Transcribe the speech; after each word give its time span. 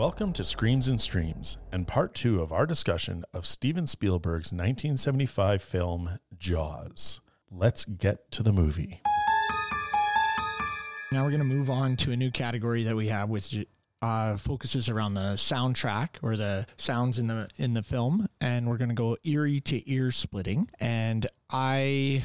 Welcome 0.00 0.32
to 0.32 0.44
Screams 0.44 0.88
and 0.88 0.98
Streams 0.98 1.58
and 1.70 1.86
part 1.86 2.14
two 2.14 2.40
of 2.40 2.52
our 2.52 2.64
discussion 2.64 3.22
of 3.34 3.44
Steven 3.44 3.86
Spielberg's 3.86 4.50
1975 4.50 5.62
film 5.62 6.18
Jaws. 6.38 7.20
Let's 7.50 7.84
get 7.84 8.30
to 8.30 8.42
the 8.42 8.50
movie. 8.50 9.02
Now 11.12 11.22
we're 11.22 11.28
going 11.28 11.40
to 11.40 11.44
move 11.44 11.68
on 11.68 11.96
to 11.96 12.12
a 12.12 12.16
new 12.16 12.30
category 12.30 12.82
that 12.84 12.96
we 12.96 13.08
have, 13.08 13.28
which 13.28 13.54
uh, 14.00 14.38
focuses 14.38 14.88
around 14.88 15.12
the 15.12 15.34
soundtrack 15.34 16.08
or 16.22 16.34
the 16.34 16.66
sounds 16.78 17.18
in 17.18 17.26
the 17.26 17.50
in 17.58 17.74
the 17.74 17.82
film, 17.82 18.26
and 18.40 18.70
we're 18.70 18.78
going 18.78 18.88
to 18.88 18.94
go 18.94 19.18
eerie 19.22 19.60
to 19.60 19.92
ear 19.92 20.10
splitting. 20.10 20.70
And 20.80 21.26
I 21.50 22.24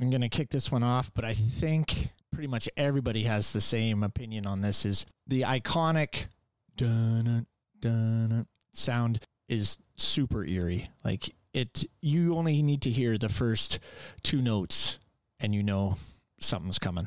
am 0.00 0.08
going 0.08 0.22
to 0.22 0.30
kick 0.30 0.48
this 0.48 0.72
one 0.72 0.82
off, 0.82 1.12
but 1.12 1.26
I 1.26 1.34
think 1.34 2.08
pretty 2.30 2.48
much 2.48 2.70
everybody 2.74 3.24
has 3.24 3.52
the 3.52 3.60
same 3.60 4.02
opinion 4.02 4.46
on 4.46 4.62
this. 4.62 4.86
Is 4.86 5.04
the 5.26 5.42
iconic 5.42 6.28
dun 6.76 7.46
dun 7.80 8.46
sound 8.74 9.20
is 9.48 9.78
super 9.96 10.44
eerie. 10.44 10.88
Like 11.04 11.34
it, 11.52 11.84
you 12.00 12.34
only 12.36 12.62
need 12.62 12.82
to 12.82 12.90
hear 12.90 13.18
the 13.18 13.28
first 13.28 13.78
two 14.22 14.40
notes, 14.40 14.98
and 15.40 15.54
you 15.54 15.62
know 15.62 15.96
something's 16.38 16.78
coming 16.78 17.06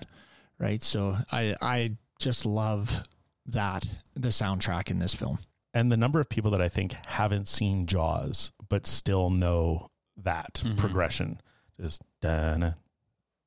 right? 0.57 0.81
So 0.81 1.15
I 1.33 1.55
I 1.61 1.97
just 2.19 2.45
love 2.45 3.03
that 3.47 3.85
the 4.13 4.29
soundtrack 4.29 4.89
in 4.89 4.99
this 4.99 5.13
film. 5.13 5.37
And 5.73 5.91
the 5.91 5.97
number 5.97 6.21
of 6.21 6.29
people 6.29 6.51
that 6.51 6.61
I 6.61 6.69
think 6.69 6.93
haven't 7.05 7.49
seen 7.49 7.85
Jaws 7.85 8.53
but 8.69 8.87
still 8.87 9.29
know 9.29 9.89
that 10.15 10.61
Mm-hmm. 10.63 10.77
progression 10.77 11.41
is 11.77 11.99
dana 12.21 12.77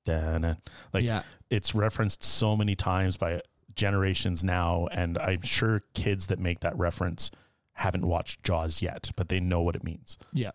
dana 0.04 0.58
like 0.92 1.04
Yeah. 1.04 1.22
it's 1.48 1.74
referenced 1.74 2.22
so 2.22 2.54
many 2.56 2.74
times 2.74 3.16
by 3.16 3.40
generations 3.78 4.44
now 4.44 4.86
and 4.92 5.16
I'm 5.16 5.40
sure 5.42 5.80
kids 5.94 6.26
that 6.26 6.38
make 6.38 6.60
that 6.60 6.76
reference 6.76 7.30
haven't 7.74 8.04
watched 8.06 8.42
Jaws 8.42 8.82
yet 8.82 9.10
but 9.16 9.28
they 9.30 9.40
know 9.40 9.62
what 9.62 9.74
it 9.76 9.84
means. 9.84 10.18
Yeah. 10.32 10.50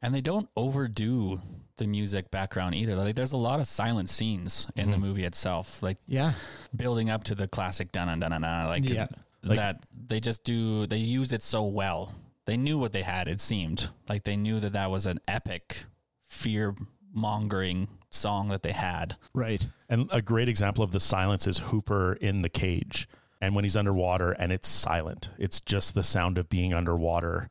And 0.00 0.14
they 0.14 0.20
don't 0.20 0.48
overdo 0.56 1.42
the 1.76 1.86
music 1.88 2.30
background 2.30 2.74
either. 2.76 2.94
Like 2.94 3.16
there's 3.16 3.32
a 3.32 3.36
lot 3.36 3.58
of 3.60 3.66
silent 3.66 4.08
scenes 4.08 4.66
in 4.76 4.90
the 4.92 4.96
Mhm. 4.96 5.00
movie 5.00 5.24
itself, 5.24 5.82
like 5.82 5.98
Yeah. 6.06 6.32
building 6.74 7.10
up 7.10 7.24
to 7.24 7.34
the 7.34 7.48
classic 7.48 7.90
dun 7.92 8.06
dun 8.06 8.20
dun 8.30 8.40
dun. 8.42 8.66
Like, 8.68 8.88
Yeah. 8.88 9.08
Like- 9.42 9.56
that 9.56 9.84
they 10.08 10.20
just 10.20 10.44
do. 10.44 10.86
They 10.86 10.98
used 10.98 11.32
it 11.32 11.42
so 11.42 11.64
well. 11.64 12.14
They 12.46 12.56
knew 12.56 12.78
what 12.78 12.92
they 12.92 13.02
had. 13.02 13.28
It 13.28 13.40
seemed 13.40 13.88
like 14.08 14.24
they 14.24 14.36
knew 14.36 14.58
that 14.60 14.72
that 14.72 14.90
was 14.90 15.04
an 15.06 15.18
epic, 15.28 15.84
fear 16.26 16.74
mongering 17.12 17.88
song 18.10 18.48
that 18.48 18.62
they 18.62 18.72
had. 18.72 19.16
Right. 19.34 19.68
And 19.88 20.08
a 20.12 20.22
great 20.22 20.48
example 20.48 20.84
of 20.84 20.92
the 20.92 21.00
silence 21.00 21.46
is 21.46 21.58
Hooper 21.58 22.14
in 22.14 22.42
the 22.42 22.48
cage. 22.48 23.08
And 23.40 23.54
when 23.54 23.64
he's 23.64 23.76
underwater 23.76 24.32
and 24.32 24.52
it's 24.52 24.68
silent, 24.68 25.30
it's 25.38 25.60
just 25.60 25.94
the 25.94 26.02
sound 26.02 26.38
of 26.38 26.48
being 26.48 26.74
underwater. 26.74 27.50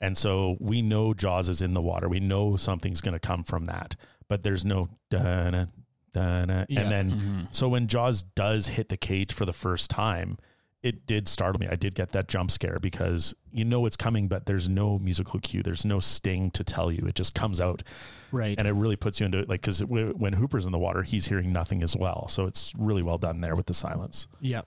And 0.00 0.16
so 0.16 0.56
we 0.60 0.82
know 0.82 1.14
Jaws 1.14 1.48
is 1.48 1.60
in 1.60 1.74
the 1.74 1.82
water. 1.82 2.08
We 2.08 2.20
know 2.20 2.56
something's 2.56 3.00
going 3.00 3.18
to 3.18 3.20
come 3.20 3.44
from 3.44 3.66
that, 3.66 3.96
but 4.28 4.42
there's 4.42 4.64
no 4.64 4.88
dun 5.10 5.70
dun. 6.16 6.66
Yeah. 6.68 6.80
And 6.80 6.90
then, 6.90 7.10
mm-hmm. 7.10 7.40
so 7.52 7.68
when 7.68 7.86
Jaws 7.86 8.22
does 8.22 8.68
hit 8.68 8.88
the 8.88 8.96
cage 8.96 9.32
for 9.32 9.44
the 9.44 9.52
first 9.52 9.90
time, 9.90 10.38
it 10.82 11.06
did 11.06 11.26
startle 11.28 11.58
me. 11.60 11.66
I 11.68 11.74
did 11.76 11.94
get 11.94 12.10
that 12.12 12.28
jump 12.28 12.50
scare 12.50 12.78
because 12.80 13.34
you 13.50 13.64
know 13.64 13.86
it's 13.86 13.96
coming, 13.96 14.28
but 14.28 14.46
there's 14.46 14.68
no 14.68 14.98
musical 14.98 15.40
cue. 15.40 15.62
There's 15.62 15.84
no 15.84 15.98
sting 16.00 16.50
to 16.52 16.62
tell 16.62 16.92
you. 16.92 17.04
It 17.08 17.14
just 17.16 17.34
comes 17.34 17.60
out 17.60 17.82
Right. 18.30 18.56
and 18.58 18.68
it 18.68 18.72
really 18.72 18.96
puts 18.96 19.18
you 19.18 19.26
into 19.26 19.38
like 19.48 19.62
because 19.62 19.84
when 19.84 20.34
Hooper's 20.34 20.66
in 20.66 20.72
the 20.72 20.78
water, 20.78 21.02
he's 21.02 21.26
hearing 21.26 21.52
nothing 21.52 21.82
as 21.82 21.96
well. 21.96 22.28
So 22.28 22.46
it's 22.46 22.72
really 22.78 23.02
well 23.02 23.18
done 23.18 23.40
there 23.40 23.54
with 23.56 23.66
the 23.66 23.74
silence. 23.74 24.26
yeah. 24.40 24.62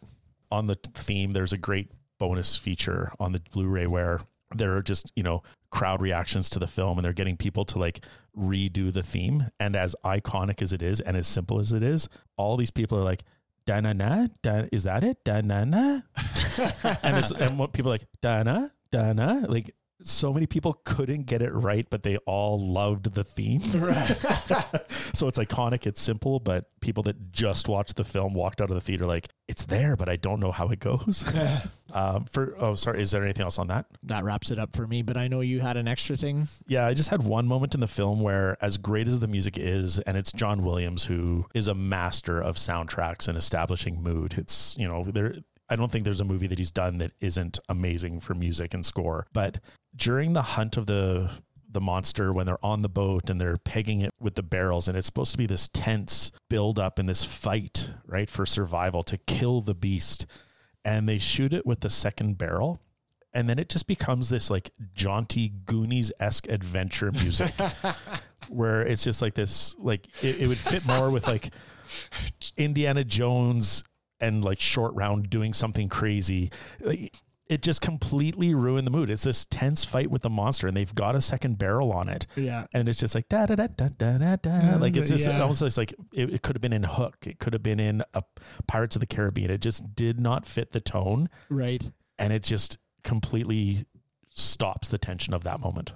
On 0.52 0.66
the 0.66 0.76
theme, 0.96 1.32
there's 1.34 1.54
a 1.54 1.58
great 1.60 1.92
bonus 2.18 2.56
feature 2.56 3.12
on 3.20 3.32
the 3.34 3.42
Blu-ray 3.52 3.86
where 3.86 4.22
there 4.56 4.76
are 4.76 4.82
just 4.82 5.12
you 5.16 5.22
know 5.22 5.44
crowd 5.70 6.02
reactions 6.02 6.50
to 6.50 6.58
the 6.60 6.68
film, 6.68 6.98
and 6.98 7.06
they're 7.06 7.14
getting 7.14 7.38
people 7.38 7.64
to 7.66 7.78
like 7.78 8.04
redo 8.36 8.92
the 8.92 9.04
theme. 9.04 9.46
And 9.60 9.76
as 9.76 9.96
iconic 10.04 10.62
as 10.64 10.74
it 10.74 10.82
is, 10.82 11.00
and 11.02 11.16
as 11.16 11.28
simple 11.28 11.60
as 11.60 11.72
it 11.72 11.84
is, 11.84 12.10
all 12.36 12.58
these 12.58 12.72
people 12.72 12.98
are 12.98 13.04
like. 13.04 13.24
Da 13.70 13.80
na 13.82 13.94
na, 13.94 14.26
da, 14.42 14.64
is 14.72 14.86
that 14.86 15.04
it? 15.04 15.24
Da 15.24 15.42
na 15.42 15.64
na, 15.64 16.00
and 17.04 17.14
there's, 17.14 17.32
and 17.32 17.60
what 17.60 17.72
people 17.72 17.92
are 17.92 17.94
like 17.94 18.08
da 18.20 18.42
na 18.42 18.70
da 18.90 19.14
na, 19.14 19.46
like 19.48 19.76
so 20.02 20.34
many 20.34 20.48
people 20.48 20.82
couldn't 20.86 21.28
get 21.28 21.44
it 21.44 21.52
right, 21.52 21.88
but 21.88 22.02
they 22.02 22.18
all 22.26 22.58
loved 22.58 23.14
the 23.14 23.24
theme. 23.24 23.60
so 25.14 25.28
it's 25.28 25.38
iconic, 25.38 25.86
it's 25.86 26.02
simple, 26.02 26.40
but 26.40 26.72
people 26.82 27.04
that 27.04 27.32
just 27.32 27.70
watched 27.70 27.96
the 27.96 28.04
film 28.04 28.34
walked 28.34 28.60
out 28.60 28.72
of 28.72 28.76
the 28.76 28.82
theater 28.82 29.06
like, 29.06 29.28
it's 29.48 29.66
there, 29.66 29.96
but 29.96 30.10
I 30.10 30.16
don't 30.16 30.40
know 30.40 30.52
how 30.52 30.70
it 30.70 30.80
goes. 30.80 31.24
Um, 31.94 32.26
for 32.26 32.56
oh, 32.60 32.76
sorry, 32.76 33.02
is 33.02 33.12
there 33.12 33.24
anything 33.24 33.44
else 33.44 33.58
on 33.58 33.68
that? 33.68 33.86
That 34.04 34.24
wraps 34.24 34.52
it 34.52 34.60
up 34.60 34.76
for 34.76 34.88
me, 34.88 35.02
but 35.02 35.18
I 35.18 35.28
know 35.28 35.42
you 35.42 35.60
had 35.60 35.78
an 35.78 35.88
extra 35.88 36.16
thing. 36.16 36.48
Yeah, 36.68 36.86
I 36.86 36.94
just 36.94 37.10
had 37.10 37.24
one 37.24 37.48
moment 37.48 37.74
in 37.74 37.80
the 37.80 37.88
film 37.88 38.22
where, 38.22 38.58
as 38.62 38.78
great 38.78 39.08
as 39.08 39.20
the 39.20 39.28
music 39.28 39.58
is, 39.58 40.00
and 40.00 40.18
it's 40.18 40.32
John 40.32 40.64
Williams 40.64 41.06
who 41.06 41.46
is 41.54 41.68
a 41.68 41.74
master 41.74 42.40
of 42.40 42.56
soundtracks 42.56 43.28
and 43.28 43.38
establishing 43.38 44.02
mood. 44.02 44.36
It's 44.38 44.76
you 44.78 44.88
know 44.88 45.06
there. 45.06 45.36
I 45.72 45.76
don't 45.76 45.92
think 45.92 46.04
there's 46.04 46.22
a 46.22 46.26
movie 46.26 46.48
that 46.48 46.58
he's 46.58 46.72
done 46.72 46.98
that 46.98 47.12
isn't 47.20 47.60
amazing 47.70 48.22
for 48.22 48.34
music 48.34 48.74
and 48.74 48.84
score. 48.84 49.28
But 49.34 49.60
during 49.96 50.34
the 50.34 50.42
hunt 50.42 50.78
of 50.78 50.88
the 50.88 51.30
the 51.72 51.82
monster 51.82 52.34
when 52.34 52.46
they're 52.46 52.66
on 52.66 52.82
the 52.82 52.90
boat 52.90 53.30
and 53.30 53.40
they're 53.40 53.58
pegging 53.58 54.02
it 54.02 54.14
with 54.20 54.36
the 54.36 54.44
barrels 54.44 54.88
and 54.88 54.98
it's 54.98 55.06
supposed 55.06 55.32
to 55.32 55.38
be 55.38 55.46
this 55.46 55.70
tense 55.72 56.32
build 56.50 56.80
up 56.80 56.98
and 56.98 57.08
this 57.08 57.24
fight 57.24 57.92
right 58.08 58.30
for 58.30 58.46
survival 58.46 59.04
to 59.04 59.18
kill 59.20 59.62
the 59.62 59.76
beast 59.76 60.26
and 60.84 61.08
they 61.08 61.18
shoot 61.18 61.54
it 61.54 61.66
with 61.66 61.82
the 61.82 61.90
second 61.90 62.38
barrel 62.38 62.82
and 63.34 63.50
then 63.50 63.60
it 63.60 63.70
just 63.70 63.88
becomes 63.88 64.30
this 64.30 64.50
like 64.50 64.72
jaunty 64.94 65.54
Goonies 65.66 66.12
esque 66.20 66.48
adventure 66.48 67.12
music, 67.12 67.54
where 68.50 68.82
it's 68.82 69.04
just 69.04 69.22
like 69.22 69.36
this 69.36 69.76
like 69.78 70.08
it, 70.24 70.42
it 70.42 70.48
would 70.48 70.58
fit 70.58 70.86
more 70.86 71.10
with 71.10 71.28
like 71.28 71.52
Indiana 72.58 73.04
Jones 73.04 73.84
and 74.20 74.44
like 74.44 74.60
short 74.60 74.94
round 74.96 75.30
doing 75.30 75.54
something 75.54 75.90
crazy. 75.90 76.52
Like, 76.80 77.14
it 77.50 77.64
just 77.64 77.82
completely 77.82 78.54
ruined 78.54 78.86
the 78.86 78.92
mood. 78.92 79.10
It's 79.10 79.24
this 79.24 79.46
tense 79.46 79.84
fight 79.84 80.10
with 80.12 80.22
the 80.22 80.30
monster, 80.30 80.68
and 80.68 80.78
they've 80.78 80.94
got 80.94 81.16
a 81.16 81.22
second 81.22 81.58
barrel 81.58 81.92
on 81.92 82.08
it, 82.08 82.28
Yeah. 82.36 82.66
and 82.74 82.88
it's 82.88 83.00
just 83.00 83.16
like 83.16 83.28
da 83.28 83.48
da 83.48 83.56
da 83.56 83.68
da 83.68 83.90
da 83.90 84.18
da 84.20 84.36
da. 84.36 84.50
Mm, 84.50 84.80
like 84.80 84.96
it's 84.96 85.10
just 85.10 85.28
Yeah. 85.28 85.42
almost 85.42 85.78
like 85.78 85.94
it, 86.14 86.32
it 86.34 86.42
could 86.44 86.56
have 86.56 86.62
been 86.62 86.74
in 86.74 86.84
Hook. 86.84 87.18
It 87.26 87.40
could 87.40 87.54
have 87.54 87.64
been 87.64 87.80
in 87.80 88.04
a 88.14 88.24
Pirates 88.68 88.96
of 88.96 89.00
the 89.00 89.08
Caribbean. 89.08 89.50
It 89.52 89.62
just 89.62 89.96
did 89.96 90.20
not 90.20 90.46
fit 90.46 90.72
the 90.72 90.80
tone 90.80 91.28
Right. 91.50 91.92
and 92.20 92.32
it 92.32 92.44
just 92.44 92.78
completely 93.04 93.86
stops 94.30 94.88
the 94.88 94.98
tension 94.98 95.34
of 95.34 95.44
that 95.44 95.60
moment. 95.60 95.92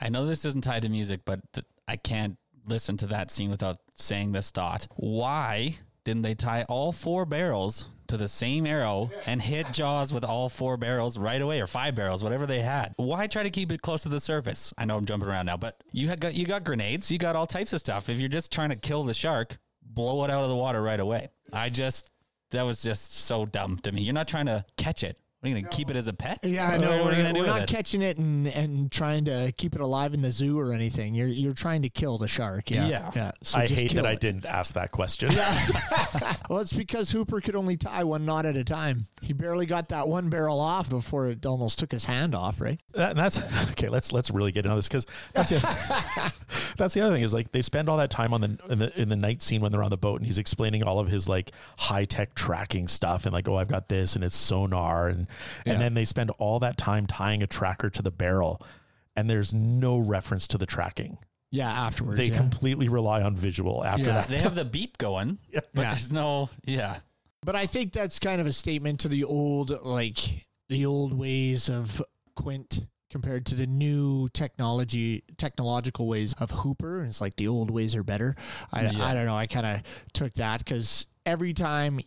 I 0.00 0.08
know 0.08 0.24
this 0.26 0.44
isn't 0.44 0.62
tied 0.64 0.82
to 0.82 0.88
music, 0.88 1.22
but 1.24 1.40
th- 1.52 1.66
I 1.88 1.96
can't 1.96 2.38
listen 2.64 2.96
to 2.98 3.06
that 3.08 3.30
scene 3.30 3.50
without 3.50 3.78
saying 3.94 4.32
this 4.32 4.50
thought. 4.50 4.86
Why 4.96 5.76
didn't 6.04 6.22
they 6.22 6.34
tie 6.34 6.62
all 6.68 6.92
four 6.92 7.24
barrels 7.26 7.86
to 8.12 8.18
the 8.18 8.28
same 8.28 8.66
arrow 8.66 9.10
and 9.26 9.40
hit 9.40 9.72
Jaws 9.72 10.12
with 10.12 10.22
all 10.22 10.50
four 10.50 10.76
barrels 10.76 11.16
right 11.16 11.40
away 11.40 11.62
or 11.62 11.66
five 11.66 11.94
barrels, 11.94 12.22
whatever 12.22 12.44
they 12.44 12.60
had? 12.60 12.92
Why 12.96 13.26
try 13.26 13.42
to 13.42 13.48
keep 13.48 13.72
it 13.72 13.80
close 13.80 14.02
to 14.02 14.10
the 14.10 14.20
surface? 14.20 14.74
I 14.76 14.84
know 14.84 14.98
I'm 14.98 15.06
jumping 15.06 15.30
around 15.30 15.46
now, 15.46 15.56
but 15.56 15.82
you 15.92 16.08
had 16.08 16.20
got 16.20 16.34
you 16.34 16.44
got 16.44 16.62
grenades, 16.62 17.10
you 17.10 17.16
got 17.16 17.36
all 17.36 17.46
types 17.46 17.72
of 17.72 17.80
stuff. 17.80 18.10
If 18.10 18.18
you're 18.18 18.28
just 18.28 18.52
trying 18.52 18.68
to 18.68 18.76
kill 18.76 19.04
the 19.04 19.14
shark, 19.14 19.56
blow 19.82 20.24
it 20.24 20.30
out 20.30 20.42
of 20.42 20.50
the 20.50 20.56
water 20.56 20.82
right 20.82 21.00
away. 21.00 21.28
I 21.54 21.70
just 21.70 22.12
that 22.50 22.64
was 22.64 22.82
just 22.82 23.16
so 23.16 23.46
dumb 23.46 23.78
to 23.78 23.92
me. 23.92 24.02
You're 24.02 24.12
not 24.12 24.28
trying 24.28 24.46
to 24.46 24.66
catch 24.76 25.02
it. 25.02 25.18
Are 25.42 25.48
you 25.48 25.54
going 25.54 25.64
to 25.64 25.70
keep 25.70 25.90
it 25.90 25.96
as 25.96 26.06
a 26.06 26.12
pet? 26.12 26.38
Yeah, 26.44 26.68
I 26.68 26.76
know. 26.76 26.88
What 26.88 26.98
are 26.98 27.04
We're, 27.04 27.12
going 27.14 27.24
to 27.26 27.32
do 27.32 27.38
we're 27.40 27.46
not 27.46 27.62
it? 27.62 27.68
catching 27.68 28.00
it 28.00 28.16
and, 28.16 28.46
and 28.46 28.92
trying 28.92 29.24
to 29.24 29.52
keep 29.56 29.74
it 29.74 29.80
alive 29.80 30.14
in 30.14 30.22
the 30.22 30.30
zoo 30.30 30.56
or 30.56 30.72
anything. 30.72 31.14
You're 31.14 31.26
you're 31.26 31.52
trying 31.52 31.82
to 31.82 31.88
kill 31.88 32.16
the 32.18 32.28
shark. 32.28 32.70
Yeah. 32.70 32.86
Yeah. 32.86 33.10
Yeah. 33.14 33.32
So 33.42 33.58
I 33.58 33.66
hate 33.66 33.90
kill 33.90 34.04
that 34.04 34.08
I 34.08 34.14
didn't 34.14 34.46
ask 34.46 34.74
that 34.74 34.92
question. 34.92 35.30
Well, 36.48 36.60
it's 36.60 36.72
because 36.72 37.10
Hooper 37.10 37.40
could 37.40 37.56
only 37.56 37.78
tie 37.78 38.04
one 38.04 38.26
knot 38.26 38.44
at 38.44 38.56
a 38.56 38.64
time. 38.64 39.06
He 39.22 39.32
barely 39.32 39.64
got 39.64 39.88
that 39.88 40.06
one 40.06 40.28
barrel 40.28 40.60
off 40.60 40.90
before 40.90 41.28
it 41.28 41.46
almost 41.46 41.78
took 41.78 41.90
his 41.90 42.04
hand 42.04 42.34
off, 42.34 42.60
right? 42.60 42.78
That- 42.92 43.16
that's 43.16 43.40
okay. 43.70 43.88
Let's 43.88 44.12
let's 44.12 44.30
really 44.30 44.52
get 44.52 44.66
into 44.66 44.76
this 44.76 44.86
because 44.88 45.06
that's 45.32 45.48
the, 45.48 46.32
that's 46.76 46.94
the 46.94 47.00
other 47.00 47.14
thing 47.14 47.22
is 47.22 47.32
like 47.32 47.52
they 47.52 47.62
spend 47.62 47.88
all 47.88 47.96
that 47.96 48.10
time 48.10 48.34
on 48.34 48.40
the 48.42 48.58
in 48.68 48.78
the 48.80 49.00
in 49.00 49.08
the 49.08 49.16
night 49.16 49.40
scene 49.40 49.60
when 49.62 49.72
they're 49.72 49.82
on 49.82 49.90
the 49.90 49.96
boat 49.96 50.20
and 50.20 50.26
he's 50.26 50.38
explaining 50.38 50.82
all 50.82 50.98
of 50.98 51.08
his 51.08 51.28
like 51.28 51.52
high 51.78 52.04
tech 52.04 52.34
tracking 52.34 52.86
stuff 52.88 53.24
and 53.24 53.32
like 53.32 53.48
oh 53.48 53.56
I've 53.56 53.68
got 53.68 53.88
this 53.88 54.14
and 54.14 54.22
it's 54.24 54.36
sonar 54.36 55.08
and 55.08 55.26
Yeah. 55.66 55.72
and 55.74 55.82
then 55.82 55.94
they 55.94 56.04
spend 56.04 56.30
all 56.38 56.58
that 56.60 56.76
time 56.76 57.06
tying 57.06 57.42
a 57.42 57.46
tracker 57.46 57.90
to 57.90 58.02
the 58.02 58.10
barrel 58.10 58.60
and 59.16 59.28
there's 59.28 59.52
no 59.52 59.98
reference 59.98 60.46
to 60.48 60.58
the 60.58 60.66
tracking. 60.66 61.18
Yeah, 61.50 61.70
afterwards. 61.70 62.16
They 62.18 62.26
yeah. 62.28 62.36
completely 62.38 62.88
rely 62.88 63.20
on 63.22 63.36
visual 63.36 63.84
after 63.84 64.04
Yeah. 64.06 64.12
that. 64.22 64.28
They 64.28 64.38
have 64.38 64.54
the 64.54 64.64
beep 64.64 64.96
going, 64.96 65.38
but 65.52 65.64
Yeah. 65.74 65.90
there's 65.90 66.10
no, 66.10 66.48
yeah. 66.64 67.00
But 67.44 67.56
I 67.56 67.66
think 67.66 67.92
that's 67.92 68.18
kind 68.18 68.40
of 68.40 68.46
a 68.46 68.52
statement 68.52 69.00
to 69.00 69.08
the 69.08 69.24
old, 69.24 69.70
like 69.84 70.46
the 70.70 70.86
old 70.86 71.12
ways 71.12 71.68
of 71.68 72.02
Quint 72.36 72.86
compared 73.10 73.44
to 73.44 73.54
the 73.54 73.66
new 73.66 74.28
technology, 74.28 75.24
technological 75.36 76.06
ways 76.08 76.32
of 76.40 76.50
Hooper. 76.50 77.00
And 77.00 77.08
it's 77.08 77.20
like 77.20 77.36
the 77.36 77.48
old 77.48 77.70
ways 77.70 77.94
are 77.94 78.02
better. 78.02 78.34
I, 78.72 78.84
Yeah. 78.84 79.04
I 79.04 79.12
don't 79.12 79.26
know. 79.26 79.36
I 79.36 79.46
kind 79.46 79.66
of 79.66 79.82
took 80.14 80.32
that 80.34 80.64
because 80.64 81.06
every 81.26 81.52
time 81.52 82.00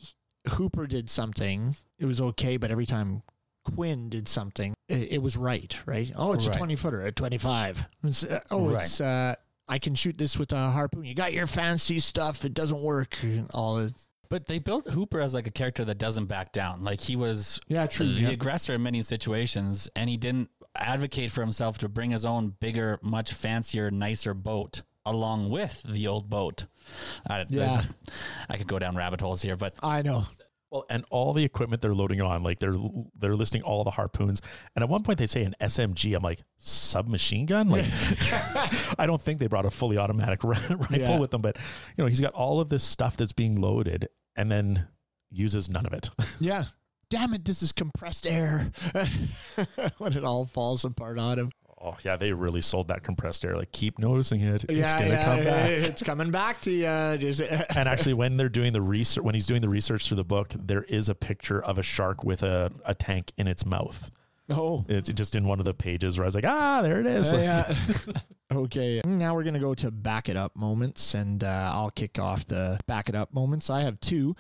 Hooper 0.50 0.88
did 0.88 1.10
something, 1.10 1.76
it 2.00 2.06
was 2.06 2.20
okay. 2.22 2.58
But 2.58 2.72
every 2.72 2.86
time 2.86 3.24
Quint 3.64 4.12
did 4.12 4.28
something, 4.28 4.74
it, 4.88 5.14
it 5.14 5.22
was 5.22 5.36
right, 5.38 5.76
right? 5.86 6.12
Oh, 6.16 6.34
it's 6.34 6.46
Right. 6.48 6.56
a 6.56 6.60
20 6.60 6.76
footer 6.76 7.02
at 7.06 7.16
25. 7.16 7.86
It's, 8.04 8.24
uh, 8.24 8.40
oh, 8.52 8.70
Right. 8.70 8.84
it's, 8.84 9.02
uh, 9.02 9.36
I 9.68 9.80
can 9.80 9.96
shoot 9.96 10.18
this 10.18 10.38
with 10.38 10.52
a 10.52 10.70
harpoon. 10.70 11.06
You 11.06 11.16
got 11.16 11.34
your 11.34 11.48
fancy 11.48 12.00
stuff. 12.00 12.46
It 12.46 12.54
doesn't 12.54 12.80
work. 12.82 13.18
All 13.52 13.80
it, 13.80 13.94
But 14.30 14.46
they 14.46 14.60
built 14.60 14.90
Hooper 14.92 15.20
as 15.20 15.34
like 15.34 15.48
a 15.48 15.52
character 15.52 15.84
that 15.86 15.98
doesn't 15.98 16.26
back 16.26 16.52
down. 16.52 16.84
Like 16.84 17.02
he 17.02 17.16
was 17.16 17.60
yeah, 17.68 17.88
true. 17.88 18.06
the 18.06 18.22
yeah. 18.22 18.30
aggressor 18.30 18.74
in 18.74 18.84
many 18.84 19.02
situations, 19.02 19.90
and 19.96 20.08
he 20.10 20.18
didn't 20.18 20.52
advocate 20.76 21.32
for 21.32 21.42
himself 21.42 21.78
to 21.80 21.90
bring 21.90 22.12
his 22.12 22.26
own 22.26 22.50
bigger, 22.60 23.00
much 23.02 23.34
fancier, 23.34 23.90
nicer 23.90 24.34
boat 24.36 24.84
along 25.06 25.50
with 25.50 25.82
the 25.84 26.06
old 26.08 26.30
boat. 26.30 26.66
I, 27.30 27.46
Yeah. 27.50 27.82
I 28.50 28.58
could 28.58 28.68
go 28.68 28.80
down 28.80 28.96
rabbit 28.96 29.22
holes 29.22 29.42
here, 29.42 29.56
but 29.56 29.74
I 29.82 30.02
know. 30.02 30.24
Well, 30.72 30.86
and 30.90 31.06
all 31.10 31.32
the 31.34 31.44
equipment 31.46 31.82
they're 31.82 31.94
loading 31.94 32.22
on, 32.22 32.44
like 32.44 32.60
they're 32.60 32.76
they're 33.18 33.36
listing 33.36 33.62
all 33.62 33.84
the 33.84 33.92
harpoons, 33.92 34.42
and 34.76 34.84
at 34.84 34.90
one 34.90 35.04
point 35.04 35.20
they 35.20 35.28
say 35.28 35.44
an 35.44 35.54
SMG. 35.62 36.16
I'm 36.16 36.24
like 36.24 36.42
submachine 36.58 37.46
gun. 37.46 37.70
Like 37.70 37.86
I 39.00 39.06
don't 39.06 39.22
think 39.22 39.40
they 39.40 39.48
brought 39.48 39.66
a 39.66 39.70
fully 39.72 39.98
automatic 39.98 40.44
rifle 40.44 40.78
Yeah. 40.92 41.20
with 41.20 41.32
them, 41.32 41.42
but 41.42 41.58
you 41.96 42.04
know 42.04 42.08
he's 42.08 42.20
got 42.20 42.34
all 42.34 42.60
of 42.60 42.70
this 42.70 42.84
stuff 42.84 43.16
that's 43.16 43.32
being 43.32 43.62
loaded, 43.62 44.10
and 44.36 44.52
then 44.52 44.88
uses 45.30 45.70
none 45.70 45.86
of 45.86 45.94
it. 45.94 46.10
Yeah. 46.40 46.66
Damn 47.10 47.36
it, 47.36 47.46
this 47.46 47.62
is 47.62 47.72
compressed 47.72 48.26
air. 48.26 48.72
when 50.00 50.14
it 50.14 50.24
all 50.24 50.46
falls 50.48 50.84
apart 50.84 51.20
on 51.20 51.38
him. 51.38 51.52
Oh 51.86 51.98
yeah, 52.04 52.16
they 52.18 52.34
really 52.34 52.62
sold 52.62 52.88
that 52.88 53.04
compressed 53.04 53.46
air. 53.46 53.56
Like 53.56 53.72
keep 53.72 54.00
noticing 54.00 54.42
it. 54.42 54.66
it's 54.68 54.94
gonna 54.94 55.08
yeah, 55.08 55.24
come 55.24 55.44
back. 55.44 55.70
It's 55.70 56.04
coming 56.04 56.32
back 56.32 56.62
to 56.62 56.72
you. 56.72 56.86
And 57.76 57.90
actually 57.90 58.14
when 58.14 58.38
they're 58.38 58.50
doing 58.50 58.74
the 58.74 58.82
research 58.82 59.24
when 59.24 59.36
he's 59.36 59.46
doing 59.46 59.62
the 59.62 59.70
research 59.70 60.08
through 60.08 60.18
the 60.18 60.24
book 60.24 60.54
there 60.58 60.84
is 60.84 61.10
a 61.10 61.16
picture 61.16 61.62
of 61.62 61.78
a 61.78 61.84
shark 61.84 62.24
with 62.24 62.44
a, 62.44 62.72
a 62.86 62.96
tank 62.96 63.32
in 63.38 63.48
its 63.48 63.66
mouth 63.66 64.12
oh. 64.50 64.86
it's 64.88 65.10
just 65.10 65.36
in 65.36 65.46
one 65.46 65.60
of 65.60 65.66
the 65.66 65.74
pages 65.74 66.18
where 66.18 66.26
i 66.26 66.28
was 66.28 66.36
like 66.36 66.46
ah 66.46 66.82
there 66.82 67.00
it 67.00 67.06
is 67.06 67.34
Uh, 67.34 67.38
yeah. 67.38 68.14
okay. 68.58 69.02
Now 69.06 69.36
we're 69.36 69.44
going 69.44 69.56
to 69.56 69.60
go 69.60 69.74
to 69.76 69.92
back 69.92 70.30
it 70.30 70.38
up 70.38 70.56
moments, 70.56 71.14
and 71.14 71.44
uh, 71.44 71.72
I'll 71.74 71.92
kick 71.92 72.20
off 72.20 72.46
the 72.46 72.80
back 72.88 73.10
it 73.10 73.16
up 73.16 73.34
moments. 73.34 73.70
I 73.70 73.82
have 73.82 74.00
two. 74.00 74.36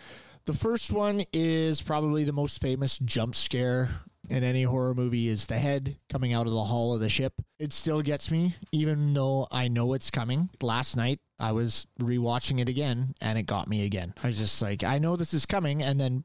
The 0.45 0.53
first 0.53 0.91
one 0.91 1.23
is 1.33 1.81
probably 1.81 2.23
the 2.23 2.33
most 2.33 2.61
famous 2.61 2.99
jump 2.99 3.35
scare 3.35 3.89
in 4.29 4.43
any 4.43 4.63
horror 4.63 4.93
movie 4.93 5.27
is 5.27 5.47
the 5.47 5.57
head 5.57 5.97
coming 6.09 6.33
out 6.33 6.47
of 6.47 6.53
the 6.53 6.63
hull 6.65 6.93
of 6.93 6.99
the 6.99 7.09
ship. 7.09 7.33
It 7.59 7.73
still 7.73 8.01
gets 8.01 8.31
me, 8.31 8.53
even 8.71 9.13
though 9.13 9.47
I 9.51 9.67
know 9.67 9.93
it's 9.93 10.11
coming. 10.11 10.49
Last 10.61 10.95
night 10.95 11.19
I 11.39 11.51
was 11.51 11.87
rewatching 11.99 12.59
it 12.59 12.69
again 12.69 13.13
and 13.21 13.37
it 13.37 13.43
got 13.43 13.67
me 13.67 13.85
again. 13.85 14.13
I 14.23 14.27
was 14.27 14.37
just 14.37 14.61
like, 14.61 14.83
I 14.83 14.97
know 14.97 15.15
this 15.15 15.33
is 15.33 15.45
coming, 15.45 15.81
and 15.81 15.99
then 15.99 16.23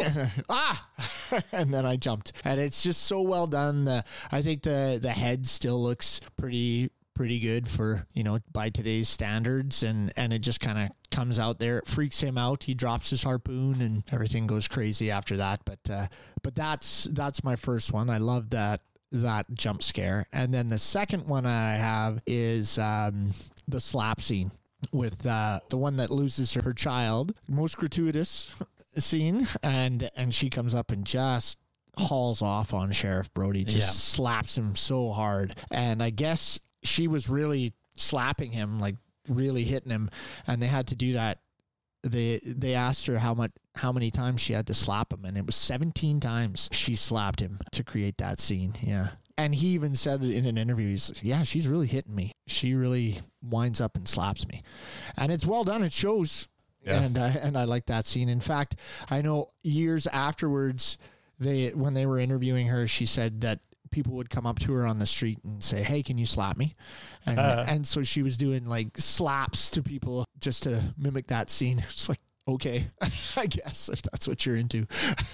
ah 0.48 0.88
and 1.52 1.74
then 1.74 1.84
i 1.84 1.94
jumped 1.94 2.32
and 2.44 2.58
it's 2.58 2.82
just 2.82 3.02
so 3.02 3.20
well 3.20 3.46
done 3.46 3.84
the, 3.84 4.02
i 4.32 4.40
think 4.40 4.62
the 4.62 4.98
the 5.00 5.10
head 5.10 5.46
still 5.46 5.82
looks 5.82 6.20
pretty 6.38 6.90
pretty 7.14 7.38
good 7.40 7.68
for 7.68 8.06
you 8.14 8.22
know 8.22 8.38
by 8.52 8.70
today's 8.70 9.08
standards. 9.08 9.82
And 9.82 10.12
and 10.16 10.32
it 10.32 10.40
just 10.40 10.60
kind 10.60 10.78
of 10.78 10.90
comes 11.10 11.38
out 11.38 11.58
there 11.58 11.78
it 11.78 11.86
freaks 11.88 12.20
him 12.20 12.38
out. 12.38 12.64
He 12.64 12.74
drops 12.74 13.10
his 13.10 13.22
harpoon 13.22 13.80
and 13.82 14.02
everything 14.12 14.46
goes 14.46 14.68
crazy 14.68 15.10
after 15.10 15.36
that. 15.38 15.60
But 15.64 15.78
uh 15.90 16.06
but 16.42 16.54
that's 16.54 17.04
that's 17.04 17.44
my 17.44 17.56
first 17.56 17.92
one. 17.92 18.08
I 18.10 18.18
love 18.18 18.50
that 18.50 18.80
that 19.12 19.46
jump 19.54 19.82
scare. 19.82 20.26
And 20.32 20.54
then 20.54 20.68
the 20.68 20.78
second 20.78 21.26
one 21.28 21.44
i 21.46 21.72
have 21.74 22.22
is 22.26 22.78
um 22.78 23.32
the 23.66 23.80
slap 23.80 24.20
scene 24.20 24.52
with 24.92 25.26
uh, 25.26 25.60
the 25.68 25.76
one 25.76 25.98
that 25.98 26.10
loses 26.10 26.54
her, 26.54 26.72
child. 26.72 27.34
Most 27.46 27.76
gratuitous 27.76 28.50
scene. 28.96 29.46
And 29.62 30.10
and 30.16 30.32
she 30.32 30.48
comes 30.48 30.74
up 30.74 30.90
and 30.90 31.04
just 31.04 31.58
hauls 31.98 32.40
off 32.40 32.72
on 32.72 32.92
sheriff 32.92 33.32
brody 33.34 33.64
just 33.64 33.76
Yeah. 33.76 33.82
slaps 33.92 34.56
him 34.56 34.74
so 34.76 35.10
hard. 35.10 35.54
And 35.70 36.02
i 36.02 36.10
guess 36.10 36.58
she 36.82 37.08
was 37.08 37.28
really 37.28 37.74
slapping 37.96 38.52
him 38.52 38.80
like 38.80 38.96
really 39.28 39.64
hitting 39.64 39.90
him 39.90 40.10
and 40.46 40.62
they 40.62 40.66
had 40.66 40.88
to 40.88 40.96
do 40.96 41.14
that. 41.14 41.38
They 42.02 42.40
they 42.44 42.74
asked 42.74 43.06
her 43.06 43.18
how 43.18 43.34
much 43.34 43.52
how 43.74 43.92
many 43.92 44.10
times 44.10 44.40
she 44.40 44.54
had 44.54 44.66
to 44.68 44.74
slap 44.74 45.12
him 45.12 45.24
and 45.24 45.36
it 45.36 45.44
was 45.44 45.54
17 45.54 46.18
times 46.18 46.68
she 46.72 46.94
slapped 46.94 47.40
him 47.40 47.58
to 47.72 47.84
create 47.84 48.18
that 48.18 48.40
scene 48.40 48.72
yeah. 48.82 49.08
And 49.36 49.54
he 49.54 49.68
even 49.68 49.94
said 49.94 50.22
in 50.22 50.46
an 50.46 50.58
interview 50.58 50.88
he's 50.88 51.10
like 51.10 51.22
yeah 51.22 51.42
she's 51.42 51.68
really 51.68 51.86
hitting 51.86 52.14
me. 52.14 52.32
She 52.46 52.74
really 52.74 53.20
winds 53.42 53.80
up 53.80 53.96
and 53.96 54.08
slaps 54.08 54.48
me. 54.48 54.62
And 55.16 55.30
it's 55.30 55.46
well 55.46 55.64
done 55.64 55.82
it 55.82 55.92
shows. 55.92 56.48
Yeah. 56.82 57.02
and 57.02 57.18
I, 57.18 57.28
and 57.28 57.58
I 57.58 57.64
like 57.64 57.84
that 57.86 58.06
scene. 58.06 58.30
In 58.30 58.40
fact 58.40 58.76
I 59.10 59.20
know 59.20 59.50
years 59.62 60.06
afterwards 60.06 60.96
they 61.38 61.68
when 61.70 61.92
they 61.92 62.06
were 62.06 62.18
interviewing 62.18 62.68
her 62.68 62.86
she 62.86 63.04
said 63.04 63.42
that 63.42 63.60
people 63.90 64.12
would 64.14 64.30
come 64.30 64.46
up 64.46 64.58
to 64.60 64.72
her 64.72 64.86
on 64.86 64.98
the 64.98 65.06
street 65.06 65.38
and 65.44 65.62
say 65.62 65.82
hey 65.82 66.02
can 66.02 66.18
you 66.18 66.26
slap 66.26 66.56
me? 66.56 66.74
And 67.26 67.38
Uh. 67.38 67.64
and 67.68 67.86
so 67.86 68.02
she 68.02 68.22
was 68.22 68.36
doing 68.38 68.64
like 68.66 68.96
slaps 68.98 69.70
to 69.70 69.82
people 69.82 70.24
just 70.40 70.62
to 70.64 70.94
mimic 70.96 71.26
that 71.28 71.50
scene. 71.50 71.78
It's 71.90 72.08
like 72.08 72.20
okay 72.48 72.90
i 73.36 73.46
guess 73.46 73.88
if 73.92 74.02
that's 74.02 74.26
what 74.26 74.44
you're 74.46 74.56
into. 74.56 74.86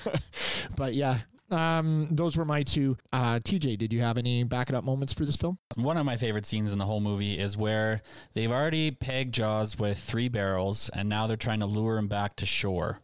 But 0.77 0.95
yeah 0.95 1.21
um 1.51 2.09
those 2.11 2.37
were 2.37 2.45
my 2.45 2.63
two. 2.63 2.97
Uh 3.13 3.39
tj 3.39 3.79
did 3.79 3.93
you 3.93 4.01
have 4.01 4.19
any 4.19 4.43
back 4.43 4.69
it 4.69 4.75
up 4.75 4.83
moments 4.85 5.13
for 5.13 5.25
this 5.25 5.37
film? 5.37 5.59
One 5.77 5.97
of 5.97 6.05
my 6.05 6.17
favorite 6.17 6.45
scenes 6.47 6.73
in 6.73 6.79
the 6.79 6.87
whole 6.87 7.01
movie 7.01 7.39
is 7.39 7.57
where 7.57 8.03
they've 8.33 8.51
already 8.51 8.91
pegged 8.91 9.35
Jaws 9.35 9.79
with 9.79 9.99
three 9.99 10.29
barrels, 10.29 10.89
and 10.93 11.09
now 11.09 11.27
they're 11.29 11.37
trying 11.37 11.61
to 11.61 11.67
lure 11.67 11.99
him 11.99 12.09
back 12.09 12.35
to 12.37 12.47
shore. 12.47 12.99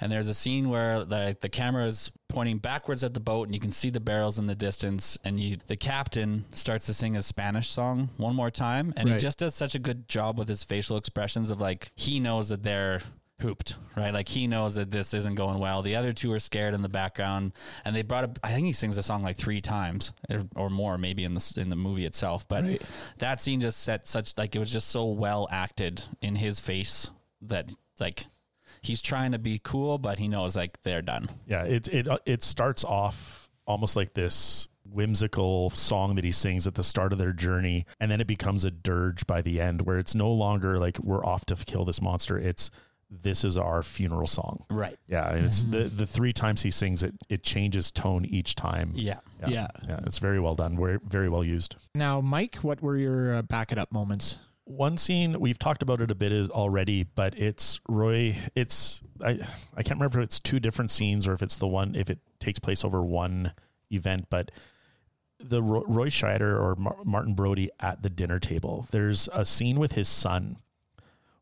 And 0.00 0.10
there's 0.10 0.28
a 0.28 0.34
scene 0.34 0.68
where 0.68 1.04
the 1.04 1.36
the 1.40 1.48
camera 1.48 1.84
is 1.86 2.10
pointing 2.28 2.58
backwards 2.58 3.04
at 3.04 3.14
the 3.14 3.20
boat, 3.20 3.46
and 3.48 3.54
you 3.54 3.60
can 3.60 3.70
see 3.72 3.90
the 3.90 4.00
barrels 4.00 4.38
in 4.38 4.46
the 4.46 4.54
distance. 4.54 5.16
And 5.24 5.38
you, 5.40 5.58
the 5.66 5.76
captain 5.76 6.44
starts 6.52 6.86
to 6.86 6.94
sing 6.94 7.14
his 7.14 7.26
Spanish 7.26 7.68
song 7.68 8.10
one 8.16 8.34
more 8.34 8.50
time, 8.50 8.92
and 8.96 9.08
he 9.08 9.16
just 9.18 9.38
does 9.38 9.54
such 9.54 9.74
a 9.74 9.78
good 9.78 10.08
job 10.08 10.38
with 10.38 10.48
his 10.48 10.64
facial 10.64 10.96
expressions 10.96 11.50
of 11.50 11.60
like 11.60 11.90
he 11.94 12.20
knows 12.20 12.48
that 12.48 12.62
they're 12.62 13.00
hooped, 13.40 13.76
right? 13.96 14.14
Like 14.14 14.28
he 14.28 14.46
knows 14.46 14.76
that 14.76 14.90
this 14.90 15.12
isn't 15.12 15.34
going 15.34 15.58
well. 15.58 15.82
The 15.82 15.94
other 15.96 16.12
two 16.14 16.32
are 16.32 16.40
scared 16.40 16.72
in 16.74 16.80
the 16.82 16.88
background, 16.88 17.52
and 17.84 17.94
they 17.94 18.02
brought 18.02 18.24
up. 18.24 18.38
I 18.42 18.48
think 18.48 18.66
he 18.66 18.72
sings 18.72 18.96
the 18.96 19.02
song 19.02 19.22
like 19.22 19.36
three 19.36 19.60
times 19.60 20.12
or- 20.30 20.46
or 20.56 20.70
more, 20.70 20.96
maybe 20.98 21.22
in 21.22 21.34
the 21.34 21.54
in 21.56 21.68
the 21.68 21.76
movie 21.76 22.06
itself. 22.06 22.48
But 22.48 22.64
Right. 22.64 22.82
that 23.18 23.40
scene 23.42 23.60
just 23.60 23.80
set 23.80 24.06
such 24.06 24.36
like 24.38 24.56
it 24.56 24.58
was 24.58 24.72
just 24.72 24.88
so 24.88 25.04
well 25.06 25.48
acted 25.50 26.02
in 26.22 26.36
his 26.36 26.60
face 26.60 27.10
that 27.42 27.70
like 28.00 28.26
he's 28.86 29.02
trying 29.02 29.32
to 29.32 29.38
be 29.38 29.60
cool, 29.62 29.98
but 29.98 30.18
he 30.18 30.28
knows 30.28 30.56
like 30.56 30.82
they're 30.82 31.02
done. 31.02 31.28
Yeah, 31.46 31.64
it 31.64 31.88
it 31.88 32.08
uh, 32.08 32.18
it 32.24 32.42
starts 32.42 32.84
off 32.84 33.48
almost 33.66 33.96
like 33.96 34.14
this 34.14 34.68
whimsical 34.88 35.70
song 35.70 36.14
that 36.14 36.24
he 36.24 36.32
sings 36.32 36.66
at 36.66 36.74
the 36.74 36.82
start 36.84 37.12
of 37.12 37.18
their 37.18 37.32
journey, 37.32 37.84
and 38.00 38.10
then 38.10 38.20
it 38.20 38.26
becomes 38.26 38.64
a 38.64 38.70
dirge 38.70 39.26
by 39.26 39.42
the 39.42 39.60
end, 39.60 39.82
where 39.82 39.98
it's 39.98 40.14
no 40.14 40.30
longer 40.30 40.78
like 40.78 40.98
we're 41.00 41.24
off 41.24 41.44
to 41.46 41.56
kill 41.56 41.84
this 41.84 42.00
monster. 42.00 42.38
It's 42.38 42.70
this 43.08 43.44
is 43.44 43.56
our 43.56 43.82
funeral 43.84 44.26
song. 44.26 44.64
Right. 44.68 44.98
Yeah, 45.06 45.28
and 45.32 45.44
it's 45.44 45.64
the 45.64 45.84
the 45.84 46.06
three 46.06 46.32
times 46.32 46.62
he 46.62 46.70
sings 46.70 47.02
it, 47.02 47.14
it 47.28 47.42
changes 47.42 47.90
tone 47.92 48.24
each 48.24 48.54
time. 48.56 48.90
Yeah. 48.94 49.20
yeah, 49.46 49.68
yeah. 49.88 50.00
It's 50.06 50.18
very 50.18 50.40
well 50.40 50.54
done. 50.56 50.76
Very 50.76 50.98
very 51.06 51.28
well 51.28 51.44
used. 51.44 51.76
now 51.94 52.20
mike 52.20 52.56
what 52.56 52.82
were 52.82 52.96
your 52.96 53.36
uh, 53.36 53.42
back 53.42 53.70
it 53.72 53.78
up 53.78 53.92
moments 53.92 54.38
One 54.66 54.98
scene 54.98 55.38
we've 55.38 55.60
talked 55.60 55.82
about 55.82 56.00
it 56.00 56.10
a 56.10 56.14
bit 56.14 56.32
is 56.32 56.50
already, 56.50 57.04
but 57.04 57.38
it's 57.38 57.78
Roy. 57.88 58.36
It's 58.56 59.00
I 59.24 59.38
I 59.76 59.82
can't 59.82 59.98
remember 60.00 60.18
if 60.18 60.24
it's 60.24 60.40
two 60.40 60.58
different 60.58 60.90
scenes 60.90 61.26
or 61.26 61.32
if 61.32 61.42
it's 61.42 61.56
the 61.56 61.68
one 61.68 61.94
if 61.94 62.10
it 62.10 62.18
takes 62.40 62.58
place 62.58 62.84
over 62.84 63.00
one 63.00 63.52
event, 63.90 64.26
but 64.28 64.50
the 65.38 65.62
Ro- 65.62 65.84
Roy 65.86 66.08
Scheider 66.08 66.58
or 66.60 66.76
Martin 67.04 67.34
Brody 67.34 67.70
at 67.78 68.02
the 68.02 68.10
dinner 68.10 68.40
table. 68.40 68.86
There's 68.90 69.28
a 69.32 69.44
scene 69.44 69.78
with 69.78 69.92
his 69.92 70.08
son 70.08 70.56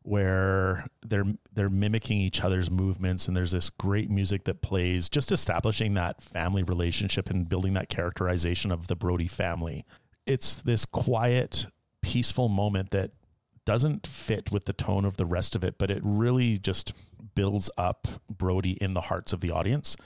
where 0.03 0.85
they're 1.03 1.25
they're 1.51 1.69
mimicking 1.69 2.19
each 2.19 2.43
other's 2.43 2.69
movements 2.69 3.27
and 3.27 3.35
there's 3.35 3.53
this 3.53 3.71
great 3.71 4.07
music 4.07 4.43
that 4.43 4.61
plays 4.61 5.09
just 5.09 5.31
establishing 5.31 5.95
that 5.95 6.21
family 6.21 6.61
relationship 6.61 7.27
and 7.31 7.49
building 7.49 7.73
that 7.73 7.89
characterization 7.89 8.71
of 8.71 8.85
the 8.85 8.95
Brody 8.95 9.27
family. 9.27 9.83
It's 10.27 10.55
this 10.55 10.85
quiet, 10.85 11.65
peaceful 12.05 12.49
moment 12.49 12.91
that 12.91 13.11
doesn't 13.65 14.05
fit 14.05 14.51
with 14.51 14.65
the 14.65 14.73
tone 14.73 15.05
of 15.05 15.17
the 15.17 15.25
rest 15.25 15.55
of 15.55 15.63
it, 15.63 15.79
but 15.79 15.89
it 15.89 15.99
really 16.03 16.59
just 16.59 16.93
builds 17.33 17.69
up 17.77 18.07
Brody 18.29 18.73
in 18.73 18.93
the 18.93 19.01
hearts 19.01 19.33
of 19.33 19.41
the 19.41 19.49
audience. 19.49 19.97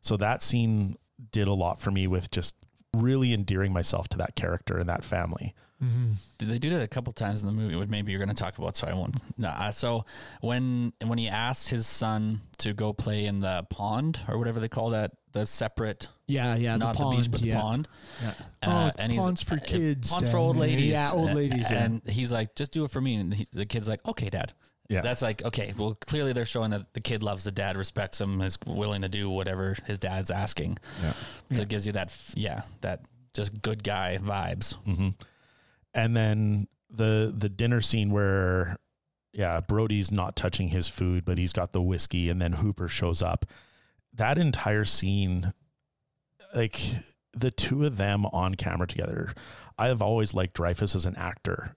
So 0.00 0.16
that 0.16 0.40
scene 0.40 0.96
did 1.32 1.48
a 1.48 1.52
lot 1.52 1.80
for 1.80 1.90
me 1.90 2.06
with 2.06 2.30
just 2.30 2.54
really 2.94 3.32
endearing 3.32 3.72
myself 3.72 4.08
to 4.10 4.16
that 4.18 4.36
character 4.36 4.78
and 4.78 4.88
that 4.88 5.04
family. 5.04 5.52
Mm-hmm. 5.82 6.12
Did 6.38 6.48
they 6.48 6.58
do 6.58 6.70
that 6.70 6.82
a 6.82 6.88
couple 6.88 7.12
times 7.12 7.40
in 7.42 7.48
the 7.48 7.52
movie? 7.52 7.74
Which 7.76 7.88
maybe 7.88 8.12
you're 8.12 8.18
going 8.24 8.34
to 8.34 8.42
talk 8.42 8.58
about, 8.58 8.76
so 8.76 8.86
I 8.86 8.94
won't. 8.94 9.20
No. 9.36 9.52
So 9.72 10.04
when 10.40 10.92
when 11.04 11.18
he 11.18 11.28
asked 11.28 11.70
his 11.70 11.86
son 11.86 12.40
to 12.58 12.72
go 12.72 12.92
play 12.92 13.26
in 13.26 13.40
the 13.40 13.66
pond 13.68 14.20
or 14.28 14.38
whatever 14.38 14.60
they 14.60 14.68
call 14.68 14.90
that, 14.90 15.12
the 15.32 15.46
separate, 15.46 16.08
yeah 16.26 16.56
yeah 16.56 16.76
not 16.76 16.96
the 16.96 17.04
the, 17.04 17.16
beach, 17.16 17.30
but 17.30 17.40
yeah. 17.42 17.54
the 17.54 17.60
pond. 17.60 17.88
yeah 18.22 18.34
Uh, 18.62 18.90
oh, 18.94 19.00
and 19.02 19.12
he's- 19.12 19.24
ponds 19.24 19.42
for 19.42 19.56
kids 19.58 20.10
Ponds 20.10 20.30
for 20.30 20.36
old 20.38 20.56
ladies. 20.56 20.90
yeah 20.90 21.10
old 21.12 21.32
ladies 21.34 21.70
yeah. 21.70 21.84
And 21.84 22.02
he's 22.08 22.32
like, 22.32 22.54
just 22.54 22.72
do 22.72 22.84
it 22.84 22.90
for 22.90 23.00
me. 23.00 23.16
And 23.16 23.34
he, 23.34 23.46
the 23.52 23.66
kid's 23.66 23.88
like, 23.88 24.04
okay, 24.06 24.30
dad. 24.30 24.52
Yeah. 24.88 25.02
That's 25.02 25.20
like, 25.20 25.44
okay, 25.44 25.74
well, 25.76 25.94
clearly 26.06 26.32
they're 26.32 26.46
showing 26.46 26.70
that 26.70 26.94
the 26.94 27.00
kid 27.02 27.22
loves 27.22 27.44
the 27.44 27.52
dad, 27.52 27.76
respects 27.76 28.20
him, 28.22 28.40
is 28.40 28.58
willing 28.66 29.02
to 29.02 29.08
do 29.10 29.28
whatever 29.28 29.76
his 29.86 29.98
dad's 29.98 30.30
asking. 30.30 30.78
Yeah. 31.02 31.12
So 31.52 31.62
it 31.62 31.68
gives 31.68 31.86
you 31.86 31.92
that, 31.92 32.10
yeah, 32.34 32.62
that 32.80 33.02
just 33.34 33.60
good 33.60 33.84
guy 33.84 34.18
vibes. 34.20 34.76
hmm 34.84 35.10
And 35.92 36.16
then 36.16 36.68
the 36.90 37.34
the 37.36 37.50
dinner 37.50 37.82
scene 37.82 38.10
where, 38.10 38.78
yeah, 39.34 39.60
Brody's 39.60 40.10
not 40.10 40.36
touching 40.36 40.68
his 40.68 40.88
food, 40.88 41.26
but 41.26 41.36
he's 41.36 41.52
got 41.52 41.72
the 41.74 41.82
whiskey, 41.82 42.30
and 42.30 42.40
then 42.40 42.54
Hooper 42.54 42.88
shows 42.88 43.20
up. 43.20 43.44
That 44.18 44.36
entire 44.36 44.84
scene, 44.84 45.52
like 46.54 46.80
the 47.32 47.50
two 47.50 47.86
of 47.86 47.96
them 47.96 48.26
on 48.26 48.56
camera 48.56 48.86
together, 48.86 49.32
I 49.78 49.88
have 49.88 50.02
always 50.02 50.34
liked 50.34 50.56
Dreyfuss 50.56 50.94
as 50.94 51.06
an 51.06 51.16
actor. 51.16 51.76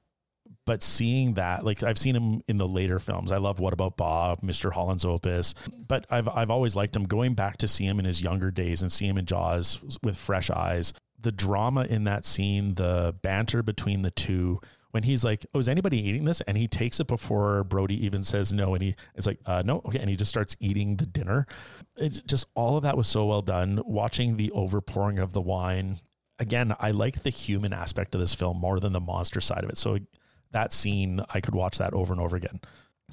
But 0.66 0.84
seeing 0.84 1.36
that, 1.36 1.64
like 1.66 1.84
I've 1.84 1.98
seen 1.98 2.16
him 2.16 2.42
in 2.48 2.58
the 2.58 2.68
later 2.68 3.00
films. 3.00 3.32
I 3.32 3.38
love 3.38 3.60
What 3.60 3.74
About 3.74 3.98
Bob, 3.98 4.42
Mr. 4.42 4.72
Holland's 4.72 5.06
Opus. 5.06 5.54
But 5.88 6.06
I've 6.10 6.28
I've 6.28 6.52
always 6.52 6.76
liked 6.76 6.96
him. 6.96 7.04
Going 7.04 7.34
back 7.34 7.58
to 7.58 7.68
see 7.68 7.86
him 7.86 8.00
in 8.00 8.06
his 8.06 8.22
younger 8.22 8.52
days 8.52 8.82
and 8.82 8.92
see 8.92 9.08
him 9.08 9.18
in 9.18 9.26
Jaws 9.26 9.80
with 10.04 10.18
fresh 10.18 10.50
eyes, 10.50 10.94
the 11.20 11.32
drama 11.32 11.86
in 11.86 12.04
that 12.06 12.26
scene, 12.26 12.76
the 12.76 13.16
banter 13.22 13.64
between 13.64 14.02
the 14.02 14.12
two, 14.12 14.60
when 14.92 15.04
he's 15.04 15.24
like, 15.24 15.46
"Oh, 15.54 15.60
is 15.60 15.70
anybody 15.70 15.98
eating 16.00 16.26
this?" 16.26 16.42
and 16.42 16.58
he 16.58 16.68
takes 16.68 17.00
it 17.00 17.08
before 17.08 17.64
Brody 17.64 18.06
even 18.06 18.24
says 18.24 18.54
no, 18.54 18.74
and 18.74 18.84
he 18.84 18.96
is 19.16 19.26
like, 19.26 19.40
uh, 19.46 19.64
"No, 19.66 19.82
okay," 19.86 20.00
and 20.00 20.10
he 20.10 20.16
just 20.16 20.32
starts 20.32 20.56
eating 20.60 20.98
the 20.98 21.06
dinner. 21.06 21.48
It's 21.98 22.22
just 22.22 22.46
all 22.56 22.78
of 22.78 22.84
that 22.84 22.98
was 22.98 23.08
so 23.08 23.26
well 23.26 23.42
done. 23.42 23.82
Watching 23.86 24.38
the 24.38 24.52
overpouring 24.56 25.22
of 25.22 25.34
the 25.34 25.42
wine 25.42 26.00
again, 26.42 26.76
I 26.80 26.92
liked 26.92 27.24
the 27.24 27.30
human 27.30 27.72
aspect 27.72 28.16
of 28.16 28.20
this 28.20 28.34
film 28.34 28.58
more 28.58 28.80
than 28.80 28.94
the 28.94 29.00
monster 29.00 29.40
side 29.40 29.64
of 29.64 29.70
it. 29.70 29.78
So 29.78 30.00
that 30.52 30.74
scene, 30.74 31.22
I 31.30 31.40
could 31.40 31.56
watch 31.56 31.78
that 31.78 31.94
over 31.94 32.12
and 32.12 32.22
over 32.22 32.36
again. 32.36 32.60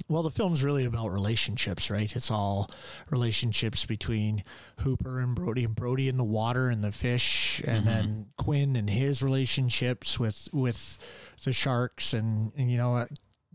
Well, 0.07 0.23
the 0.23 0.31
film's 0.31 0.63
really 0.63 0.85
about 0.85 1.09
relationships, 1.09 1.91
right? 1.91 2.15
It's 2.15 2.31
all 2.31 2.69
relationships 3.09 3.85
between 3.85 4.43
Hooper 4.79 5.19
and 5.19 5.35
Brody, 5.35 5.63
and 5.63 5.75
Brody 5.75 6.09
and 6.09 6.17
the 6.17 6.23
water 6.23 6.69
and 6.69 6.83
the 6.83 6.91
fish, 6.91 7.61
and 7.65 7.85
then 7.85 8.27
Quint 8.37 8.77
and 8.77 8.89
his 8.89 9.21
relationships 9.21 10.19
with 10.19 10.47
with 10.51 10.97
the 11.43 11.53
sharks, 11.53 12.13
and, 12.13 12.51
and 12.57 12.71
you 12.71 12.77
know, 12.77 12.95
uh, 12.95 13.05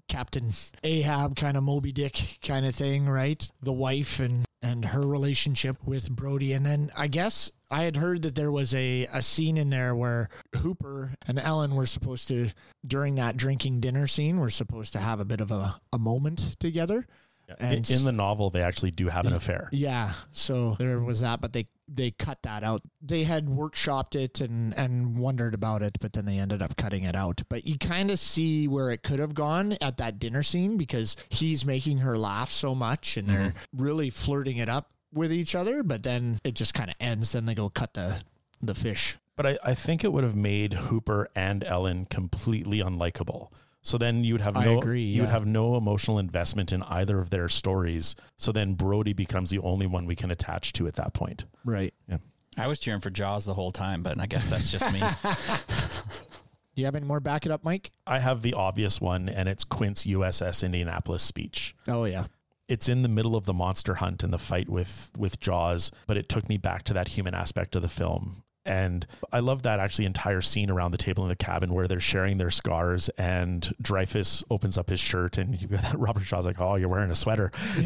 Captain 0.08 0.50
Ahab 0.82 1.36
kind 1.36 1.56
of 1.56 1.64
Moby 1.64 1.92
Dick 1.92 2.38
kind 2.42 2.66
of 2.66 2.74
thing, 2.74 3.08
right? 3.08 3.50
The 3.62 3.72
wife 3.72 4.20
and 4.20 4.44
and 4.64 4.86
her 4.86 5.02
relationship 5.02 5.76
with 5.84 6.10
Brody, 6.10 6.54
and 6.54 6.64
then 6.64 6.90
I 6.96 7.06
guess 7.06 7.52
I 7.70 7.82
had 7.82 7.96
heard 7.96 8.22
that 8.22 8.34
there 8.34 8.50
was 8.50 8.74
a 8.74 9.06
a 9.12 9.20
scene 9.20 9.58
in 9.58 9.68
there 9.68 9.94
where 9.94 10.30
Hooper 10.56 11.12
and 11.26 11.38
Ellen 11.38 11.74
were 11.74 11.86
supposed 11.86 12.28
to 12.28 12.50
during 12.86 13.16
that 13.16 13.36
drinking 13.36 13.80
dinner 13.80 14.06
scene 14.06 14.40
were 14.40 14.50
supposed 14.50 14.94
to 14.94 15.00
have 15.00 15.20
a 15.20 15.24
bit 15.24 15.40
of 15.40 15.50
a, 15.50 15.76
a 15.92 15.98
moment 15.98 16.56
together. 16.58 17.06
In, 17.48 17.54
And 17.58 17.90
in 17.90 18.04
the 18.04 18.12
novel, 18.12 18.50
they 18.50 18.62
actually 18.62 18.90
do 18.90 19.08
have 19.08 19.26
an 19.26 19.34
affair. 19.34 19.68
Yeah, 19.72 20.14
so 20.32 20.76
there 20.78 21.00
was 21.00 21.20
that, 21.20 21.40
but 21.40 21.52
they 21.52 21.66
they 21.86 22.10
cut 22.10 22.42
that 22.42 22.64
out. 22.64 22.82
They 23.02 23.24
had 23.24 23.46
workshopped 23.46 24.14
it 24.14 24.40
and 24.40 24.72
and 24.74 25.18
wondered 25.18 25.54
about 25.54 25.82
it, 25.82 25.98
but 26.00 26.14
then 26.14 26.24
they 26.24 26.38
ended 26.38 26.62
up 26.62 26.76
cutting 26.76 27.04
it 27.04 27.14
out. 27.14 27.42
But 27.48 27.66
you 27.66 27.78
kind 27.78 28.10
of 28.10 28.18
see 28.18 28.66
where 28.68 28.90
it 28.90 29.02
could 29.02 29.18
have 29.18 29.34
gone 29.34 29.76
at 29.80 29.98
that 29.98 30.18
dinner 30.18 30.42
scene 30.42 30.76
because 30.76 31.16
he's 31.28 31.64
making 31.64 31.98
her 31.98 32.16
laugh 32.16 32.50
so 32.50 32.74
much, 32.74 33.16
and 33.16 33.28
they're 33.28 33.50
mm-hmm. 33.50 33.82
really 33.82 34.10
flirting 34.10 34.56
it 34.56 34.68
up 34.68 34.90
with 35.12 35.32
each 35.32 35.54
other. 35.54 35.82
But 35.82 36.02
then 36.02 36.38
it 36.44 36.54
just 36.54 36.74
kind 36.74 36.90
of 36.90 36.96
ends. 36.98 37.32
Then 37.32 37.44
they 37.44 37.54
go 37.54 37.68
cut 37.68 37.94
the 37.94 38.22
the 38.62 38.74
fish. 38.74 39.18
But 39.36 39.46
I, 39.46 39.58
I 39.64 39.74
think 39.74 40.04
it 40.04 40.12
would 40.12 40.24
have 40.24 40.36
made 40.36 40.74
Hooper 40.74 41.28
and 41.34 41.64
Ellen 41.64 42.06
completely 42.06 42.78
unlikable. 42.78 43.48
So 43.84 43.98
then 43.98 44.24
you 44.24 44.32
would 44.34 44.40
have 44.40 44.56
I 44.56 44.64
no 44.64 44.78
agree, 44.78 45.02
you 45.02 45.20
would 45.20 45.30
have 45.30 45.46
no 45.46 45.76
emotional 45.76 46.18
investment 46.18 46.72
in 46.72 46.82
either 46.84 47.20
of 47.20 47.28
their 47.28 47.50
stories. 47.50 48.16
So 48.38 48.50
then 48.50 48.74
Brody 48.74 49.12
becomes 49.12 49.50
the 49.50 49.58
only 49.58 49.86
one 49.86 50.06
we 50.06 50.16
can 50.16 50.30
attach 50.30 50.72
to 50.74 50.86
at 50.86 50.94
that 50.94 51.12
point. 51.12 51.44
Right. 51.64 51.92
Yeah. 52.08 52.16
I 52.56 52.66
was 52.66 52.80
cheering 52.80 53.00
for 53.00 53.10
Jaws 53.10 53.44
the 53.44 53.54
whole 53.54 53.72
time, 53.72 54.02
but 54.02 54.18
I 54.18 54.26
guess 54.26 54.48
that's 54.48 54.70
just 54.70 54.90
me. 54.90 55.00
Do 56.74 56.80
you 56.80 56.86
have 56.86 56.94
any 56.94 57.06
more? 57.06 57.20
Back 57.20 57.44
it 57.46 57.52
up, 57.52 57.62
Mike. 57.62 57.92
I 58.06 58.20
have 58.20 58.42
the 58.42 58.54
obvious 58.54 59.00
one, 59.00 59.28
and 59.28 59.48
it's 59.48 59.64
Quint's 59.64 60.06
USS 60.06 60.64
Indianapolis 60.64 61.22
speech. 61.22 61.76
Oh 61.86 62.04
yeah. 62.04 62.24
It's 62.66 62.88
in 62.88 63.02
the 63.02 63.08
middle 63.08 63.36
of 63.36 63.44
the 63.44 63.52
monster 63.52 63.96
hunt 63.96 64.22
and 64.22 64.32
the 64.32 64.38
fight 64.38 64.68
with 64.70 65.10
with 65.16 65.38
Jaws, 65.38 65.90
but 66.06 66.16
it 66.16 66.28
took 66.28 66.48
me 66.48 66.56
back 66.56 66.84
to 66.84 66.94
that 66.94 67.08
human 67.08 67.34
aspect 67.34 67.76
of 67.76 67.82
the 67.82 67.88
film. 67.88 68.42
And 68.66 69.06
I 69.32 69.40
love 69.40 69.62
that 69.62 69.78
actually 69.78 70.06
entire 70.06 70.40
scene 70.40 70.70
around 70.70 70.92
the 70.92 70.98
table 70.98 71.22
in 71.24 71.28
the 71.28 71.36
cabin 71.36 71.74
where 71.74 71.86
they're 71.86 72.00
sharing 72.00 72.38
their 72.38 72.50
scars 72.50 73.10
and 73.18 73.74
Dreyfuss 73.82 74.42
opens 74.50 74.78
up 74.78 74.88
his 74.88 75.00
shirt 75.00 75.36
and 75.36 75.60
you've 75.60 75.70
got 75.70 75.82
that 75.82 75.98
Robert 75.98 76.22
Shaw's 76.24 76.46
like, 76.46 76.60
Oh, 76.60 76.76
you're 76.76 76.88
wearing 76.88 77.10
a 77.10 77.14
sweater. 77.14 77.52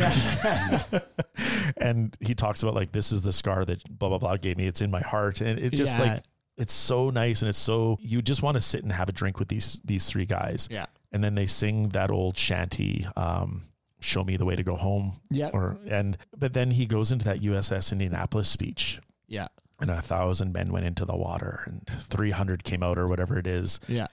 and 1.77 2.17
he 2.21 2.35
talks 2.35 2.63
about 2.63 2.75
like 2.75 2.93
this 2.93 3.13
is 3.13 3.23
the 3.23 3.33
scar 3.33 3.65
that 3.65 3.83
blah 3.99 4.09
blah 4.09 4.19
blah 4.19 4.37
gave 4.37 4.57
me. 4.57 4.67
It's 4.67 4.81
in 4.81 4.91
my 4.91 5.01
heart. 5.01 5.41
And 5.41 5.59
it 5.59 5.73
just 5.75 5.97
Yeah. 5.99 6.15
like 6.15 6.23
it's 6.57 6.73
so 6.73 7.11
nice 7.11 7.43
and 7.43 7.49
it's 7.49 7.59
so 7.59 7.99
you 8.01 8.21
just 8.23 8.43
want 8.43 8.57
to 8.57 8.61
sit 8.61 8.83
and 8.83 8.93
have 8.93 9.09
a 9.09 9.13
drink 9.13 9.39
with 9.39 9.49
these 9.49 9.81
these 9.85 10.07
three 10.09 10.27
guys. 10.27 10.69
Yeah. 10.71 10.87
And 11.13 11.23
then 11.25 11.35
they 11.35 11.47
sing 11.47 11.91
that 11.91 12.11
old 12.11 12.37
shanty, 12.37 13.07
um, 13.17 13.65
show 14.01 14.23
me 14.25 14.37
the 14.37 14.45
way 14.45 14.57
to 14.57 14.63
go 14.63 14.77
home. 14.77 15.21
Yeah. 15.31 15.51
Or 15.53 15.79
and 15.89 16.17
but 16.37 16.53
then 16.55 16.73
he 16.73 16.87
goes 16.87 17.13
into 17.13 17.25
that 17.27 17.41
USS 17.41 17.93
Indianapolis 17.93 18.49
speech 18.49 19.01
Yeah. 19.27 19.49
And 19.81 19.91
a 19.91 20.03
thousand 20.03 20.53
men 20.53 20.73
went 20.73 20.85
into 20.87 21.05
the 21.05 21.17
water 21.17 21.63
and 21.67 21.87
300 22.03 22.65
came 22.65 22.83
out 22.83 22.99
or 22.99 23.07
whatever 23.09 23.39
it 23.39 23.47
is 23.47 23.79
Yeah. 23.89 24.07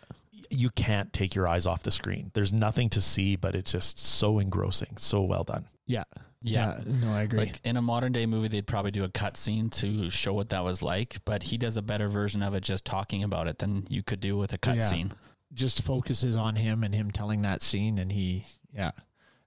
you 0.49 0.69
can't 0.69 1.11
take 1.13 1.33
your 1.35 1.47
eyes 1.47 1.65
off 1.65 1.83
the 1.83 1.91
screen 1.91 2.31
there's 2.33 2.53
nothing 2.53 2.89
to 2.91 3.01
see 3.01 3.35
but 3.35 3.55
it's 3.55 3.71
just 3.71 3.97
so 3.99 4.39
engrossing 4.39 4.97
so 4.97 5.21
well 5.23 5.43
done 5.43 5.67
Yeah. 5.87 6.03
Yeah. 6.41 6.79
No, 6.85 7.11
I 7.11 7.23
agree. 7.23 7.39
Like 7.39 7.59
in 7.63 7.75
a 7.75 7.81
modern 7.81 8.11
day 8.11 8.27
movie, 8.27 8.49
they'd 8.49 8.67
probably 8.67 8.91
do 8.91 9.03
a 9.03 9.09
cut 9.09 9.35
scene 9.35 9.71
to 9.71 10.11
show 10.11 10.31
what 10.33 10.49
that 10.49 10.63
was 10.63 10.83
like, 10.83 11.17
but 11.25 11.41
he 11.41 11.57
does 11.57 11.75
a 11.75 11.81
better 11.81 12.07
version 12.07 12.43
of 12.43 12.53
it 12.53 12.61
just 12.61 12.85
talking 12.85 13.23
about 13.23 13.47
it 13.47 13.57
than 13.57 13.87
you 13.89 14.03
could 14.03 14.19
do 14.19 14.37
with 14.37 14.53
a 14.53 14.59
cut 14.59 14.75
Yeah. 14.75 14.81
scene. 14.87 15.11
just 15.53 15.81
focuses 15.81 16.35
on 16.35 16.55
him 16.55 16.83
and 16.83 16.93
him 16.93 17.09
telling 17.09 17.41
that 17.43 17.63
scene 17.63 17.97
and 17.97 18.11
he 18.11 18.45
yeah 18.71 18.91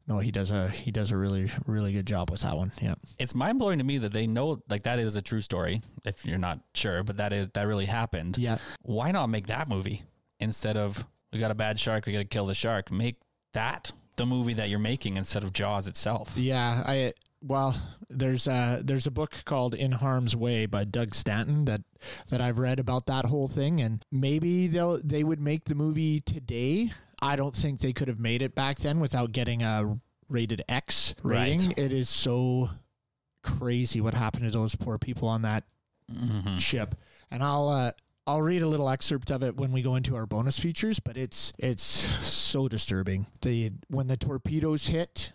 no 0.08 0.18
he 0.18 0.30
does 0.32 0.50
a 0.50 0.68
he 0.68 0.90
does 0.90 1.12
a 1.12 1.16
really 1.16 1.48
really 1.66 1.92
good 1.92 2.06
job 2.06 2.30
with 2.30 2.40
that 2.40 2.56
one 2.56 2.72
yeah 2.82 2.94
It's 3.18 3.34
mind 3.34 3.58
blowing 3.60 3.78
to 3.78 3.84
me 3.84 3.98
that 3.98 4.12
they 4.12 4.26
know 4.26 4.60
like 4.68 4.82
that 4.84 4.98
is 4.98 5.14
a 5.14 5.22
true 5.22 5.40
story. 5.40 5.82
If 6.04 6.24
you're 6.26 6.38
not 6.38 6.58
sure, 6.74 7.02
but 7.04 7.18
that 7.18 7.32
is 7.32 7.48
that 7.54 7.66
really 7.66 7.86
happened. 7.86 8.36
yeah 8.38 8.58
Why 8.82 9.12
not 9.12 9.26
make 9.28 9.46
that 9.46 9.68
movie 9.68 10.02
instead 10.40 10.76
of 10.76 11.04
we 11.32 11.38
got 11.38 11.50
a 11.50 11.54
bad 11.54 11.78
shark, 11.78 12.06
we 12.06 12.12
got 12.12 12.20
to 12.20 12.24
kill 12.24 12.46
the 12.46 12.54
shark? 12.54 12.90
Make 12.90 13.16
that 13.52 13.92
the 14.16 14.24
movie 14.26 14.54
that 14.54 14.68
you're 14.68 14.78
making 14.80 15.16
instead 15.16 15.44
of 15.44 15.52
Jaws 15.52 15.86
itself. 15.86 16.36
yeah 16.36 16.82
i 16.86 17.12
well 17.40 17.76
there's 18.10 18.48
a 18.48 18.80
there's 18.84 19.06
a 19.06 19.10
book 19.12 19.32
called 19.44 19.72
in 19.74 19.92
harm's 19.92 20.34
way 20.34 20.66
by 20.66 20.82
doug 20.82 21.14
stanton 21.14 21.66
that 21.66 21.82
that 22.30 22.40
i've 22.40 22.58
read 22.58 22.80
about 22.80 23.06
that 23.06 23.24
whole 23.26 23.46
thing 23.46 23.80
and 23.80 24.02
maybe 24.10 24.66
they'll 24.66 25.00
they 25.04 25.22
would 25.22 25.38
make 25.40 25.66
the 25.66 25.74
movie 25.76 26.20
today 26.20 26.90
i 27.22 27.37
don't 27.37 27.54
think 27.54 27.80
they 27.80 27.92
could 27.92 28.08
have 28.08 28.18
made 28.20 28.42
it 28.42 28.54
back 28.54 28.78
then 28.78 29.00
without 29.00 29.32
getting 29.32 29.62
a 29.62 29.98
rated 30.28 30.62
x 30.68 31.14
rating 31.22 31.68
Right. 31.68 31.78
it 31.78 31.92
is 31.92 32.08
so 32.08 32.70
crazy 33.42 34.00
what 34.00 34.14
happened 34.14 34.44
to 34.44 34.50
those 34.50 34.75
poor 34.75 34.98
people 34.98 35.28
on 35.28 35.42
that 35.42 35.64
Mhm. 36.12 36.58
ship, 36.58 36.94
and 37.30 37.42
I'll 37.42 37.68
uh, 37.68 37.92
I'll 38.26 38.40
read 38.40 38.62
a 38.62 38.66
little 38.66 38.88
excerpt 38.88 39.30
of 39.30 39.42
it 39.42 39.56
when 39.58 39.72
we 39.72 39.82
go 39.82 39.94
into 39.94 40.16
our 40.16 40.25
bonus 40.26 40.58
features. 40.58 41.00
But 41.00 41.18
it's 41.18 41.52
it's 41.58 41.82
so 42.26 42.66
disturbing. 42.66 43.26
The 43.42 43.72
when 43.88 44.06
the 44.08 44.16
torpedoes 44.16 44.87
hit, 44.87 45.34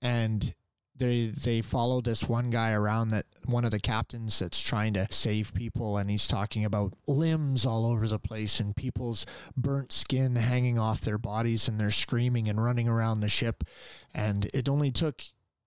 and 0.00 0.54
they 0.96 1.26
they 1.26 1.60
follow 1.60 2.00
this 2.00 2.28
one 2.28 2.50
guy 2.50 2.72
around 2.72 3.08
that 3.08 3.26
one 3.46 3.64
of 3.64 3.70
the 3.72 3.80
captains 3.80 4.38
that's 4.38 4.62
trying 4.62 4.94
to 4.94 5.06
save 5.10 5.52
people, 5.54 5.96
and 5.96 6.08
he's 6.08 6.28
talking 6.28 6.64
about 6.64 6.94
limbs 7.06 7.66
all 7.66 7.86
over 7.86 8.06
the 8.06 8.18
place 8.18 8.60
and 8.60 8.76
people's 8.76 9.26
burnt 9.56 9.92
skin 9.92 10.36
hanging 10.36 10.78
off 10.78 11.00
their 11.00 11.18
bodies, 11.18 11.68
and 11.68 11.78
they're 11.78 11.90
screaming 11.90 12.48
and 12.48 12.62
running 12.62 12.88
around 12.88 13.20
the 13.20 13.28
ship, 13.28 13.64
and 14.14 14.48
it 14.54 14.68
only 14.68 14.92
took 14.92 15.22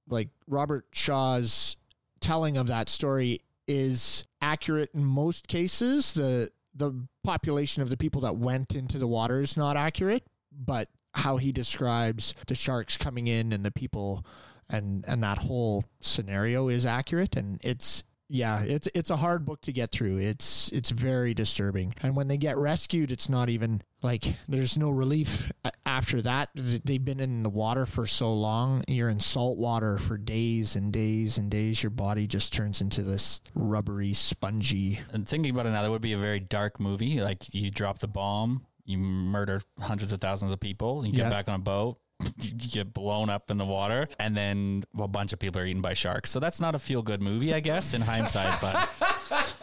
like 0.10 0.30
Robert 0.48 0.86
Shaw's 0.92 1.76
telling 2.22 2.58
of 2.58 2.68
that 2.68 2.88
story 2.90 3.42
is 3.68 4.24
accurate 4.42 4.92
in 4.94 5.04
most 5.04 5.48
cases. 5.48 6.14
The 6.14 6.52
the 6.74 7.08
population 7.24 7.82
of 7.84 7.90
the 7.90 7.98
people 7.98 8.22
that 8.22 8.38
went 8.38 8.74
into 8.74 8.98
the 8.98 9.08
water 9.08 9.42
is 9.42 9.58
not 9.58 9.76
accurate, 9.76 10.24
but 10.52 10.90
how 11.16 11.38
he 11.38 11.52
describes 11.52 12.34
the 12.46 12.56
sharks 12.56 12.96
coming 12.96 13.28
in 13.28 13.52
and 13.52 13.66
the 13.66 13.72
people 13.72 14.24
and 14.70 15.04
and 15.08 15.24
that 15.24 15.38
whole 15.40 15.84
scenario 16.02 16.68
is 16.70 16.86
accurate 16.86 17.36
and 17.36 17.60
it's 17.64 18.04
yeah, 18.30 18.64
it's 18.64 18.90
it's 18.94 19.10
a 19.10 19.16
hard 19.16 19.46
book 19.46 19.62
to 19.62 19.72
get 19.72 19.90
through. 19.94 20.18
It's 20.18 20.70
it's 20.74 20.90
very 20.90 21.34
disturbing. 21.34 21.94
And 22.04 22.14
when 22.14 22.28
they 22.28 22.36
get 22.36 22.58
rescued, 22.58 23.10
it's 23.10 23.30
not 23.30 23.48
even 23.48 23.82
like 24.04 24.36
there's 24.50 24.78
no 24.78 24.90
relief 24.90 25.50
after 25.86 26.22
that. 26.24 26.50
They've 26.54 27.04
been 27.04 27.22
in 27.22 27.44
the 27.44 27.50
water 27.50 27.86
for 27.86 28.06
so 28.06 28.34
long. 28.34 28.84
You're 28.90 29.08
in 29.08 29.22
salt 29.22 29.58
water 29.58 29.98
for 29.98 30.18
days 30.18 30.76
and 30.76 30.92
days 30.92 31.38
and 31.38 31.50
days. 31.50 31.82
Your 31.82 31.90
body 31.90 32.28
just 32.28 32.54
turns 32.54 32.82
into 32.82 33.02
this 33.02 33.40
rubbery, 33.56 34.12
spongy. 34.12 35.00
And 35.14 35.26
thinking 35.26 35.52
about 35.52 35.66
it 35.66 35.70
now, 35.72 35.84
that 35.84 35.90
would 35.92 36.02
be 36.02 36.12
a 36.12 36.18
very 36.18 36.42
dark 36.42 36.82
movie. 36.82 37.22
Like 37.22 37.54
you 37.54 37.72
drop 37.72 38.00
the 38.00 38.10
bomb, 38.10 38.66
you 38.84 38.98
murder 38.98 39.62
hundreds 39.80 40.12
of 40.12 40.20
thousands 40.20 40.52
of 40.52 40.60
people, 40.60 41.06
you 41.06 41.14
Yeah. 41.14 41.24
get 41.24 41.30
back 41.30 41.48
on 41.48 41.56
a 41.62 41.64
boat, 41.64 41.98
get 42.72 42.94
blown 42.94 43.30
up 43.30 43.52
in 43.52 43.58
the 43.58 43.66
water, 43.66 44.08
and 44.20 44.36
then 44.36 44.84
a 44.98 45.08
bunch 45.08 45.34
of 45.34 45.40
people 45.40 45.62
are 45.62 45.66
eaten 45.66 45.82
by 45.82 45.94
sharks. 45.94 46.30
So 46.32 46.40
that's 46.40 46.60
not 46.60 46.76
a 46.76 46.80
feel 46.80 47.02
good 47.02 47.22
movie, 47.22 47.54
I 47.54 47.60
guess, 47.60 47.94
in 47.94 48.02
hindsight. 48.02 48.60
But 48.62 48.90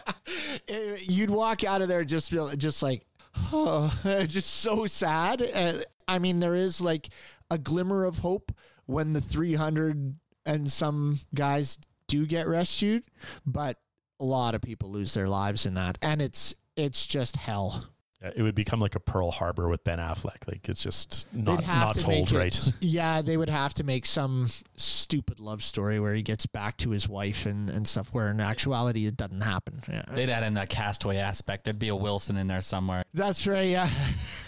Eh, 0.67 0.97
You'd 1.01 1.29
walk 1.29 1.63
out 1.63 1.81
of 1.81 1.87
there 1.87 2.03
just 2.03 2.29
feel 2.29 2.49
just 2.55 2.81
like, 2.81 3.05
oh, 3.51 3.93
just 4.27 4.49
so 4.49 4.85
sad. 4.85 5.41
Uh, 5.41 5.73
I 6.07 6.19
mean, 6.19 6.39
there 6.39 6.55
is 6.55 6.81
like 6.81 7.09
a 7.49 7.57
glimmer 7.57 8.05
of 8.05 8.19
hope 8.19 8.51
when 8.85 9.13
the 9.13 9.21
300 9.21 10.15
and 10.45 10.71
some 10.71 11.17
guys 11.33 11.79
do 12.07 12.25
get 12.25 12.47
rescued, 12.47 13.05
but 13.45 13.77
a 14.19 14.25
lot 14.25 14.55
of 14.55 14.61
people 14.61 14.91
lose 14.91 15.13
their 15.13 15.27
lives 15.27 15.65
in 15.65 15.73
that, 15.73 15.97
and 16.01 16.21
it's 16.21 16.55
it's 16.75 17.05
just 17.05 17.35
hell. 17.35 17.85
Yeah, 18.25 18.31
It 18.35 18.41
would 18.41 18.55
become 18.55 18.79
like 18.79 18.95
a 18.95 18.99
Pearl 18.99 19.31
Harbor 19.31 19.69
with 19.69 19.83
Ben 19.83 19.99
Affleck. 19.99 20.47
Like 20.47 20.67
it's 20.67 20.81
just 20.83 21.27
not 21.33 21.59
They'd 21.59 21.67
not 21.67 21.93
to 21.95 22.01
told 22.01 22.31
it- 22.31 22.37
right. 22.37 22.71
Yeah, 22.81 23.21
they 23.21 23.37
would 23.37 23.49
have 23.49 23.73
to 23.75 23.83
make 23.83 24.05
some 24.05 24.47
stupid 24.75 25.39
love 25.39 25.63
story 25.63 25.99
where 25.99 26.13
he 26.13 26.21
gets 26.21 26.45
back 26.45 26.77
to 26.77 26.89
his 26.91 27.07
wife 27.07 27.45
and, 27.45 27.69
and 27.69 27.87
stuff, 27.87 28.09
where 28.11 28.29
in 28.29 28.39
actuality 28.39 29.05
it 29.05 29.15
doesn't 29.17 29.41
happen. 29.41 29.81
Yeah. 29.89 30.03
they'd 30.11 30.29
add 30.29 30.43
in 30.43 30.55
that 30.55 30.69
castaway 30.69 31.17
aspect. 31.17 31.65
There'd 31.65 31.79
be 31.79 31.89
a 31.89 31.95
Wilson 31.95 32.37
in 32.37 32.47
there 32.47 32.61
somewhere. 32.61 33.03
That's 33.13 33.45
right, 33.47 33.69
yeah. 33.69 33.89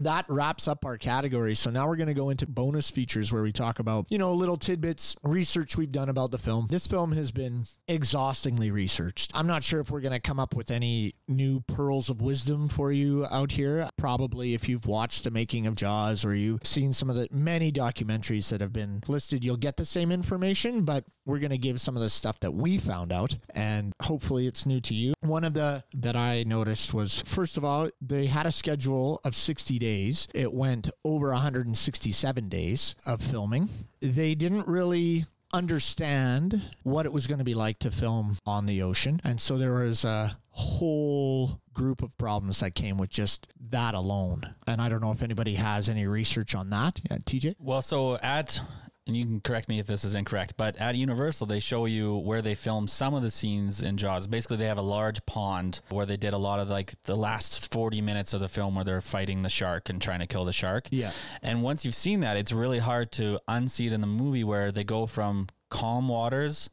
That 0.00 0.26
wraps 0.28 0.68
up 0.68 0.84
our 0.84 0.98
category. 0.98 1.54
So 1.54 1.70
now 1.70 1.86
we're 1.86 1.96
going 1.96 2.08
to 2.08 2.14
go 2.14 2.30
into 2.30 2.46
bonus 2.46 2.90
features 2.90 3.32
where 3.32 3.42
we 3.42 3.52
talk 3.52 3.78
about, 3.78 4.06
you 4.10 4.18
know, 4.18 4.32
little 4.32 4.56
tidbits, 4.56 5.16
research 5.22 5.76
we've 5.76 5.92
done 5.92 6.08
about 6.08 6.30
the 6.30 6.38
film. 6.38 6.66
This 6.70 6.86
film 6.86 7.12
has 7.12 7.30
been 7.30 7.64
exhaustingly 7.88 8.70
researched. 8.70 9.32
I'm 9.34 9.46
not 9.46 9.64
sure 9.64 9.80
if 9.80 9.90
we're 9.90 10.00
going 10.00 10.12
to 10.12 10.20
come 10.20 10.38
up 10.38 10.54
with 10.54 10.70
any 10.70 11.14
new 11.28 11.60
pearls 11.60 12.10
of 12.10 12.20
wisdom 12.20 12.68
for 12.68 12.92
you 12.92 13.26
out 13.30 13.52
here. 13.52 13.88
Probably 13.96 14.54
if 14.54 14.68
you've 14.68 14.86
watched 14.86 15.24
the 15.24 15.30
making 15.30 15.66
of 15.66 15.76
Jaws 15.76 16.24
or 16.24 16.34
you've 16.34 16.66
seen 16.66 16.92
some 16.92 17.08
of 17.08 17.16
the 17.16 17.28
many 17.30 17.72
documentaries 17.72 18.50
that 18.50 18.60
have 18.60 18.72
been 18.72 19.00
listed, 19.08 19.44
you'll 19.44 19.56
get 19.56 19.78
the 19.78 19.86
same 19.86 20.12
information, 20.12 20.82
but 20.84 21.04
we're 21.24 21.38
going 21.38 21.50
to 21.50 21.58
give 21.58 21.80
some 21.80 21.96
of 21.96 22.02
the 22.02 22.10
stuff 22.10 22.38
that 22.40 22.52
we 22.52 22.76
found 22.76 23.12
out 23.12 23.36
and 23.54 23.94
hopefully 24.02 24.46
it's 24.46 24.66
new 24.66 24.80
to 24.80 24.94
you. 24.94 25.14
One 25.20 25.44
of 25.44 25.54
the 25.54 25.84
that 25.94 26.16
I 26.16 26.44
noticed 26.46 26.92
was 26.92 27.22
first 27.22 27.56
of 27.56 27.64
all, 27.64 27.88
they 28.00 28.26
had 28.26 28.46
a 28.46 28.52
schedule 28.52 29.20
of 29.24 29.34
60 29.34 29.78
days. 29.78 29.85
It 30.34 30.52
went 30.52 30.90
over 31.04 31.30
167 31.30 32.48
days 32.48 32.94
of 33.04 33.22
filming. 33.22 33.68
They 34.00 34.34
didn't 34.34 34.66
really 34.66 35.24
understand 35.52 36.60
what 36.82 37.06
it 37.06 37.12
was 37.12 37.26
going 37.26 37.38
to 37.38 37.44
be 37.44 37.54
like 37.54 37.78
to 37.80 37.90
film 37.90 38.36
on 38.44 38.66
the 38.66 38.82
ocean. 38.82 39.20
And 39.24 39.40
so 39.40 39.56
there 39.56 39.72
was 39.72 40.04
a 40.04 40.36
whole 40.50 41.60
group 41.72 42.02
of 42.02 42.16
problems 42.18 42.60
that 42.60 42.74
came 42.74 42.98
with 42.98 43.10
just 43.10 43.52
that 43.70 43.94
alone. 43.94 44.54
And 44.66 44.80
I 44.80 44.88
don't 44.88 45.00
know 45.00 45.12
if 45.12 45.22
anybody 45.22 45.54
has 45.54 45.88
any 45.88 46.06
research 46.06 46.54
on 46.54 46.70
that. 46.70 47.00
Yeah, 47.10 47.18
TJ? 47.18 47.54
Well, 47.58 47.82
so 47.82 48.16
at 48.16 48.60
and 49.06 49.16
you 49.16 49.24
can 49.24 49.40
correct 49.40 49.68
me 49.68 49.78
if 49.78 49.86
this 49.86 50.04
is 50.04 50.14
incorrect, 50.14 50.54
but 50.56 50.76
at 50.78 50.96
Universal 50.96 51.46
they 51.46 51.60
show 51.60 51.84
you 51.84 52.16
where 52.16 52.42
they 52.42 52.54
filmed 52.54 52.90
some 52.90 53.14
of 53.14 53.22
the 53.22 53.30
scenes 53.30 53.82
in 53.82 53.96
Jaws. 53.96 54.26
Basically, 54.26 54.56
they 54.56 54.66
have 54.66 54.78
a 54.78 54.82
large 54.82 55.24
pond 55.26 55.80
where 55.90 56.06
they 56.06 56.16
did 56.16 56.34
a 56.34 56.38
lot 56.38 56.58
of 56.58 56.68
like 56.68 57.00
the 57.04 57.16
last 57.16 57.72
40 57.72 58.00
minutes 58.00 58.34
of 58.34 58.40
the 58.40 58.48
film 58.48 58.74
where 58.74 58.84
they're 58.84 59.00
fighting 59.00 59.42
the 59.42 59.48
shark 59.48 59.88
and 59.88 60.02
trying 60.02 60.20
to 60.20 60.26
kill 60.26 60.44
the 60.44 60.52
shark. 60.52 60.88
Yeah. 60.90 61.12
And 61.42 61.62
once 61.62 61.84
you've 61.84 61.94
seen 61.94 62.20
that, 62.20 62.36
it's 62.36 62.52
really 62.52 62.80
hard 62.80 63.12
to 63.12 63.38
unsee 63.48 63.86
it 63.86 63.92
in 63.92 64.00
the 64.00 64.06
movie 64.08 64.44
where 64.44 64.72
they 64.72 64.84
go 64.84 65.06
from 65.06 65.48
calm 65.70 66.08
waters 66.08 66.68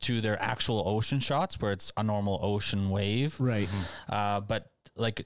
to 0.00 0.20
their 0.20 0.40
actual 0.42 0.82
ocean 0.86 1.20
shots 1.20 1.60
where 1.60 1.72
it's 1.72 1.92
a 1.96 2.02
normal 2.02 2.40
ocean 2.42 2.90
wave. 2.90 3.40
Right. 3.40 3.68
Uh, 4.08 4.40
but 4.40 4.70
like, 4.96 5.24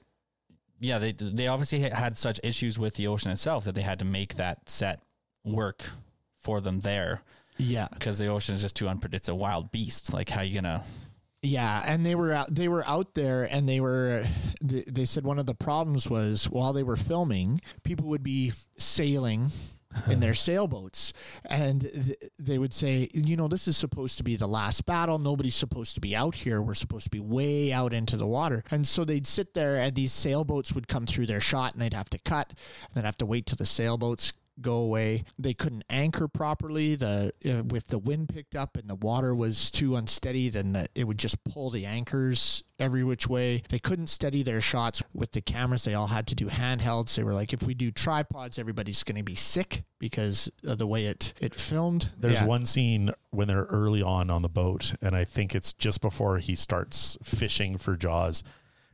yeah, 0.79 0.99
they 0.99 1.11
they 1.11 1.47
obviously 1.47 1.79
had 1.79 2.17
such 2.17 2.39
issues 2.43 2.77
with 2.77 2.95
the 2.95 3.07
ocean 3.07 3.31
itself 3.31 3.63
that 3.65 3.75
they 3.75 3.81
had 3.81 3.99
to 3.99 4.05
make 4.05 4.35
that 4.35 4.69
set 4.69 5.01
work 5.43 5.89
for 6.41 6.59
them 6.61 6.81
there 6.81 7.21
Yeah. 7.57 7.87
because 7.93 8.17
the 8.19 8.27
ocean 8.27 8.55
is 8.55 8.61
just 8.61 8.75
too 8.75 8.87
unpredictable. 8.89 9.17
It's 9.17 9.29
a 9.29 9.35
wild 9.35 9.71
beast. 9.71 10.13
Like, 10.13 10.29
how 10.29 10.41
you 10.41 10.55
gonna? 10.55 10.83
Yeah, 11.43 11.81
and 11.87 12.05
they 12.05 12.13
were 12.13 12.33
out, 12.33 12.53
they 12.53 12.67
were 12.67 12.87
out 12.87 13.15
there, 13.15 13.43
and 13.45 13.67
they 13.67 13.79
were. 13.79 14.25
They, 14.61 14.83
they 14.87 15.05
said 15.05 15.23
one 15.23 15.39
of 15.39 15.47
the 15.47 15.55
problems 15.55 16.07
was 16.07 16.45
while 16.47 16.71
they 16.71 16.83
were 16.83 16.95
filming, 16.97 17.61
people 17.83 18.07
would 18.09 18.21
be 18.21 18.51
sailing 18.77 19.47
in 20.07 20.19
their 20.19 20.33
sailboats, 20.47 21.13
and 21.45 21.81
th- 21.81 22.15
they 22.37 22.59
would 22.59 22.75
say, 22.75 23.09
you 23.15 23.35
know, 23.35 23.47
this 23.47 23.67
is 23.67 23.75
supposed 23.75 24.17
to 24.17 24.23
be 24.23 24.35
the 24.35 24.45
last 24.47 24.85
battle. 24.85 25.17
Nobody's 25.17 25.55
supposed 25.55 25.95
to 25.95 25.99
be 26.01 26.15
out 26.15 26.35
here. 26.35 26.61
We're 26.61 26.75
supposed 26.75 27.05
to 27.05 27.09
be 27.09 27.19
way 27.19 27.73
out 27.73 27.91
into 27.91 28.17
the 28.17 28.27
water, 28.27 28.63
and 28.69 28.85
so 28.87 29.03
they'd 29.03 29.25
sit 29.25 29.55
there, 29.55 29.77
and 29.77 29.95
these 29.95 30.13
sailboats 30.13 30.73
would 30.73 30.87
come 30.87 31.07
through 31.07 31.25
their 31.25 31.41
shot, 31.41 31.73
and 31.73 31.81
they'd 31.81 31.95
have 31.95 32.09
to 32.11 32.19
cut, 32.19 32.49
and 32.49 32.93
then 32.93 33.03
have 33.03 33.17
to 33.17 33.25
wait 33.25 33.47
till 33.47 33.57
the 33.57 33.65
sailboats 33.65 34.33
go 34.59 34.75
away. 34.75 35.23
They 35.39 35.53
couldn't 35.53 35.83
anchor 35.89 36.27
properly. 36.27 36.95
The 36.95 37.31
uh, 37.45 37.75
if 37.75 37.87
the 37.87 37.99
wind 37.99 38.29
picked 38.29 38.55
up 38.55 38.75
and 38.77 38.89
the 38.89 38.95
water 38.95 39.33
was 39.33 39.71
too 39.71 39.95
unsteady, 39.95 40.49
then 40.49 40.73
the, 40.73 40.87
it 40.95 41.05
would 41.05 41.17
just 41.19 41.43
pull 41.43 41.69
the 41.69 41.85
anchors 41.85 42.63
every 42.79 43.03
which 43.03 43.27
way. 43.27 43.63
They 43.69 43.79
couldn't 43.79 44.07
steady 44.07 44.41
their 44.43 44.59
shots 44.61 45.03
with 45.13 45.31
the 45.33 45.41
cameras. 45.41 45.83
They 45.83 45.93
all 45.93 46.07
had 46.07 46.25
to 46.27 46.35
do 46.35 46.47
handhelds. 46.47 47.15
They 47.15 47.23
were 47.23 47.33
like, 47.33 47.53
if 47.53 47.61
we 47.63 47.73
do 47.75 47.91
tripods, 47.91 48.57
everybody's 48.57 49.03
going 49.03 49.17
to 49.17 49.23
be 49.23 49.35
sick 49.35 49.83
because 49.99 50.51
of 50.65 50.77
the 50.79 50.87
way 50.87 51.05
it 51.05 51.33
it 51.39 51.53
filmed. 51.55 52.09
There's 52.17 52.41
Yeah. 52.41 52.45
one 52.47 52.65
scene 52.65 53.11
when 53.29 53.47
they're 53.47 53.65
early 53.65 54.01
on 54.01 54.29
on 54.29 54.41
the 54.41 54.49
boat, 54.49 54.93
and 55.01 55.15
I 55.15 55.23
think 55.25 55.55
it's 55.55 55.73
just 55.73 56.01
before 56.01 56.39
he 56.39 56.55
starts 56.55 57.17
fishing 57.23 57.77
for 57.77 57.95
Jaws, 57.95 58.43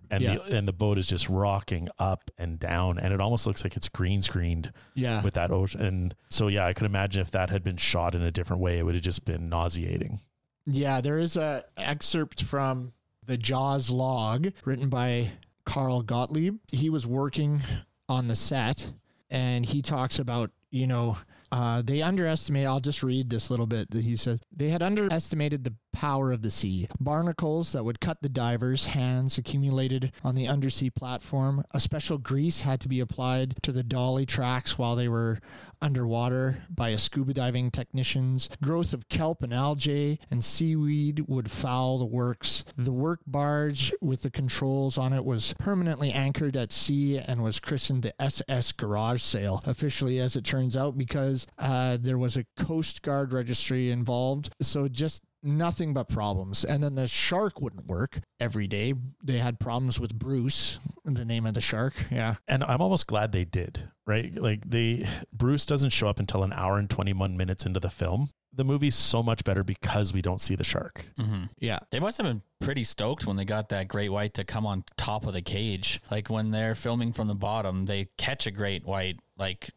and 0.09 0.23
Yeah. 0.23 0.35
the 0.37 0.57
and 0.57 0.67
the 0.67 0.73
boat 0.73 0.97
is 0.97 1.07
just 1.07 1.27
rocking 1.29 1.89
up 1.99 2.29
and 2.37 2.59
down, 2.59 2.97
and 2.99 3.13
it 3.13 3.19
almost 3.21 3.45
looks 3.47 3.63
like 3.63 3.75
it's 3.75 3.89
green 3.89 4.21
screened 4.21 4.71
Yeah. 4.95 5.21
with 5.23 5.33
that 5.35 5.51
ocean. 5.51 5.81
And 5.81 6.15
so, 6.29 6.47
yeah, 6.47 6.65
I 6.65 6.73
could 6.73 6.85
imagine 6.85 7.21
if 7.21 7.31
that 7.31 7.49
had 7.49 7.63
been 7.63 7.77
shot 7.77 8.15
in 8.15 8.21
a 8.21 8.31
different 8.31 8.61
way, 8.61 8.77
it 8.77 8.85
would 8.85 8.95
have 8.95 9.03
just 9.03 9.25
been 9.25 9.49
nauseating. 9.49 10.19
Yeah, 10.65 10.99
there 11.01 11.17
is 11.17 11.35
a 11.37 11.63
excerpt 11.77 12.43
from 12.43 12.93
the 13.25 13.37
Jaws 13.37 13.89
log 13.89 14.51
written 14.65 14.89
by 14.89 15.31
Carl 15.65 16.01
Gottlieb. 16.01 16.57
He 16.71 16.89
was 16.89 17.05
working 17.07 17.61
on 18.09 18.27
the 18.27 18.35
set 18.35 18.93
and 19.29 19.65
he 19.65 19.81
talks 19.81 20.17
about, 20.19 20.51
you 20.71 20.87
know, 20.87 21.17
uh, 21.51 21.81
they 21.81 22.01
underestimate, 22.01 22.67
I'll 22.67 22.79
just 22.79 23.03
read 23.03 23.29
this 23.29 23.49
little 23.49 23.67
bit 23.67 23.91
that 23.91 24.03
he 24.03 24.15
said. 24.15 24.41
They 24.55 24.69
had 24.69 24.83
underestimated 24.83 25.63
the 25.63 25.75
power 25.93 26.31
of 26.31 26.41
the 26.41 26.51
sea. 26.51 26.87
Barnacles 26.99 27.71
that 27.71 27.83
would 27.83 27.99
cut 27.99 28.21
the 28.21 28.29
divers' 28.29 28.87
hands 28.87 29.37
accumulated 29.37 30.11
on 30.23 30.35
the 30.35 30.47
undersea 30.47 30.89
platform. 30.89 31.63
A 31.71 31.79
special 31.79 32.17
grease 32.17 32.61
had 32.61 32.79
to 32.81 32.87
be 32.87 32.99
applied 32.99 33.55
to 33.63 33.71
the 33.71 33.83
dolly 33.83 34.25
tracks 34.25 34.77
while 34.77 34.95
they 34.95 35.07
were 35.07 35.39
underwater 35.81 36.63
by 36.69 36.89
a 36.89 36.97
scuba 36.97 37.33
diving 37.33 37.71
technicians. 37.71 38.49
Growth 38.61 38.93
of 38.93 39.09
kelp 39.09 39.43
and 39.43 39.53
algae 39.53 40.19
and 40.29 40.43
seaweed 40.43 41.25
would 41.27 41.51
foul 41.51 41.97
the 41.97 42.05
works. 42.05 42.63
The 42.77 42.91
work 42.91 43.21
barge 43.25 43.93
with 44.01 44.21
the 44.21 44.31
controls 44.31 44.97
on 44.97 45.13
it 45.13 45.25
was 45.25 45.53
permanently 45.59 46.11
anchored 46.11 46.55
at 46.55 46.71
sea 46.71 47.17
and 47.17 47.41
was 47.41 47.59
christened 47.59 48.03
the 48.03 48.21
SS 48.21 48.71
Garage 48.71 49.21
Sale, 49.21 49.63
officially 49.65 50.19
as 50.19 50.35
it 50.35 50.43
turns 50.43 50.75
out, 50.77 50.97
because 50.97 51.47
uh, 51.57 51.97
there 51.99 52.17
was 52.17 52.37
a 52.37 52.45
Coast 52.57 53.01
Guard 53.01 53.33
registry 53.33 53.91
involved. 53.91 54.53
So 54.61 54.87
just 54.87 55.23
nothing 55.43 55.93
but 55.93 56.09
problems. 56.09 56.63
And 56.65 56.83
then 56.83 56.95
the 56.95 57.07
shark 57.07 57.61
wouldn't 57.61 57.87
work 57.87 58.19
every 58.39 58.67
day. 58.67 58.93
They 59.23 59.37
had 59.37 59.59
problems 59.59 59.99
with 59.99 60.13
Bruce, 60.17 60.79
the 61.05 61.25
name 61.25 61.45
of 61.45 61.53
the 61.53 61.61
shark. 61.61 61.93
Yeah. 62.11 62.35
And 62.47 62.63
I'm 62.63 62.81
almost 62.81 63.07
glad 63.07 63.31
they 63.31 63.45
did, 63.45 63.89
right? 64.05 64.33
Like 64.35 64.69
they 64.69 65.07
Bruce 65.31 65.65
doesn't 65.65 65.91
show 65.91 66.07
up 66.07 66.19
until 66.19 66.43
an 66.43 66.53
hour 66.53 66.77
and 66.77 66.89
21 66.89 67.37
minutes 67.37 67.65
into 67.65 67.79
the 67.79 67.89
film. 67.89 68.29
The 68.53 68.63
movie's 68.63 68.95
so 68.95 69.21
much 69.21 69.43
better 69.43 69.63
because 69.63 70.13
we 70.13 70.23
don't 70.23 70.41
see 70.41 70.55
the 70.55 70.63
shark. 70.63 71.05
Mm-hmm. 71.19 71.43
Yeah. 71.59 71.77
They 71.91 71.99
must 71.99 72.17
have 72.17 72.25
been 72.25 72.41
pretty 72.59 72.83
stoked 72.83 73.27
when 73.27 73.35
they 73.35 73.45
got 73.45 73.69
that 73.69 73.87
great 73.87 74.09
white 74.09 74.33
to 74.35 74.43
come 74.43 74.65
on 74.65 74.83
top 74.97 75.27
of 75.27 75.33
the 75.33 75.43
cage. 75.43 76.01
Like 76.09 76.29
when 76.29 76.49
they're 76.49 76.73
filming 76.73 77.13
from 77.13 77.27
the 77.27 77.35
bottom, 77.35 77.85
they 77.85 78.07
catch 78.17 78.47
a 78.47 78.51
great 78.51 78.83
white 78.83 79.19
like 79.37 79.69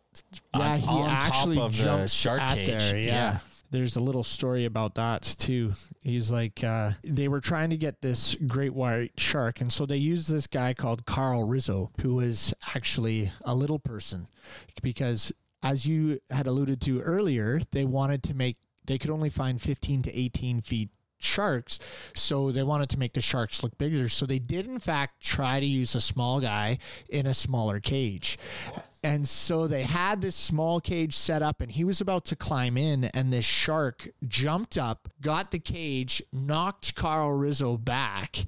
Yeah, 0.54 0.72
on, 0.72 0.78
he 0.80 0.88
on 0.88 1.10
actually 1.10 1.56
top 1.56 1.66
of 1.66 1.76
the 1.76 2.06
shark 2.06 2.40
cage. 2.54 2.66
there. 2.90 2.96
Yeah. 2.98 3.38
There's 3.70 3.96
a 3.96 4.00
little 4.00 4.24
story 4.24 4.64
about 4.64 4.96
that 4.96 5.22
too. 5.22 5.72
He's 6.02 6.30
like, 6.30 6.64
uh, 6.64 6.92
they 7.04 7.28
were 7.28 7.40
trying 7.40 7.70
to 7.70 7.76
get 7.76 8.02
this 8.02 8.34
great 8.46 8.74
white 8.74 9.12
shark, 9.18 9.60
and 9.60 9.72
so 9.72 9.86
they 9.86 9.96
used 9.96 10.30
this 10.30 10.46
guy 10.46 10.74
called 10.74 11.06
Carl 11.06 11.46
Rizzo, 11.46 11.92
who 12.00 12.16
was 12.16 12.52
actually 12.74 13.32
a 13.44 13.54
little 13.54 13.78
person, 13.78 14.26
because 14.82 15.32
as 15.62 15.86
you 15.86 16.20
had 16.30 16.46
alluded 16.46 16.80
to 16.82 17.00
earlier, 17.00 17.60
they 17.70 17.84
wanted 17.84 18.22
to 18.24 18.34
make 18.34 18.56
they 18.86 18.98
could 18.98 19.10
only 19.10 19.30
find 19.30 19.60
15 19.62 20.02
to 20.02 20.18
18 20.18 20.62
feet 20.62 20.90
sharks 21.22 21.78
so 22.14 22.50
they 22.50 22.62
wanted 22.62 22.88
to 22.90 22.98
make 22.98 23.14
the 23.14 23.20
sharks 23.20 23.62
look 23.62 23.76
bigger. 23.78 24.08
So 24.08 24.26
they 24.26 24.38
did 24.38 24.66
in 24.66 24.78
fact 24.78 25.22
try 25.22 25.60
to 25.60 25.66
use 25.66 25.94
a 25.94 26.00
small 26.00 26.40
guy 26.40 26.78
in 27.08 27.26
a 27.26 27.34
smaller 27.34 27.80
cage. 27.80 28.38
And 29.02 29.26
so 29.26 29.66
they 29.66 29.84
had 29.84 30.20
this 30.20 30.36
small 30.36 30.78
cage 30.80 31.14
set 31.14 31.42
up 31.42 31.60
and 31.60 31.70
he 31.70 31.84
was 31.84 32.00
about 32.00 32.26
to 32.26 32.36
climb 32.36 32.76
in 32.76 33.04
and 33.04 33.32
this 33.32 33.46
shark 33.46 34.08
jumped 34.28 34.76
up 34.76 35.08
got 35.22 35.50
the 35.50 35.58
cage 35.58 36.22
knocked 36.32 36.94
carl 36.94 37.32
rizzo 37.32 37.78
back 37.78 38.44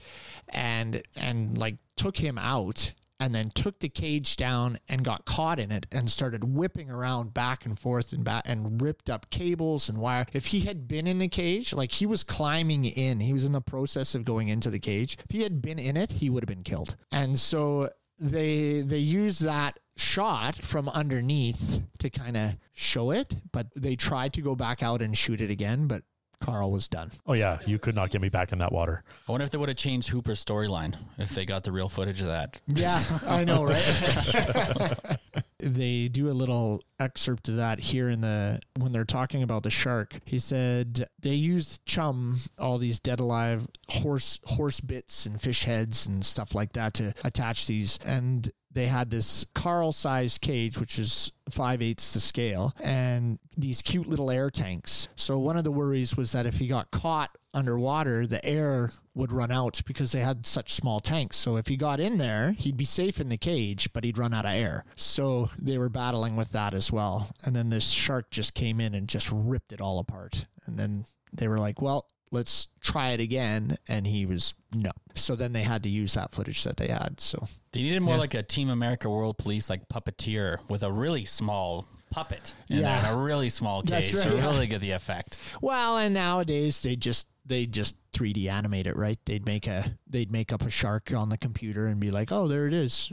and 0.51 1.03
and 1.17 1.57
like 1.57 1.77
took 1.97 2.19
him 2.19 2.37
out 2.37 2.93
and 3.23 3.35
then 3.35 3.51
took 3.51 3.79
the 3.79 3.89
cage 3.89 4.37
down 4.37 4.79
and 4.89 5.05
got 5.05 5.25
caught 5.25 5.59
in 5.59 5.71
it 5.71 5.87
and 5.93 6.11
started 6.11 6.43
whipping 6.43 6.91
around 6.91 7.33
back 7.33 7.65
and 7.65 7.79
forth 7.79 8.13
and 8.13 8.25
back 8.25 8.43
and 8.47 8.83
ripped 8.83 9.09
up 9.09 9.31
cables 9.31 9.89
and 9.89 9.99
wire. 9.99 10.27
If 10.33 10.47
he 10.47 10.61
had 10.61 10.89
been 10.89 11.07
in 11.07 11.19
the 11.19 11.29
cage, 11.29 11.73
like 11.73 11.93
he 11.93 12.07
was 12.07 12.25
climbing 12.25 12.85
in, 12.85 13.21
he 13.21 13.33
was 13.33 13.45
in 13.45 13.53
the 13.53 13.61
process 13.61 14.15
of 14.15 14.25
going 14.25 14.49
into 14.49 14.71
the 14.71 14.81
cage. 14.81 15.17
If 15.29 15.31
he 15.31 15.43
had 15.43 15.63
been 15.63 15.79
in 15.79 15.97
it, 15.97 16.13
he 16.13 16.31
would 16.31 16.43
have 16.43 16.49
been 16.49 16.65
killed. 16.65 16.97
And 17.13 17.39
so 17.39 17.91
they 18.19 18.81
they 18.81 18.99
use 18.99 19.39
that 19.41 19.79
shot 19.97 20.57
from 20.57 20.89
underneath 20.89 21.83
to 21.99 22.11
kind 22.11 22.37
of 22.37 22.57
show 22.73 23.11
it, 23.11 23.37
but 23.53 23.69
they 23.77 23.95
tried 23.95 24.33
to 24.33 24.43
go 24.43 24.57
back 24.57 24.83
out 24.83 25.03
and 25.03 25.17
shoot 25.17 25.41
it 25.41 25.51
again, 25.51 25.87
but 25.87 26.03
Carl 26.43 26.73
was 26.73 26.89
done. 26.89 27.11
Oh 27.27 27.33
yeah, 27.35 27.59
you 27.67 27.79
could 27.79 27.95
not 27.95 28.11
get 28.11 28.21
me 28.21 28.29
back 28.29 28.53
in 28.53 28.59
that 28.59 28.73
water. 28.73 29.05
I 29.29 29.33
wonder 29.33 29.45
if 29.45 29.51
they 29.53 29.59
would 29.59 29.69
have 29.69 29.79
changed 29.79 30.09
Hooper's 30.09 30.45
storyline 30.45 30.97
if 31.19 31.31
they 31.31 31.47
got 31.47 31.65
the 31.65 31.73
real 31.73 31.89
footage 31.89 32.21
of 32.21 32.27
that. 32.27 32.61
Yeah, 32.67 33.03
I 33.27 33.45
know, 33.45 33.65
right? 33.65 35.19
they 35.59 36.09
do 36.09 36.29
a 36.29 36.33
little 36.33 36.83
excerpt 36.99 37.49
of 37.49 37.57
that 37.57 37.79
here 37.79 38.09
in 38.09 38.21
the 38.21 38.61
when 38.79 38.93
they're 38.93 39.05
talking 39.05 39.43
about 39.43 39.63
the 39.63 39.71
shark. 39.71 40.19
He 40.25 40.39
said 40.39 41.07
they 41.21 41.35
used 41.35 41.85
chum, 41.85 42.39
all 42.59 42.79
these 42.79 42.99
dead 42.99 43.21
alive 43.21 43.69
horse 43.89 44.41
horse 44.45 44.81
bits 44.81 45.25
and 45.27 45.41
fish 45.41 45.65
heads 45.65 46.07
and 46.07 46.25
stuff 46.27 46.55
like 46.55 46.73
that 46.73 46.95
to 46.95 47.15
attach 47.25 47.67
these 47.67 47.99
and 48.05 48.51
they 48.75 48.87
had 48.87 49.11
this 49.11 49.47
Carl 49.55 49.93
sized 49.93 50.41
cage, 50.41 50.79
which 50.79 50.99
is 50.99 51.33
five 51.51 51.83
eighths 51.83 52.15
the 52.15 52.21
scale, 52.21 52.75
and 52.81 53.39
these 53.57 53.83
cute 53.83 54.07
little 54.07 54.31
air 54.31 54.51
tanks. 54.51 55.09
So 55.15 55.39
one 55.39 55.57
of 55.57 55.65
the 55.65 55.73
worries 55.73 56.17
was 56.17 56.33
that 56.33 56.47
if 56.47 56.57
he 56.57 56.67
got 56.67 56.91
caught 56.91 57.37
underwater, 57.55 58.27
the 58.27 58.45
air 58.45 58.91
would 59.15 59.31
run 59.33 59.51
out 59.51 59.83
because 59.87 60.13
they 60.13 60.21
had 60.21 60.47
such 60.47 60.73
small 60.73 61.01
tanks. 61.01 61.37
So 61.37 61.57
if 61.57 61.69
he 61.69 61.77
got 61.77 62.01
in 62.01 62.19
there, 62.19 62.53
he'd 62.53 62.77
be 62.77 62.85
safe 62.85 63.21
in 63.21 63.29
the 63.29 63.37
cage, 63.37 63.93
but 63.93 64.05
he'd 64.05 64.19
run 64.19 64.33
out 64.33 64.47
of 64.47 64.53
air. 64.53 64.85
So 64.97 65.51
they 65.59 65.77
were 65.77 65.91
battling 65.91 66.37
with 66.37 66.53
that 66.53 66.73
as 66.73 66.91
well. 66.91 67.31
And 67.45 67.55
then 67.55 67.71
this 67.71 67.91
shark 67.91 68.31
just 68.31 68.55
came 68.55 68.81
in 68.81 68.95
and 68.95 69.09
just 69.09 69.31
ripped 69.31 69.73
it 69.73 69.81
all 69.81 69.99
apart. 69.99 70.47
And 70.65 70.79
then 70.79 71.05
they 71.33 71.49
were 71.49 71.59
like, 71.59 71.83
well, 71.83 72.07
let's 72.33 72.67
try 72.81 73.11
it 73.11 73.21
again. 73.21 73.77
And 73.87 74.05
he 74.07 74.27
was 74.27 74.55
no. 74.75 74.91
So 75.15 75.37
then 75.37 75.53
they 75.53 75.63
had 75.63 75.85
to 75.85 75.89
use 75.89 76.15
that 76.15 76.33
footage 76.33 76.65
that 76.65 76.77
they 76.79 76.89
had. 76.89 77.21
So 77.21 77.47
They 77.73 77.83
needed 77.83 78.01
more 78.03 78.15
Yeah. 78.15 78.21
like 78.21 78.35
a 78.35 78.43
Team 78.43 78.69
America 78.71 79.09
World 79.09 79.39
Police, 79.39 79.71
like 79.71 79.89
puppeteer 79.89 80.59
with 80.69 80.83
a 80.83 80.91
really 80.91 81.25
small 81.27 81.87
puppet 82.11 82.53
in 82.69 82.81
Yeah. 82.81 83.13
a 83.13 83.17
really 83.17 83.49
small 83.51 83.83
That's 83.83 84.07
cage 84.07 84.15
right, 84.17 84.29
to 84.31 84.37
yeah. 84.37 84.51
really 84.51 84.67
get 84.67 84.81
the 84.81 84.91
effect. 84.91 85.37
Well, 85.61 85.97
and 85.99 86.13
nowadays 86.15 86.81
they 86.83 86.97
just 86.97 87.29
they 87.45 87.67
just 87.67 87.97
3D 88.13 88.49
animate 88.49 88.87
it, 88.87 88.97
right? 88.97 89.19
They'd 89.25 89.47
make 89.47 89.67
a 89.67 89.99
they'd 90.07 90.31
make 90.33 90.53
up 90.53 90.63
a 90.63 90.71
shark 90.71 91.13
on 91.13 91.29
the 91.29 91.39
computer 91.39 91.87
and 91.87 91.99
be 92.01 92.11
like, 92.11 92.31
"Oh, 92.33 92.49
there 92.49 92.67
it 92.67 92.75
is." 92.75 93.13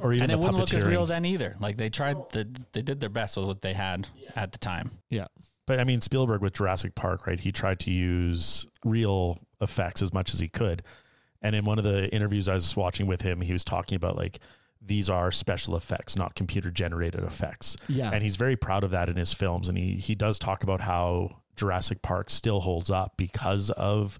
Or 0.00 0.12
even 0.12 0.22
and 0.24 0.32
it 0.32 0.38
wouldn't 0.38 0.56
look 0.56 0.72
as 0.72 0.84
real 0.84 1.04
then 1.04 1.24
either. 1.24 1.56
Like 1.60 1.76
they 1.76 1.90
tried, 1.90 2.16
the, 2.30 2.48
they 2.72 2.80
did 2.80 3.00
their 3.00 3.10
best 3.10 3.36
with 3.36 3.44
what 3.46 3.60
they 3.60 3.72
had 3.74 4.06
at 4.36 4.52
the 4.52 4.58
time. 4.58 4.92
Yeah. 5.10 5.26
But 5.66 5.78
I 5.78 5.84
mean, 5.84 6.00
Spielberg 6.00 6.42
with 6.42 6.54
Jurassic 6.54 6.94
Park, 6.94 7.26
right? 7.26 7.38
He 7.38 7.52
tried 7.52 7.78
to 7.80 7.90
use 7.90 8.66
real 8.84 9.38
effects 9.60 10.02
as 10.02 10.12
much 10.12 10.32
as 10.32 10.40
he 10.40 10.48
could. 10.48 10.82
And 11.42 11.54
in 11.54 11.64
one 11.64 11.78
of 11.78 11.84
the 11.84 12.12
interviews 12.12 12.48
I 12.48 12.54
was 12.54 12.76
watching 12.76 13.06
with 13.06 13.22
him, 13.22 13.40
he 13.40 13.52
was 13.52 13.64
talking 13.64 13.96
about 13.96 14.16
like 14.16 14.40
these 14.82 15.10
are 15.10 15.30
special 15.30 15.76
effects, 15.76 16.16
not 16.16 16.34
computer 16.34 16.70
generated 16.70 17.22
effects. 17.22 17.76
Yeah. 17.88 18.10
And 18.12 18.22
he's 18.22 18.36
very 18.36 18.56
proud 18.56 18.84
of 18.84 18.90
that 18.90 19.08
in 19.08 19.16
his 19.16 19.32
films. 19.32 19.68
And 19.68 19.76
he 19.76 19.94
he 19.94 20.14
does 20.14 20.38
talk 20.38 20.62
about 20.62 20.80
how 20.80 21.42
Jurassic 21.56 22.02
Park 22.02 22.30
still 22.30 22.60
holds 22.60 22.90
up 22.90 23.14
because 23.16 23.70
of 23.70 24.18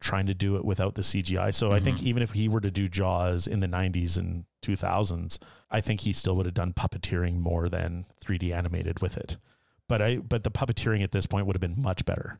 trying 0.00 0.26
to 0.26 0.34
do 0.34 0.56
it 0.56 0.64
without 0.64 0.94
the 0.94 1.02
CGI. 1.02 1.52
So 1.52 1.72
I 1.72 1.80
think 1.80 1.98
mm-hmm. 1.98 2.08
even 2.08 2.22
if 2.22 2.32
he 2.32 2.48
were 2.48 2.60
to 2.60 2.70
do 2.70 2.86
Jaws 2.86 3.46
in 3.46 3.60
the 3.60 3.66
90s 3.66 4.16
and 4.16 4.44
2000s, 4.62 5.38
I 5.70 5.80
think 5.80 6.02
he 6.02 6.12
still 6.12 6.36
would 6.36 6.46
have 6.46 6.54
done 6.54 6.72
puppeteering 6.72 7.40
more 7.40 7.68
than 7.68 8.06
3D 8.24 8.52
animated 8.52 9.00
with 9.00 9.16
it. 9.16 9.38
But 9.88 10.02
I 10.02 10.16
but 10.18 10.44
the 10.44 10.50
puppeteering 10.50 11.02
at 11.02 11.12
this 11.12 11.26
point 11.26 11.46
would 11.46 11.56
have 11.56 11.60
been 11.60 11.80
much 11.80 12.04
better. 12.04 12.38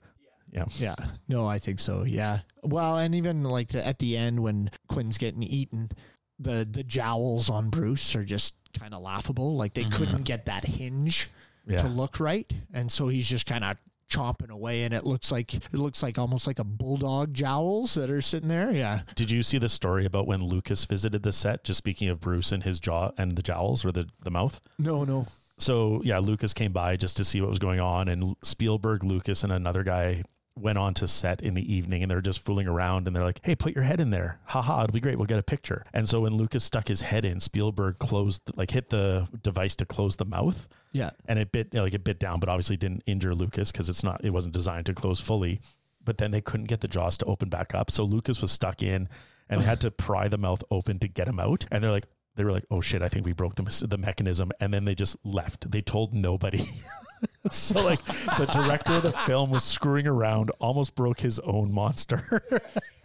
Yeah. 0.53 0.65
Yeah. 0.79 0.97
No, 1.29 1.47
I 1.47 1.59
think 1.59 1.81
so. 1.81 2.05
Yeah. 2.05 2.41
Well, 2.63 2.97
and 2.97 3.15
even 3.15 3.43
like 3.43 3.69
the, 3.69 3.87
at 3.87 3.99
the 3.99 4.17
end 4.17 4.41
when 4.41 4.71
Quint's 4.89 5.19
getting 5.19 5.43
eaten, 5.43 5.91
the 6.39 6.67
the 6.71 6.85
jowls 6.85 7.51
on 7.51 7.71
Bruce 7.71 8.15
are 8.17 8.25
just 8.25 8.55
kind 8.79 8.95
of 8.95 9.03
laughable. 9.03 9.57
Like 9.57 9.75
they 9.75 9.83
mm-hmm. 9.83 9.95
couldn't 9.95 10.23
get 10.23 10.47
that 10.47 10.65
hinge 10.65 11.29
Yeah. 11.67 11.79
to 11.79 11.89
look 11.89 12.21
right, 12.21 12.51
and 12.73 12.91
so 12.91 13.09
he's 13.09 13.29
just 13.29 13.47
kind 13.47 13.65
of 13.65 13.77
chomping 14.09 14.51
away, 14.51 14.85
and 14.85 14.95
it 14.95 15.05
looks 15.05 15.31
like 15.31 15.55
it 15.55 15.75
looks 15.75 16.03
like 16.03 16.19
almost 16.19 16.47
like 16.47 16.59
a 16.59 16.65
bulldog 16.65 17.35
jowls 17.35 17.95
that 17.95 18.11
are 18.11 18.23
sitting 18.23 18.49
there. 18.49 18.73
Yeah. 18.73 19.01
Did 19.15 19.31
you 19.31 19.43
see 19.43 19.59
the 19.59 19.69
story 19.69 20.05
about 20.05 20.27
when 20.27 20.45
Lucas 20.45 20.85
visited 20.85 21.23
the 21.23 21.33
set? 21.33 21.65
Just 21.65 21.79
speaking 21.79 22.09
of 22.09 22.21
Bruce 22.21 22.53
and 22.53 22.63
his 22.63 22.81
jaw 22.81 23.11
and 23.19 23.37
the 23.37 23.43
jowls 23.43 23.85
or 23.85 23.93
the, 23.93 24.09
the 24.23 24.31
mouth. 24.31 24.61
No, 24.79 25.05
no. 25.05 25.27
So 25.59 26.01
yeah, 26.05 26.19
Lucas 26.19 26.55
came 26.55 26.73
by 26.73 26.97
just 26.97 27.17
to 27.19 27.25
see 27.25 27.41
what 27.41 27.51
was 27.51 27.59
going 27.59 27.81
on, 27.81 28.09
and 28.09 28.37
Spielberg, 28.43 29.05
Lucas, 29.05 29.43
and 29.45 29.53
another 29.53 29.83
guy 29.83 30.23
went 30.57 30.77
on 30.79 30.93
to 30.93 31.07
set 31.07 31.41
in 31.41 31.55
the 31.55 31.73
evening, 31.73 32.03
and 32.03 32.11
they're 32.11 32.21
just 32.21 32.45
fooling 32.45 32.67
around, 32.67 33.07
and 33.07 33.15
they're 33.15 33.23
like, 33.25 33.39
"Hey, 33.45 33.55
put 33.55 33.75
your 33.77 33.85
head 33.85 34.01
in 34.01 34.11
there, 34.11 34.41
haha, 34.47 34.83
it'll 34.85 34.93
be 34.93 34.99
great. 35.01 35.17
We'll 35.17 35.27
get 35.27 35.39
a 35.39 35.43
picture." 35.43 35.85
And 35.93 36.09
so 36.09 36.23
when 36.23 36.35
Lucas 36.35 36.65
stuck 36.65 36.89
his 36.89 37.01
head 37.03 37.25
in, 37.25 37.39
Spielberg 37.39 37.99
closed, 38.01 38.43
like, 38.57 38.73
hit 38.73 38.89
the 38.89 39.29
device 39.43 39.77
to 39.77 39.85
close 39.87 40.17
the 40.17 40.25
mouth, 40.25 40.67
Yeah. 40.93 41.11
and 41.27 41.39
it 41.39 41.53
bit, 41.53 41.75
like, 41.75 41.95
it 41.95 42.03
bit 42.03 42.19
down, 42.19 42.41
but 42.41 42.49
obviously 42.49 42.77
didn't 42.77 43.03
injure 43.07 43.35
Lucas 43.37 43.71
because 43.71 43.89
it's 43.89 44.03
not, 44.03 44.25
it 44.25 44.31
wasn't 44.31 44.53
designed 44.55 44.87
to 44.87 44.95
close 44.95 45.21
fully. 45.21 45.61
But 46.05 46.19
then 46.19 46.33
they 46.33 46.41
couldn't 46.41 46.67
get 46.67 46.81
the 46.81 46.89
jaws 46.89 47.19
to 47.19 47.25
open 47.27 47.49
back 47.49 47.73
up, 47.75 47.91
so 47.93 48.03
Lucas 48.03 48.41
was 48.43 48.51
stuck 48.51 48.83
in, 48.83 49.09
and 49.49 49.61
they 49.61 49.65
had 49.65 49.81
to 49.83 49.91
pry 49.93 50.27
the 50.27 50.39
mouth 50.39 50.65
open 50.73 50.99
to 51.01 51.09
get 51.09 51.29
him 51.29 51.39
out. 51.39 51.67
And 51.71 51.85
they're 51.85 51.93
like, 51.93 52.07
they 52.39 52.45
were 52.45 52.53
like, 52.53 52.65
"Oh 52.71 52.81
shit, 52.81 53.03
I 53.03 53.09
think 53.09 53.27
we 53.27 53.33
broke 53.33 53.57
the 53.57 53.87
the 53.87 53.99
mechanism," 53.99 54.53
and 54.61 54.73
then 54.73 54.85
they 54.85 54.95
just 54.95 55.17
left. 55.25 55.71
They 55.71 55.83
told 55.83 56.15
nobody. 56.15 56.65
so 57.51 57.85
like 57.85 58.05
the 58.05 58.47
director 58.47 58.95
of 58.95 59.03
the 59.03 59.13
film 59.13 59.51
was 59.51 59.65
screwing 59.65 60.07
around, 60.07 60.51
almost 60.61 60.95
broke 60.95 61.19
his 61.19 61.41
own 61.41 61.73
monster, 61.73 62.43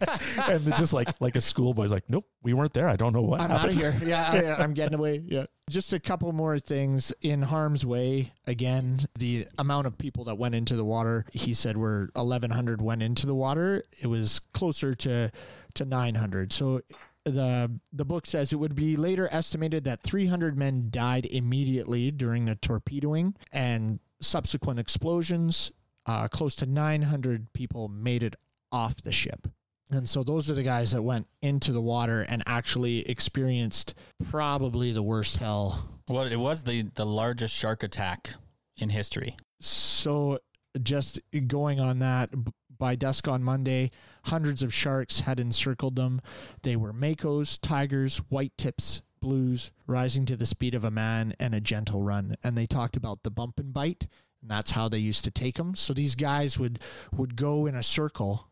and 0.48 0.64
they're 0.64 0.78
just 0.78 0.92
like 0.92 1.08
like 1.20 1.34
a 1.34 1.40
schoolboy's 1.40 1.90
like, 1.90 2.04
"Nope, 2.08 2.26
we 2.42 2.54
weren't 2.54 2.74
there. 2.74 2.88
I 2.88 2.94
don't 2.94 3.12
know 3.12 3.22
what 3.22 3.40
I'm 3.40 3.50
out 3.50 3.68
of 3.68 3.74
here. 3.74 3.92
Yeah, 4.04 4.54
I, 4.58 4.62
I'm 4.62 4.72
getting 4.72 4.94
away. 4.94 5.20
Yeah. 5.26 5.46
Just 5.68 5.92
a 5.92 5.98
couple 5.98 6.30
more 6.32 6.58
things 6.60 7.12
in 7.22 7.42
harm's 7.42 7.84
way. 7.84 8.32
Again, 8.46 9.08
the 9.18 9.46
amount 9.58 9.86
of 9.88 9.98
people 9.98 10.24
that 10.24 10.36
went 10.36 10.54
into 10.54 10.76
the 10.76 10.84
water, 10.84 11.24
he 11.32 11.54
said 11.54 11.76
were 11.76 12.10
1,100 12.14 12.82
went 12.82 13.02
into 13.02 13.26
the 13.26 13.34
water. 13.34 13.82
It 14.00 14.06
was 14.06 14.40
closer 14.52 14.94
to 14.94 15.32
to 15.74 15.84
900. 15.84 16.52
So 16.52 16.82
the 17.24 17.80
the 17.92 18.04
book 18.04 18.26
says 18.26 18.52
it 18.52 18.56
would 18.56 18.74
be 18.74 18.96
later 18.96 19.28
estimated 19.32 19.84
that 19.84 20.02
300 20.02 20.56
men 20.56 20.88
died 20.90 21.26
immediately 21.26 22.10
during 22.10 22.44
the 22.44 22.54
torpedoing 22.54 23.34
and 23.52 24.00
subsequent 24.20 24.78
explosions. 24.78 25.72
Uh, 26.06 26.28
close 26.28 26.54
to 26.54 26.66
900 26.66 27.52
people 27.54 27.88
made 27.88 28.22
it 28.22 28.36
off 28.70 29.02
the 29.02 29.12
ship. 29.12 29.48
And 29.90 30.08
so 30.08 30.22
those 30.22 30.50
are 30.50 30.54
the 30.54 30.62
guys 30.62 30.92
that 30.92 31.02
went 31.02 31.28
into 31.40 31.72
the 31.72 31.80
water 31.80 32.22
and 32.22 32.42
actually 32.46 33.08
experienced 33.08 33.94
probably 34.28 34.92
the 34.92 35.02
worst 35.02 35.36
hell. 35.36 35.88
Well, 36.08 36.24
it 36.24 36.36
was 36.36 36.64
the, 36.64 36.82
the 36.94 37.06
largest 37.06 37.54
shark 37.54 37.82
attack 37.82 38.34
in 38.76 38.90
history. 38.90 39.36
So 39.60 40.40
just 40.82 41.20
going 41.46 41.80
on 41.80 42.00
that, 42.00 42.30
by 42.78 42.96
dusk 42.96 43.28
on 43.28 43.42
Monday, 43.42 43.90
hundreds 44.24 44.62
of 44.62 44.72
sharks 44.72 45.20
had 45.20 45.40
encircled 45.40 45.96
them. 45.96 46.20
They 46.62 46.76
were 46.76 46.92
makos, 46.92 47.58
tigers, 47.60 48.18
white 48.28 48.56
tips, 48.56 49.02
blues, 49.20 49.72
rising 49.86 50.26
to 50.26 50.36
the 50.36 50.46
speed 50.46 50.74
of 50.74 50.84
a 50.84 50.90
man 50.90 51.34
and 51.40 51.54
a 51.54 51.60
gentle 51.60 52.02
run. 52.02 52.36
And 52.42 52.56
they 52.56 52.66
talked 52.66 52.96
about 52.96 53.22
the 53.22 53.30
bump 53.30 53.58
and 53.58 53.72
bite, 53.72 54.06
and 54.42 54.50
that's 54.50 54.72
how 54.72 54.88
they 54.88 54.98
used 54.98 55.24
to 55.24 55.30
take 55.30 55.56
them. 55.56 55.74
So 55.74 55.94
these 55.94 56.14
guys 56.14 56.58
would 56.58 56.80
would 57.16 57.36
go 57.36 57.66
in 57.66 57.74
a 57.74 57.82
circle, 57.82 58.48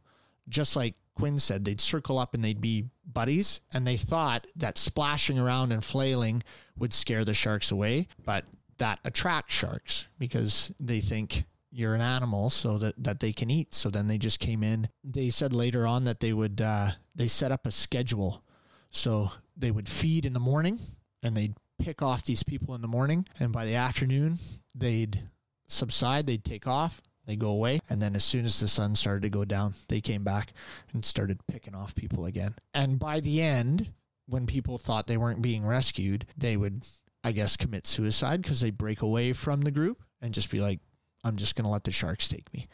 just 0.48 0.76
like 0.76 0.94
Quint 1.14 1.42
said, 1.42 1.64
they'd 1.64 1.80
circle 1.80 2.18
up 2.18 2.34
and 2.34 2.42
they'd 2.42 2.60
be 2.60 2.86
buddies. 3.06 3.60
And 3.72 3.86
they 3.86 3.96
thought 3.96 4.46
that 4.56 4.78
splashing 4.78 5.38
around 5.38 5.72
and 5.72 5.84
flailing 5.84 6.42
would 6.78 6.92
scare 6.92 7.24
the 7.24 7.34
sharks 7.34 7.70
away, 7.70 8.08
but 8.24 8.44
that 8.78 8.98
attracts 9.04 9.54
sharks 9.54 10.08
because 10.18 10.72
they 10.80 11.00
think 11.00 11.44
you're 11.72 11.94
an 11.94 12.00
animal 12.00 12.50
so 12.50 12.78
that, 12.78 12.94
that 13.02 13.20
they 13.20 13.32
can 13.32 13.50
eat. 13.50 13.74
So 13.74 13.90
then 13.90 14.06
they 14.06 14.18
just 14.18 14.38
came 14.38 14.62
in. 14.62 14.88
They 15.02 15.30
said 15.30 15.52
later 15.52 15.86
on 15.86 16.04
that 16.04 16.20
they 16.20 16.32
would, 16.32 16.60
uh, 16.60 16.90
they 17.14 17.26
set 17.26 17.50
up 17.50 17.66
a 17.66 17.70
schedule. 17.70 18.42
So 18.90 19.30
they 19.56 19.70
would 19.70 19.88
feed 19.88 20.26
in 20.26 20.34
the 20.34 20.40
morning 20.40 20.78
and 21.22 21.36
they'd 21.36 21.54
pick 21.78 22.02
off 22.02 22.24
these 22.24 22.42
people 22.42 22.74
in 22.74 22.82
the 22.82 22.88
morning. 22.88 23.26
And 23.40 23.52
by 23.52 23.64
the 23.64 23.74
afternoon, 23.74 24.38
they'd 24.74 25.22
subside, 25.66 26.26
they'd 26.26 26.44
take 26.44 26.66
off, 26.66 27.00
they 27.26 27.36
go 27.36 27.48
away. 27.48 27.80
And 27.88 28.02
then 28.02 28.14
as 28.14 28.24
soon 28.24 28.44
as 28.44 28.60
the 28.60 28.68
sun 28.68 28.94
started 28.94 29.22
to 29.22 29.30
go 29.30 29.44
down, 29.44 29.74
they 29.88 30.00
came 30.00 30.24
back 30.24 30.52
and 30.92 31.04
started 31.04 31.46
picking 31.46 31.74
off 31.74 31.94
people 31.94 32.26
again. 32.26 32.54
And 32.74 32.98
by 32.98 33.20
the 33.20 33.40
end, 33.40 33.92
when 34.26 34.46
people 34.46 34.78
thought 34.78 35.06
they 35.06 35.16
weren't 35.16 35.42
being 35.42 35.66
rescued, 35.66 36.26
they 36.36 36.56
would, 36.56 36.86
I 37.24 37.32
guess, 37.32 37.56
commit 37.56 37.86
suicide 37.86 38.42
because 38.42 38.60
they'd 38.60 38.76
break 38.78 39.02
away 39.02 39.32
from 39.32 39.62
the 39.62 39.70
group 39.70 40.02
and 40.20 40.34
just 40.34 40.50
be 40.50 40.60
like, 40.60 40.80
I'm 41.24 41.36
just 41.36 41.56
going 41.56 41.64
to 41.64 41.70
let 41.70 41.84
the 41.84 41.92
sharks 41.92 42.28
take 42.28 42.52
me. 42.52 42.68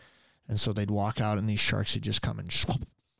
And 0.48 0.58
so 0.58 0.72
they'd 0.72 0.90
walk 0.90 1.20
out 1.20 1.38
and 1.38 1.48
these 1.48 1.61
sharks 1.61 1.94
would 1.94 2.02
just 2.02 2.22
come 2.22 2.38
and 2.38 2.48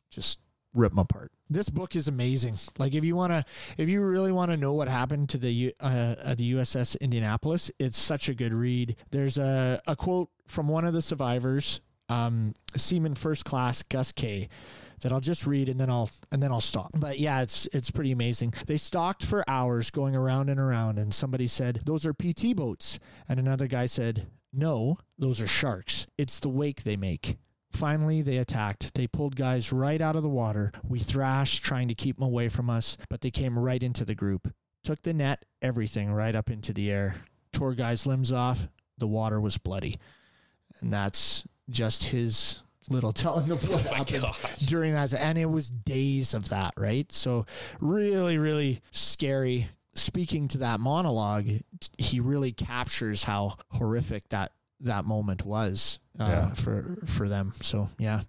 just, 0.09 0.39
rip 0.75 0.91
them 0.91 0.99
apart. 0.99 1.31
This 1.49 1.69
book 1.69 1.95
is 1.95 2.07
amazing. 2.07 2.55
Like 2.77 2.93
if 2.93 3.03
you 3.03 3.15
want 3.15 3.31
to, 3.31 3.43
if 3.77 3.89
you 3.89 4.03
really 4.03 4.31
want 4.31 4.51
to 4.51 4.57
know 4.57 4.73
what 4.73 4.87
happened 4.87 5.29
to 5.29 5.37
the 5.37 5.73
uh, 5.79 6.15
uh, 6.23 6.35
the 6.35 6.53
USS 6.53 6.99
Indianapolis, 7.01 7.71
it's 7.79 7.97
such 7.97 8.29
a 8.29 8.35
good 8.35 8.53
read. 8.53 8.95
There's 9.09 9.39
a 9.39 9.81
a 9.87 9.95
quote 9.95 10.29
from 10.47 10.67
one 10.67 10.85
of 10.85 10.93
the 10.93 11.01
survivors, 11.01 11.81
um, 12.07 12.53
Seaman 12.77 13.15
First 13.15 13.45
Class 13.45 13.81
Gus 13.83 14.11
Kay 14.11 14.47
that 15.01 15.11
I'll 15.11 15.21
just 15.21 15.47
read 15.47 15.69
and 15.69 15.79
then 15.79 15.89
I'll 15.89 16.09
and 16.31 16.43
then 16.43 16.51
I'll 16.51 16.61
stop. 16.61 16.91
But 16.93 17.19
yeah, 17.19 17.41
it's 17.41 17.67
it's 17.73 17.89
pretty 17.89 18.11
amazing. 18.11 18.53
They 18.67 18.77
stalked 18.77 19.25
for 19.25 19.43
hours 19.49 19.89
going 19.89 20.15
around 20.15 20.49
and 20.49 20.59
around 20.59 20.99
and 20.99 21.13
somebody 21.13 21.47
said, 21.47 21.81
"Those 21.85 22.05
are 22.05 22.13
PT 22.13 22.55
boats." 22.55 22.99
And 23.27 23.39
another 23.39 23.67
guy 23.67 23.85
said, 23.87 24.27
"No, 24.51 24.97
those 25.17 25.41
are 25.41 25.47
sharks. 25.47 26.07
It's 26.17 26.39
the 26.39 26.49
wake 26.49 26.83
they 26.83 26.97
make." 26.97 27.37
Finally, 27.71 28.21
they 28.21 28.37
attacked. 28.37 28.93
They 28.95 29.07
pulled 29.07 29.35
guys 29.35 29.71
right 29.71 30.01
out 30.01 30.15
of 30.15 30.23
the 30.23 30.29
water. 30.29 30.71
We 30.87 30.99
thrashed, 30.99 31.63
trying 31.63 31.87
to 31.89 31.95
keep 31.95 32.17
them 32.17 32.25
away 32.27 32.49
from 32.49 32.69
us, 32.69 32.97
but 33.09 33.21
they 33.21 33.31
came 33.31 33.57
right 33.57 33.81
into 33.81 34.05
the 34.05 34.15
group. 34.15 34.51
Took 34.83 35.03
the 35.03 35.13
net, 35.13 35.45
everything 35.61 36.11
right 36.11 36.33
up 36.33 36.49
into 36.49 36.73
the 36.73 36.89
air. 36.89 37.15
Tore 37.53 37.75
guys' 37.75 38.05
limbs 38.05 38.31
off. 38.31 38.67
The 38.97 39.07
water 39.07 39.39
was 39.39 39.57
bloody. 39.57 39.99
And 40.81 40.91
that's 40.91 41.47
just 41.69 42.05
his 42.05 42.61
little 42.89 43.11
telling 43.13 43.51
of 43.51 43.67
what 43.69 43.85
oh 43.85 43.93
happened 43.93 44.25
during 44.65 44.93
that. 44.93 45.13
And 45.13 45.37
it 45.37 45.49
was 45.49 45.69
days 45.69 46.33
of 46.33 46.49
that, 46.49 46.73
right? 46.75 47.11
So, 47.11 47.45
really, 47.79 48.37
really 48.37 48.81
scary. 48.91 49.69
Speaking 49.95 50.47
to 50.49 50.59
that 50.59 50.79
monologue, 50.79 51.47
he 51.97 52.19
really 52.19 52.51
captures 52.51 53.23
how 53.23 53.55
horrific 53.71 54.29
that 54.29 54.51
that 54.81 55.05
moment 55.05 55.45
was 55.45 55.99
uh, 56.19 56.25
Yeah. 56.25 56.49
for 56.53 57.03
for 57.05 57.27
them. 57.27 57.53
So 57.61 57.87
yeah. 57.97 58.21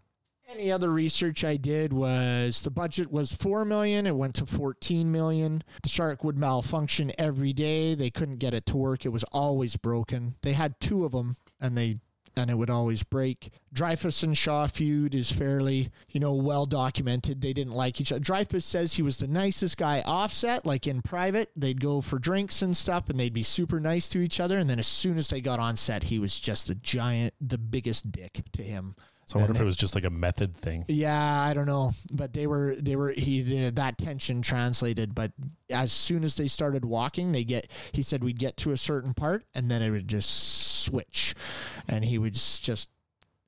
Any 0.52 0.72
other 0.72 0.90
research 0.90 1.44
I 1.44 1.56
did 1.56 1.92
was 1.92 2.62
the 2.62 2.72
budget 2.72 3.12
was 3.12 3.32
four 3.32 3.64
million. 3.64 4.04
It 4.04 4.16
went 4.16 4.34
to 4.36 4.46
fourteen 4.46 5.12
million. 5.12 5.62
The 5.84 5.88
shark 5.88 6.24
would 6.24 6.36
malfunction 6.36 7.12
every 7.18 7.52
day. 7.52 7.94
They 7.94 8.10
couldn't 8.10 8.38
get 8.38 8.52
it 8.52 8.66
to 8.66 8.76
work. 8.76 9.04
It 9.06 9.10
was 9.10 9.22
always 9.30 9.76
broken. 9.76 10.34
They 10.42 10.54
had 10.54 10.80
two 10.80 11.04
of 11.04 11.12
them, 11.12 11.36
and 11.60 11.78
they 11.78 11.98
and 12.36 12.50
it 12.50 12.54
would 12.56 12.70
always 12.70 13.02
break. 13.02 13.50
Dreyfuss 13.74 14.22
and 14.22 14.36
Shaw 14.36 14.66
feud 14.66 15.14
is 15.14 15.30
fairly, 15.30 15.90
you 16.10 16.20
know, 16.20 16.34
well 16.34 16.66
documented. 16.66 17.40
They 17.40 17.52
didn't 17.52 17.74
like 17.74 18.00
each 18.00 18.12
other. 18.12 18.20
Dreyfuss 18.20 18.62
says 18.62 18.94
he 18.94 19.02
was 19.02 19.18
the 19.18 19.28
nicest 19.28 19.76
guy 19.76 20.02
offset, 20.06 20.66
like 20.66 20.86
in 20.86 21.02
private. 21.02 21.50
They'd 21.56 21.80
go 21.80 22.00
for 22.00 22.18
drinks 22.18 22.62
and 22.62 22.76
stuff 22.76 23.08
and 23.08 23.18
they'd 23.18 23.32
be 23.32 23.42
super 23.42 23.80
nice 23.80 24.08
to 24.10 24.20
each 24.20 24.40
other. 24.40 24.58
And 24.58 24.68
then 24.68 24.78
as 24.78 24.86
soon 24.86 25.18
as 25.18 25.28
they 25.28 25.40
got 25.40 25.58
on 25.60 25.76
set, 25.76 26.04
he 26.04 26.18
was 26.18 26.38
just 26.38 26.68
the 26.68 26.74
giant, 26.74 27.34
the 27.40 27.58
biggest 27.58 28.10
dick 28.10 28.42
to 28.52 28.62
him. 28.62 28.94
So 29.30 29.38
I 29.38 29.42
wonder 29.42 29.54
if 29.54 29.62
it 29.62 29.64
was 29.64 29.76
just 29.76 29.94
like 29.94 30.04
a 30.04 30.10
method 30.10 30.56
thing. 30.56 30.84
Yeah, 30.88 31.40
I 31.40 31.54
don't 31.54 31.66
know, 31.66 31.92
but 32.12 32.32
they 32.32 32.48
were 32.48 32.74
they 32.74 32.96
were 32.96 33.12
he 33.12 33.42
the, 33.42 33.70
that 33.70 33.96
tension 33.96 34.42
translated. 34.42 35.14
But 35.14 35.30
as 35.70 35.92
soon 35.92 36.24
as 36.24 36.34
they 36.34 36.48
started 36.48 36.84
walking, 36.84 37.30
they 37.30 37.44
get 37.44 37.70
he 37.92 38.02
said 38.02 38.24
we'd 38.24 38.40
get 38.40 38.56
to 38.56 38.72
a 38.72 38.76
certain 38.76 39.14
part 39.14 39.44
and 39.54 39.70
then 39.70 39.82
it 39.82 39.90
would 39.90 40.08
just 40.08 40.82
switch, 40.82 41.36
and 41.86 42.04
he 42.04 42.18
would 42.18 42.34
just 42.34 42.90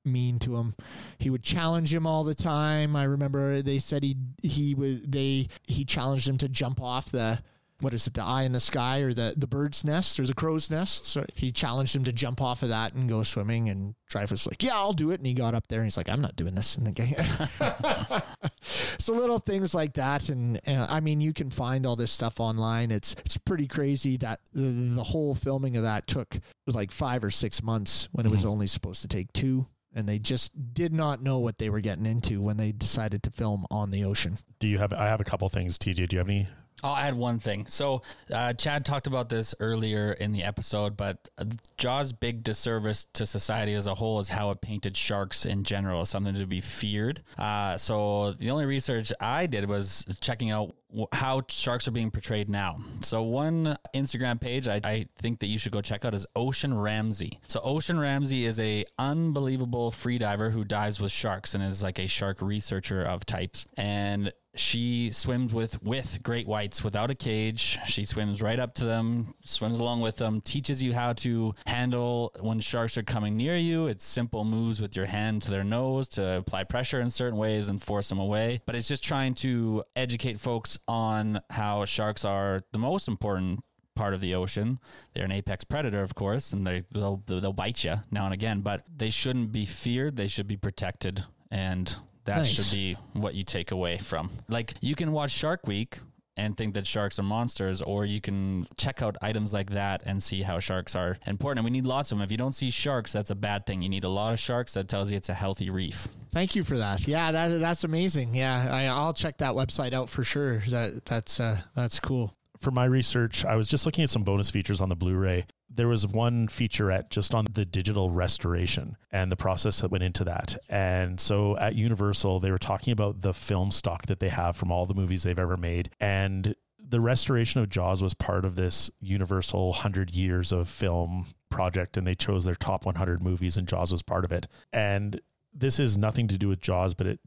mean 0.05 0.39
to 0.39 0.57
him. 0.57 0.77
He 1.19 1.31
would 1.31 1.43
challenge 1.43 1.93
him 1.93 2.07
all 2.07 2.23
the 2.23 2.37
time. 2.37 2.95
I 2.95 3.03
remember 3.03 3.61
they 3.61 3.81
said 3.81 4.05
he 4.05 4.17
he 4.41 4.77
was 4.77 5.03
they 5.03 5.49
he 5.67 5.85
challenged 5.85 6.29
him 6.29 6.39
to 6.39 6.49
jump 6.49 6.81
off 6.81 7.11
the. 7.11 7.43
What 7.83 7.95
is 7.95 8.07
it, 8.07 8.15
the 8.15 8.23
eye 8.23 8.45
in 8.45 8.53
the 8.53 8.61
sky 8.61 9.01
or 9.01 9.13
the, 9.13 9.35
the 9.37 9.47
bird's 9.47 9.85
nest 9.85 10.19
or 10.19 10.27
the 10.27 10.35
crow's 10.35 10.71
nest? 10.71 11.07
So 11.07 11.25
he 11.35 11.51
challenged 11.53 11.95
him 11.95 12.05
to 12.05 12.13
jump 12.13 12.41
off 12.41 12.63
of 12.63 12.71
that 12.71 12.95
and 12.95 13.09
go 13.09 13.23
swimming. 13.23 13.69
And 13.69 13.95
Dreyfuss 14.11 14.31
was 14.31 14.47
like, 14.47 14.63
Yeah, 14.63 14.75
I'll 14.75 14.93
do 14.93 15.11
it. 15.11 15.19
And 15.19 15.27
he 15.27 15.35
got 15.35 15.55
up 15.55 15.69
there 15.69 15.81
and 15.81 15.87
he's 15.87 15.97
like, 15.97 16.09
I'm 16.09 16.21
not 16.21 16.37
doing 16.37 16.55
this. 16.55 16.77
And 16.77 16.87
the 16.87 16.93
guy, 16.93 18.23
so 18.99 19.13
little 19.13 19.39
things 19.39 19.75
like 19.75 19.95
that 19.95 20.29
and, 20.29 20.61
and 20.65 20.83
i 20.83 21.01
mean 21.01 21.21
you 21.21 21.33
can 21.33 21.51
find 21.51 21.85
all 21.85 21.97
this 21.97 22.13
stuff 22.13 22.39
online 22.41 22.91
it's 22.91 23.15
it's 23.25 23.37
pretty 23.37 23.67
crazy 23.67 24.17
that 24.17 24.41
the, 24.53 24.95
the 24.95 25.03
whole 25.03 25.35
filming 25.35 25.77
of 25.77 25.83
that 25.83 26.07
took 26.07 26.39
like 26.67 26.91
five 26.91 27.25
or 27.25 27.31
six 27.31 27.63
months 27.63 28.09
when 28.13 28.25
it 28.25 28.31
was 28.31 28.43
mm-hmm. 28.43 28.51
only 28.51 28.67
supposed 28.67 29.03
to 29.03 29.09
take 29.09 29.33
two 29.33 29.67
and 29.95 30.09
they 30.09 30.19
just 30.19 30.75
did 30.75 30.93
not 30.93 31.23
know 31.23 31.39
what 31.39 31.59
they 31.59 31.69
were 31.69 31.81
getting 31.81 32.07
into 32.07 32.41
when 32.41 32.57
they 32.57 32.73
decided 32.73 33.23
to 33.23 33.31
film 33.31 33.67
on 33.71 33.91
the 33.91 34.05
ocean 34.05 34.37
Do 34.59 34.69
you 34.69 34.79
have? 34.79 34.93
I 34.93 35.07
have 35.07 35.21
a 35.21 35.25
couple 35.25 35.49
things. 35.49 35.79
TJ, 35.79 36.09
do 36.09 36.17
you 36.17 36.19
have 36.19 36.29
any? 36.29 36.49
I'll 36.83 36.97
add 36.97 37.15
one 37.15 37.39
thing. 37.39 37.67
So, 37.69 38.03
uh, 38.33 38.53
Chad 38.55 38.85
talked 38.85 39.07
about 39.07 39.29
this 39.29 39.55
earlier 39.61 40.13
in 40.13 40.33
the 40.33 40.43
episode, 40.43 40.97
but 40.97 41.29
uh, 41.39 41.45
Jaws' 41.77 42.13
big 42.13 42.43
disservice 42.43 43.07
to 43.15 43.27
society 43.27 43.75
as 43.75 43.87
a 43.87 43.95
whole 43.95 44.19
is 44.19 44.29
how 44.29 44.51
it 44.51 44.61
painted 44.61 44.97
sharks 44.97 45.47
in 45.47 45.65
general 45.65 46.03
as 46.03 46.09
something 46.11 46.35
to 46.35 46.47
be 46.47 46.61
feared. 46.61 47.23
Uh, 47.39 47.77
so, 47.77 48.33
the 48.33 48.51
only 48.51 48.67
research 48.67 49.13
I 49.21 49.47
did 49.47 49.69
was 49.69 50.05
checking 50.21 50.51
out 50.51 50.75
how 51.13 51.43
sharks 51.49 51.89
are 51.89 51.93
being 51.93 52.11
portrayed 52.11 52.49
now. 52.49 52.77
So, 53.01 53.23
one 53.23 53.77
Instagram 53.95 54.41
page 54.41 54.69
I, 54.69 54.81
I 54.85 55.07
think 55.19 55.41
that 55.41 55.47
you 55.47 55.59
should 55.59 55.73
go 55.73 55.81
check 55.81 56.05
out 56.05 56.15
is 56.15 56.27
Ocean 56.37 56.79
Ramsey. 56.79 57.39
So, 57.49 57.61
Ocean 57.63 57.99
Ramsey 57.99 58.45
is 58.45 58.59
a 58.59 58.85
unbelievable 58.99 59.91
freediver 59.91 60.53
who 60.53 60.65
dives 60.65 61.01
with 61.01 61.13
sharks 61.13 61.55
and 61.55 61.63
is 61.63 61.83
like 61.83 61.99
a 61.99 62.07
shark 62.07 62.41
researcher 62.41 63.03
of 63.03 63.25
types. 63.27 63.67
And 63.77 64.33
she 64.55 65.11
swims 65.11 65.53
with 65.55 65.83
with 65.83 66.23
great 66.23 66.47
whites 66.47 66.85
without 66.85 67.11
a 67.11 67.15
cage. 67.15 67.79
She 67.87 68.05
swims 68.05 68.43
right 68.43 68.59
up 68.59 68.75
to 68.75 68.85
them, 68.85 69.35
swims 69.43 69.79
along 69.79 70.01
with 70.01 70.17
them, 70.17 70.41
teaches 70.41 70.83
you 70.83 70.93
how 70.93 71.15
to 71.15 71.55
handle 71.67 72.33
when 72.41 72.61
sharks 72.61 72.99
are 72.99 73.03
coming 73.03 73.37
near 73.37 73.57
you. 73.57 73.87
It's 73.87 74.05
simple 74.05 74.45
moves 74.45 74.81
with 74.81 74.95
your 74.95 75.07
hand 75.07 75.43
to 75.43 75.51
their 75.51 75.65
nose 75.65 76.09
to 76.11 76.39
apply 76.39 76.65
pressure 76.65 77.01
in 77.01 77.11
certain 77.11 77.39
ways 77.39 77.69
and 77.69 77.83
force 77.83 78.09
them 78.09 78.19
away. 78.19 78.61
But 78.67 78.75
it's 78.75 78.89
just 78.89 79.03
trying 79.03 79.35
to 79.37 79.85
educate 79.97 80.39
folks 80.39 80.79
on 80.89 81.41
how 81.51 81.85
sharks 81.85 82.25
are 82.25 82.63
the 82.73 82.79
most 82.79 83.09
important 83.09 83.61
part 83.95 84.15
of 84.15 84.21
the 84.21 84.35
ocean. 84.35 84.79
They're 85.15 85.25
an 85.25 85.33
apex 85.33 85.65
predator, 85.65 86.03
of 86.03 86.15
course, 86.15 86.53
and 86.53 86.67
they 86.67 86.85
they'll, 86.93 87.23
they'll 87.27 87.53
bite 87.53 87.85
you 87.85 87.97
now 88.11 88.25
and 88.25 88.35
again. 88.35 88.61
But 88.61 88.85
they 88.97 89.11
shouldn't 89.11 89.53
be 89.53 89.65
feared. 89.67 90.17
They 90.17 90.29
should 90.29 90.47
be 90.49 90.57
protected, 90.57 91.25
and 91.51 91.95
that 92.25 92.39
Nice. 92.39 92.49
should 92.51 92.75
be 92.77 92.97
what 93.13 93.35
you 93.35 93.45
take 93.45 93.71
away 93.71 93.99
from. 93.99 94.31
Like 94.49 94.75
you 94.81 94.95
can 94.95 95.13
watch 95.13 95.31
Shark 95.33 95.67
Week 95.67 95.99
and 96.37 96.57
think 96.57 96.75
that 96.75 96.87
sharks 96.87 97.19
are 97.19 97.23
monsters, 97.23 97.83
or 97.83 98.05
you 98.05 98.21
can 98.21 98.67
check 98.77 99.03
out 99.03 99.17
items 99.21 99.53
like 99.53 99.71
that 99.71 100.03
and 100.07 100.23
see 100.23 100.43
how 100.43 100.59
sharks 100.59 100.97
are 100.97 101.19
important. 101.27 101.59
And 101.59 101.65
we 101.65 101.71
need 101.71 101.87
lots 101.87 102.11
of 102.11 102.19
them. 102.19 102.25
If 102.25 102.31
you 102.31 102.39
don't 102.39 102.55
see 102.55 102.71
sharks, 102.71 103.13
that's 103.13 103.31
a 103.31 103.35
bad 103.35 103.67
thing. 103.67 103.83
You 103.83 103.89
need 103.89 104.05
a 104.05 104.09
lot 104.09 104.33
of 104.33 104.41
sharks. 104.41 104.73
That 104.75 104.89
tells 104.89 105.11
you 105.11 105.17
it's 105.17 105.29
a 105.29 105.35
healthy 105.35 105.69
reef. 105.71 106.09
thank 106.33 106.55
you 106.57 106.65
for 106.65 106.79
that 106.79 107.07
yeah 107.07 107.31
that, 107.31 107.49
that's 107.61 107.85
amazing 107.85 108.35
yeah 108.35 108.67
I, 108.71 108.87
i'll 108.87 109.13
check 109.13 109.37
that 109.39 109.53
website 109.53 109.93
out 109.93 110.09
for 110.09 110.25
sure 110.25 110.61
that 110.71 111.05
that's 111.05 111.39
uh 111.39 111.59
that's 111.77 112.01
cool 112.01 112.35
For 112.63 112.71
my 112.71 112.85
research, 112.85 113.45
I 113.45 113.57
was 113.57 113.67
just 113.67 113.87
looking 113.87 114.05
at 114.05 114.11
some 114.11 114.23
bonus 114.23 114.49
features 114.49 114.81
on 114.81 114.89
the 114.89 114.95
Blu-ray. 114.95 115.47
There 115.69 115.89
was 115.89 116.07
one 116.07 116.47
featurette 116.47 117.11
just 117.11 117.35
on 117.35 117.45
the 117.51 117.65
digital 117.65 118.11
restoration 118.11 118.97
and 119.11 119.33
the 119.33 119.37
process 119.37 119.81
that 119.81 119.91
went 119.91 120.05
into 120.05 120.23
that. 120.23 120.57
And 120.69 121.19
so 121.21 121.59
at 121.59 121.75
Universal, 121.75 122.39
they 122.39 122.53
were 122.53 122.59
talking 122.59 122.93
about 122.93 123.23
the 123.23 123.35
film 123.35 123.73
stock 123.73 124.07
that 124.07 124.21
they 124.21 124.29
have 124.29 124.55
from 124.55 124.71
all 124.71 124.87
the 124.87 124.95
movies 124.95 125.25
they've 125.25 125.37
ever 125.37 125.57
made. 125.57 125.91
And 125.99 126.55
the 126.79 127.01
restoration 127.01 127.61
of 127.61 127.69
Jaws 127.69 128.01
was 128.01 128.15
part 128.15 128.45
of 128.45 128.55
this 128.55 128.93
Universal 129.01 129.71
100 129.71 130.11
years 130.11 130.53
of 130.53 130.69
film 130.69 131.27
project, 131.51 131.97
and 131.97 132.07
they 132.07 132.15
chose 132.15 132.45
their 132.45 132.55
top 132.55 132.87
100 132.87 133.25
movies, 133.25 133.57
and 133.57 133.67
Jaws 133.67 133.91
was 133.91 134.03
part 134.03 134.25
of 134.25 134.31
it. 134.31 134.47
And 134.73 135.21
this 135.53 135.81
is 135.81 135.99
nothing 135.99 136.29
to 136.29 136.39
do 136.39 136.47
with 136.47 136.61
Jaws, 136.61 136.95
but 136.95 137.09
it 137.09 137.21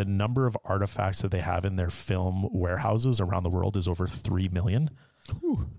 the 0.00 0.04
number 0.06 0.46
of 0.46 0.56
artifacts 0.64 1.20
that 1.20 1.30
they 1.30 1.42
have 1.42 1.66
in 1.66 1.76
their 1.76 1.90
film 1.90 2.48
warehouses 2.52 3.20
around 3.20 3.42
the 3.42 3.50
world 3.50 3.76
is 3.76 3.86
over 3.86 4.06
3 4.06 4.48
million. 4.48 4.88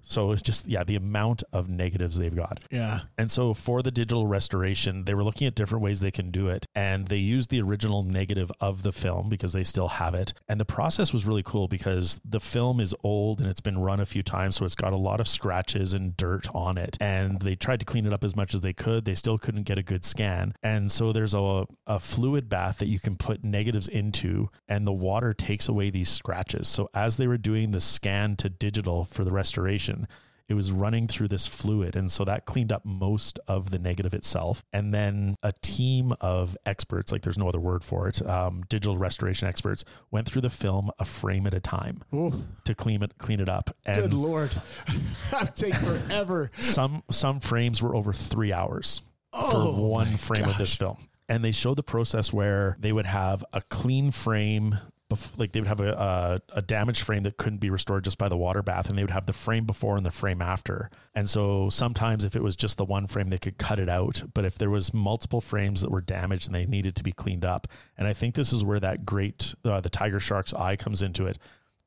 So 0.01 0.31
it's 0.31 0.41
just, 0.41 0.67
yeah, 0.67 0.83
the 0.83 0.95
amount 0.95 1.43
of 1.53 1.69
negatives 1.69 2.17
they've 2.17 2.35
got. 2.35 2.63
yeah 2.71 3.01
And 3.17 3.29
so 3.29 3.53
for 3.53 3.81
the 3.81 3.91
digital 3.91 4.27
restoration, 4.27 5.05
they 5.05 5.13
were 5.13 5.23
looking 5.23 5.47
at 5.47 5.55
different 5.55 5.83
ways 5.83 5.99
they 5.99 6.11
can 6.11 6.31
do 6.31 6.47
it. 6.47 6.65
And 6.75 7.07
they 7.07 7.17
used 7.17 7.49
the 7.49 7.61
original 7.61 8.03
negative 8.03 8.51
of 8.59 8.83
the 8.83 8.91
film 8.91 9.29
because 9.29 9.53
they 9.53 9.63
still 9.63 9.87
have 9.89 10.13
it. 10.13 10.33
And 10.47 10.59
the 10.59 10.65
process 10.65 11.13
was 11.13 11.25
really 11.25 11.43
cool 11.43 11.67
because 11.67 12.19
the 12.25 12.39
film 12.39 12.79
is 12.79 12.95
old 13.03 13.39
and 13.39 13.49
it's 13.49 13.61
been 13.61 13.79
run 13.79 13.99
a 13.99 14.05
few 14.05 14.23
times. 14.23 14.55
So 14.55 14.65
it's 14.65 14.75
got 14.75 14.93
a 14.93 14.97
lot 14.97 15.19
of 15.19 15.27
scratches 15.27 15.93
and 15.93 16.17
dirt 16.17 16.47
on 16.53 16.77
it. 16.77 16.97
And 16.99 17.41
they 17.41 17.55
tried 17.55 17.79
to 17.79 17.85
clean 17.85 18.05
it 18.05 18.13
up 18.13 18.23
as 18.23 18.35
much 18.35 18.53
as 18.53 18.61
they 18.61 18.73
could. 18.73 19.05
They 19.05 19.15
still 19.15 19.37
couldn't 19.37 19.63
get 19.63 19.77
a 19.77 19.83
good 19.83 20.03
scan. 20.03 20.53
And 20.63 20.91
so 20.91 21.11
there's 21.11 21.33
a, 21.33 21.65
a 21.87 21.99
fluid 21.99 22.49
bath 22.49 22.79
that 22.79 22.87
you 22.87 22.99
can 22.99 23.15
put 23.15 23.43
negatives 23.43 23.87
into, 23.87 24.49
and 24.67 24.85
the 24.85 24.93
water 24.93 25.33
takes 25.33 25.67
away 25.67 25.89
these 25.89 26.09
scratches. 26.09 26.67
So 26.67 26.89
as 26.93 27.17
they 27.17 27.27
were 27.27 27.37
doing 27.37 27.71
the 27.71 27.81
scan 27.81 28.35
to 28.37 28.49
digital 28.49 29.05
for 29.05 29.23
the 29.23 29.30
restoration, 29.31 30.07
it 30.47 30.53
was 30.53 30.71
running 30.73 31.07
through 31.07 31.29
this 31.29 31.47
fluid. 31.47 31.95
And 31.95 32.11
so 32.11 32.25
that 32.25 32.45
cleaned 32.45 32.73
up 32.73 32.83
most 32.83 33.39
of 33.47 33.69
the 33.69 33.79
negative 33.79 34.13
itself. 34.13 34.65
And 34.73 34.93
then 34.93 35.37
a 35.41 35.53
team 35.61 36.13
of 36.19 36.57
experts, 36.65 37.11
like 37.11 37.21
there's 37.21 37.37
no 37.37 37.47
other 37.47 37.59
word 37.59 37.83
for 37.85 38.09
it, 38.09 38.21
um, 38.27 38.63
digital 38.67 38.97
restoration 38.97 39.47
experts, 39.47 39.85
went 40.09 40.27
through 40.27 40.41
the 40.41 40.49
film 40.49 40.91
a 40.99 41.05
frame 41.05 41.47
at 41.47 41.53
a 41.53 41.61
time 41.61 42.03
oh 42.11 42.43
to 42.65 42.75
clean 42.75 43.01
it, 43.01 43.17
clean 43.17 43.39
it 43.39 43.47
up. 43.47 43.69
good 43.85 44.13
lord 44.13 44.51
that 45.31 45.55
take 45.55 45.73
forever 45.75 46.51
some 46.59 47.03
some 47.09 47.39
frames 47.39 47.81
were 47.81 47.95
over 47.95 48.11
three 48.11 48.51
hours 48.51 49.01
Oh, 49.33 49.73
for 49.73 49.81
one 49.81 50.17
frame 50.17 50.43
of 50.43 50.57
this 50.57 50.75
film. 50.75 50.97
And 51.29 51.45
they 51.45 51.53
showed 51.53 51.77
the 51.77 51.83
process 51.83 52.33
where 52.33 52.75
they 52.81 52.91
would 52.91 53.05
have 53.05 53.45
a 53.53 53.61
clean 53.61 54.11
frame 54.11 54.77
bef- 55.11 55.37
like 55.37 55.51
they 55.51 55.59
would 55.59 55.67
have 55.67 55.79
a, 55.81 56.41
a 56.53 56.57
a 56.57 56.61
damaged 56.61 57.01
frame 57.03 57.23
that 57.23 57.37
couldn't 57.37 57.59
be 57.59 57.69
restored 57.69 58.03
just 58.03 58.17
by 58.17 58.27
the 58.29 58.37
water 58.37 58.61
bath, 58.63 58.89
and 58.89 58.97
they 58.97 59.03
would 59.03 59.11
have 59.11 59.25
the 59.25 59.33
frame 59.33 59.65
before 59.65 59.97
and 59.97 60.05
the 60.05 60.11
frame 60.11 60.41
after. 60.41 60.89
And 61.13 61.29
so 61.29 61.69
sometimes 61.69 62.25
if 62.25 62.35
it 62.35 62.43
was 62.43 62.55
just 62.55 62.77
the 62.77 62.85
one 62.85 63.07
frame, 63.07 63.27
they 63.29 63.37
could 63.37 63.57
cut 63.57 63.79
it 63.79 63.89
out. 63.89 64.23
But 64.33 64.45
if 64.45 64.57
there 64.57 64.69
was 64.69 64.93
multiple 64.93 65.41
frames 65.41 65.81
that 65.81 65.91
were 65.91 66.01
damaged 66.01 66.47
and 66.47 66.55
they 66.55 66.65
needed 66.65 66.95
to 66.95 67.03
be 67.03 67.11
cleaned 67.11 67.45
up, 67.45 67.67
and 67.97 68.07
I 68.07 68.13
think 68.13 68.35
this 68.35 68.51
is 68.53 68.63
where 68.63 68.79
that 68.79 69.05
great 69.05 69.53
uh, 69.65 69.81
the 69.81 69.89
tiger 69.89 70.19
shark's 70.19 70.53
eye 70.53 70.75
comes 70.75 71.01
into 71.01 71.25
it. 71.27 71.37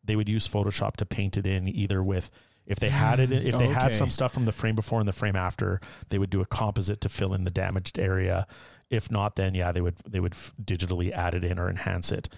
They 0.04 0.16
would 0.16 0.28
use 0.28 0.46
Photoshop 0.46 0.96
to 0.96 1.06
paint 1.06 1.36
it 1.36 1.46
in 1.46 1.66
either 1.68 2.02
with 2.02 2.30
if 2.66 2.78
they 2.78 2.88
had 2.90 3.20
it 3.20 3.30
if 3.30 3.58
they 3.58 3.68
had 3.68 3.86
Okay. 3.88 3.92
some 3.92 4.10
stuff 4.10 4.32
from 4.32 4.44
the 4.46 4.52
frame 4.52 4.74
before 4.74 4.98
and 4.98 5.08
the 5.08 5.12
frame 5.12 5.36
after, 5.36 5.80
they 6.08 6.18
would 6.18 6.30
do 6.30 6.40
a 6.40 6.46
composite 6.46 7.00
to 7.02 7.08
fill 7.08 7.34
in 7.34 7.44
the 7.44 7.50
damaged 7.50 7.98
area. 7.98 8.46
If 8.90 9.10
not, 9.10 9.36
then 9.36 9.54
yeah, 9.54 9.72
they 9.72 9.80
would 9.80 9.96
they 10.08 10.20
would 10.20 10.32
digitally 10.62 11.10
add 11.10 11.34
it 11.34 11.42
in 11.44 11.58
or 11.58 11.68
enhance 11.68 12.12
it. 12.12 12.28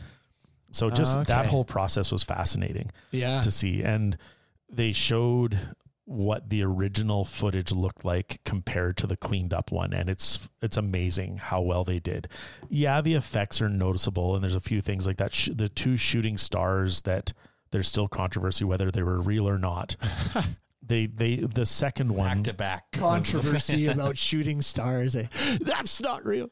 So 0.77 0.91
just 0.91 1.17
ah, 1.17 1.23
that 1.25 1.41
Okay. 1.41 1.49
whole 1.49 1.65
process 1.65 2.13
was 2.13 2.23
fascinating 2.23 2.91
Yeah. 3.11 3.41
to 3.41 3.51
see, 3.51 3.83
and 3.83 4.19
they 4.71 4.93
showed 4.93 5.59
what 6.05 6.51
the 6.51 6.63
original 6.63 7.25
footage 7.25 7.73
looked 7.73 8.05
like 8.05 8.41
compared 8.45 8.97
to 8.99 9.07
the 9.07 9.17
cleaned 9.17 9.53
up 9.55 9.73
one. 9.73 9.93
And 9.95 10.09
it's 10.11 10.49
it's 10.61 10.77
amazing 10.77 11.39
how 11.39 11.61
well 11.63 11.83
they 11.83 11.99
did. 11.99 12.29
Yeah 12.69 13.01
the 13.01 13.15
effects 13.15 13.61
are 13.63 13.69
noticeable. 13.71 14.35
And 14.35 14.45
there's 14.45 14.55
a 14.55 14.61
few 14.61 14.81
things 14.81 15.07
like 15.07 15.17
that. 15.17 15.33
The 15.53 15.69
two 15.69 15.97
shooting 15.97 16.37
stars 16.39 17.01
that 17.03 17.33
there's 17.73 17.89
still 17.89 18.07
controversy 18.07 18.65
whether 18.65 18.91
they 18.91 19.03
were 19.03 19.21
real 19.21 19.49
or 19.49 19.59
not 19.59 19.97
they 20.87 21.07
they 21.07 21.37
the 21.37 21.67
second 21.67 22.15
one 22.15 22.39
Back 22.39 22.45
to 22.45 22.53
back. 22.55 22.93
Controversy 22.93 23.87
about 23.89 24.17
shooting 24.17 24.63
stars. 24.63 25.17
eh? 25.17 25.27
That's 25.61 26.01
not 26.01 26.25
real. 26.25 26.49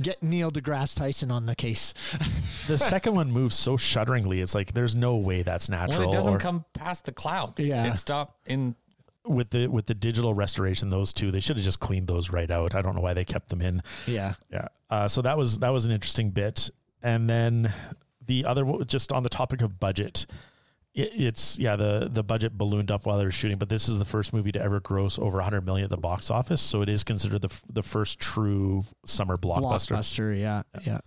Get 0.00 0.22
Neil 0.22 0.50
deGrasse 0.50 0.96
Tyson 0.96 1.30
on 1.30 1.46
the 1.46 1.54
case. 1.54 1.94
the 2.68 2.78
second 2.78 3.14
one 3.14 3.30
moves 3.30 3.56
so 3.56 3.76
shudderingly 3.76 4.40
it's 4.40 4.54
like 4.54 4.72
there's 4.72 4.94
no 4.94 5.16
way 5.16 5.42
that's 5.42 5.68
natural 5.68 6.00
When 6.00 6.08
it 6.08 6.12
doesn't 6.12 6.34
or- 6.34 6.38
come 6.38 6.64
past 6.74 7.04
the 7.04 7.12
cloud. 7.12 7.58
Yeah. 7.58 7.92
It 7.92 7.96
stopped 7.98 8.48
in 8.48 8.74
with 9.24 9.50
the 9.50 9.66
with 9.66 9.86
the 9.86 9.94
digital 9.94 10.34
restoration 10.34 10.88
those 10.90 11.12
two 11.12 11.32
they 11.32 11.40
should 11.40 11.56
have 11.56 11.64
just 11.64 11.80
cleaned 11.80 12.06
those 12.06 12.30
right 12.30 12.48
out 12.48 12.76
i 12.76 12.80
don't 12.80 12.94
know 12.94 13.00
why 13.00 13.12
they 13.12 13.24
kept 13.24 13.48
them 13.48 13.60
in 13.60 13.82
Yeah. 14.06 14.34
Yeah. 14.52 14.68
Uh, 14.88 15.08
so 15.08 15.20
that 15.22 15.36
was 15.36 15.58
that 15.58 15.70
was 15.70 15.84
an 15.84 15.90
interesting 15.90 16.30
bit, 16.30 16.70
and 17.02 17.28
then 17.28 17.72
the 18.24 18.44
other 18.44 18.64
just 18.86 19.12
on 19.12 19.24
the 19.24 19.28
topic 19.28 19.62
of 19.62 19.80
budget, 19.80 20.26
it, 20.96 21.12
it's 21.14 21.58
yeah 21.58 21.76
the 21.76 22.08
the 22.10 22.24
budget 22.24 22.58
ballooned 22.58 22.90
up 22.90 23.06
while 23.06 23.18
they 23.18 23.24
were 23.24 23.30
shooting, 23.30 23.58
but 23.58 23.68
this 23.68 23.88
is 23.88 23.98
the 23.98 24.04
first 24.04 24.32
movie 24.32 24.50
to 24.52 24.60
ever 24.60 24.80
gross 24.80 25.18
over 25.18 25.36
100 25.36 25.64
million 25.64 25.84
at 25.84 25.90
the 25.90 25.96
box 25.96 26.30
office, 26.30 26.60
so 26.60 26.82
it 26.82 26.88
is 26.88 27.04
considered 27.04 27.42
the 27.42 27.48
f- 27.50 27.62
the 27.72 27.82
first 27.84 28.18
true 28.18 28.84
summer 29.04 29.36
blockbuster. 29.36 29.92
Blockbuster. 29.96 30.40
Yeah. 30.40 30.62
Yeah. 30.84 30.98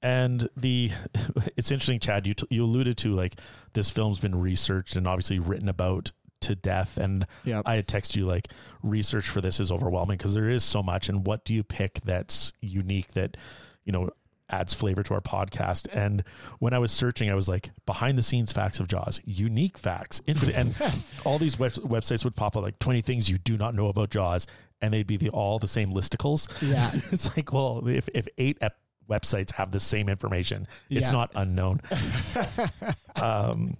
And 0.00 0.48
the 0.56 0.92
it's 1.56 1.70
interesting, 1.72 1.98
Chad. 1.98 2.26
You 2.26 2.34
t- 2.34 2.46
you 2.50 2.64
alluded 2.64 2.96
to 2.98 3.14
like 3.14 3.34
this 3.72 3.90
film's 3.90 4.20
been 4.20 4.38
researched 4.40 4.94
and 4.94 5.08
obviously 5.08 5.38
written 5.40 5.68
about 5.68 6.12
to 6.42 6.54
death, 6.54 6.98
and 6.98 7.26
Yeah. 7.44 7.62
I 7.66 7.74
had 7.74 7.88
texted 7.88 8.14
you 8.16 8.24
like 8.26 8.48
research 8.82 9.28
for 9.28 9.40
this 9.40 9.58
is 9.58 9.72
overwhelming 9.72 10.18
because 10.18 10.34
there 10.34 10.48
is 10.48 10.62
so 10.62 10.84
much. 10.84 11.08
And 11.08 11.26
what 11.26 11.44
do 11.44 11.52
you 11.52 11.64
pick 11.64 11.94
that's 12.04 12.52
unique 12.60 13.14
that 13.14 13.36
you 13.84 13.90
know 13.92 14.10
adds 14.50 14.74
flavor 14.74 15.02
to 15.02 15.14
our 15.14 15.20
podcast? 15.20 15.86
And 15.92 16.24
when 16.58 16.72
I 16.72 16.78
was 16.78 16.90
searching, 16.92 17.30
I 17.30 17.34
was 17.34 17.48
like 17.48 17.70
behind 17.86 18.16
the 18.18 18.22
scenes 18.22 18.52
facts 18.52 18.80
of 18.80 18.88
Jaws, 18.88 19.20
unique 19.24 19.78
facts, 19.78 20.20
and 20.26 20.74
all 21.24 21.38
these 21.38 21.58
web- 21.58 21.72
websites 21.72 22.24
would 22.24 22.36
pop 22.36 22.56
up 22.56 22.62
like 22.62 22.78
twenty 22.78 23.00
things 23.02 23.28
you 23.30 23.38
do 23.38 23.56
not 23.56 23.74
know 23.74 23.88
about 23.88 24.10
Jaws, 24.10 24.46
and 24.80 24.92
they'd 24.94 25.06
be 25.06 25.16
the, 25.16 25.30
all 25.30 25.58
the 25.58 25.68
same 25.68 25.92
listicles. 25.92 26.48
Yeah. 26.62 26.90
it's 27.12 27.36
like 27.36 27.52
well, 27.52 27.86
if 27.86 28.08
if 28.14 28.26
eight 28.38 28.58
ep- 28.60 28.78
websites 29.08 29.52
have 29.52 29.70
the 29.70 29.80
same 29.80 30.08
information, 30.08 30.66
it's 30.90 31.08
Yeah. 31.08 31.12
not 31.12 31.30
unknown. 31.34 31.80
um, 33.16 33.76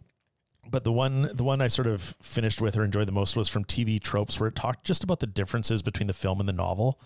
but 0.71 0.85
the 0.85 0.93
one 0.93 1.31
the 1.35 1.45
one 1.45 1.61
I 1.63 1.69
sort 1.69 1.87
of 1.87 2.15
finished 2.23 2.61
with 2.61 2.77
or 2.77 2.85
enjoyed 2.85 3.09
the 3.09 3.13
most 3.13 3.37
was 3.37 3.49
from 3.49 3.65
TV 3.65 4.01
Tropes, 4.03 4.39
where 4.39 4.49
it 4.49 4.55
talked 4.55 4.85
just 4.85 5.03
about 5.05 5.21
the 5.21 5.27
differences 5.27 5.83
between 5.83 6.07
the 6.07 6.13
film 6.13 6.41
and 6.41 6.49
the 6.49 6.53
novel. 6.53 7.01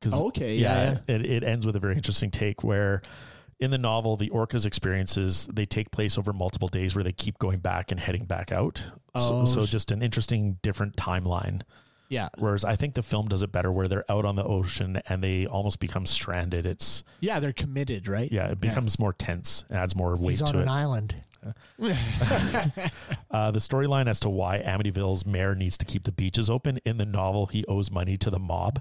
Because 0.00 0.20
Okay, 0.20 0.56
yeah, 0.56 0.98
it 1.08 1.24
it 1.24 1.44
ends 1.44 1.64
with 1.66 1.76
a 1.76 1.80
very 1.80 1.94
interesting 1.96 2.30
take 2.30 2.62
where. 2.64 3.02
In 3.60 3.70
the 3.70 3.78
novel, 3.78 4.16
the 4.16 4.30
Orca's 4.30 4.66
experiences 4.66 5.46
they 5.50 5.64
take 5.64 5.92
place 5.92 6.18
over 6.18 6.32
multiple 6.32 6.66
days, 6.66 6.96
where 6.96 7.04
they 7.04 7.12
keep 7.12 7.38
going 7.38 7.60
back 7.60 7.92
and 7.92 8.00
heading 8.00 8.24
back 8.24 8.50
out. 8.50 8.84
Oh, 9.14 9.44
so, 9.46 9.60
so 9.60 9.64
just 9.66 9.92
an 9.92 10.02
interesting, 10.02 10.58
different 10.60 10.96
timeline. 10.96 11.62
Yeah. 12.08 12.30
Whereas 12.38 12.64
I 12.64 12.74
think 12.74 12.94
the 12.94 13.02
film 13.02 13.28
does 13.28 13.44
it 13.44 13.52
better, 13.52 13.70
where 13.70 13.86
they're 13.86 14.04
out 14.10 14.24
on 14.24 14.34
the 14.34 14.42
ocean 14.44 15.00
and 15.08 15.22
they 15.22 15.46
almost 15.46 15.78
become 15.78 16.04
stranded. 16.04 16.66
It's 16.66 17.04
Yeah. 17.20 17.38
They're 17.38 17.52
committed, 17.52 18.08
right? 18.08 18.30
yeah, 18.30 18.48
it 18.48 18.60
becomes 18.60 18.98
more 18.98 19.12
tense, 19.12 19.64
adds 19.70 19.94
more 19.94 20.16
weight 20.16 20.30
He's 20.32 20.42
on 20.42 20.52
to 20.54 20.58
an 20.58 20.68
it. 20.68 20.70
island. 20.70 21.14
Uh, 23.30 23.50
the 23.50 23.58
storyline 23.58 24.08
as 24.08 24.20
to 24.20 24.28
why 24.28 24.60
Amityville's 24.64 25.26
mayor 25.26 25.54
needs 25.54 25.76
to 25.78 25.84
keep 25.84 26.04
the 26.04 26.12
beaches 26.12 26.48
open 26.48 26.78
in 26.84 26.98
the 26.98 27.06
novel, 27.06 27.46
he 27.46 27.64
owes 27.66 27.90
money 27.90 28.16
to 28.16 28.30
the 28.30 28.38
mob. 28.38 28.80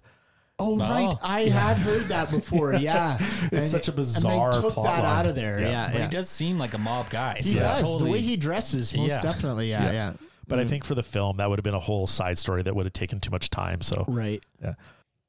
Oh, 0.63 0.73
Oh, 0.73 0.77
right. 0.77 1.17
I 1.21 1.41
had 1.45 1.77
heard 1.77 2.03
that 2.03 2.31
before. 2.31 2.73
Yeah. 2.75 3.17
It's 3.51 3.69
such 3.69 3.87
a 3.87 3.91
bizarre 3.91 4.45
And 4.51 4.53
they 4.53 4.61
took 4.61 4.73
plot 4.73 4.85
that 4.85 5.03
line. 5.03 5.19
out 5.19 5.25
of 5.27 5.35
there. 5.35 5.59
Yeah. 5.59 5.67
Yeah. 5.69 5.87
But 5.91 5.97
yeah. 5.99 6.05
he 6.05 6.11
does 6.11 6.29
seem 6.29 6.57
like 6.57 6.73
a 6.73 6.77
mob 6.77 7.09
guy. 7.09 7.37
He 7.39 7.51
so 7.53 7.59
does. 7.59 7.79
Totally, 7.81 8.03
The 8.05 8.11
way 8.11 8.21
he 8.21 8.37
dresses, 8.37 8.95
most 8.95 9.09
Yeah. 9.09 9.21
definitely. 9.21 9.69
Yeah. 9.69 9.85
Yeah. 9.85 9.91
Yeah. 9.91 10.13
But 10.47 10.59
I 10.59 10.65
think 10.65 10.83
for 10.83 10.93
the 10.95 11.03
film, 11.03 11.37
that 11.37 11.49
would 11.49 11.57
have 11.57 11.63
been 11.63 11.73
a 11.73 11.79
whole 11.79 12.05
side 12.05 12.37
story 12.37 12.63
that 12.63 12.75
would 12.75 12.85
have 12.85 12.93
taken 12.93 13.19
too 13.19 13.31
much 13.31 13.49
time. 13.49 13.81
So 13.81 14.05
Right. 14.07 14.43
yeah. 14.61 14.73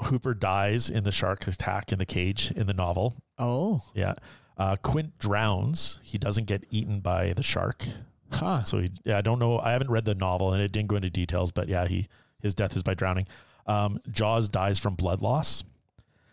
Hooper 0.02 0.34
dies 0.34 0.90
in 0.90 1.04
the 1.04 1.12
shark 1.12 1.46
attack 1.46 1.92
in 1.92 1.98
the 1.98 2.04
cage 2.06 2.50
in 2.54 2.66
the 2.66 2.74
novel. 2.74 3.16
Oh. 3.38 3.82
Yeah. 3.94 4.14
Uh, 4.58 4.76
Quint 4.76 5.18
drowns. 5.18 5.98
He 6.02 6.18
doesn't 6.18 6.44
get 6.46 6.64
eaten 6.70 7.00
by 7.00 7.32
the 7.32 7.42
shark. 7.42 7.84
Huh. 8.32 8.64
So 8.64 8.78
he, 8.80 8.90
yeah, 9.04 9.18
I 9.18 9.20
don't 9.20 9.38
know. 9.38 9.60
I 9.60 9.70
haven't 9.72 9.90
read 9.90 10.04
the 10.04 10.14
novel 10.16 10.52
and 10.52 10.60
it 10.60 10.72
didn't 10.72 10.88
go 10.88 10.96
into 10.96 11.10
details, 11.10 11.52
but 11.52 11.68
yeah, 11.68 11.86
he 11.86 12.08
his 12.42 12.54
death 12.54 12.76
is 12.76 12.82
by 12.82 12.94
drowning. 12.94 13.26
Um, 13.66 14.00
Jaws 14.10 14.48
dies 14.48 14.78
from 14.78 14.94
blood 14.94 15.22
loss. 15.22 15.64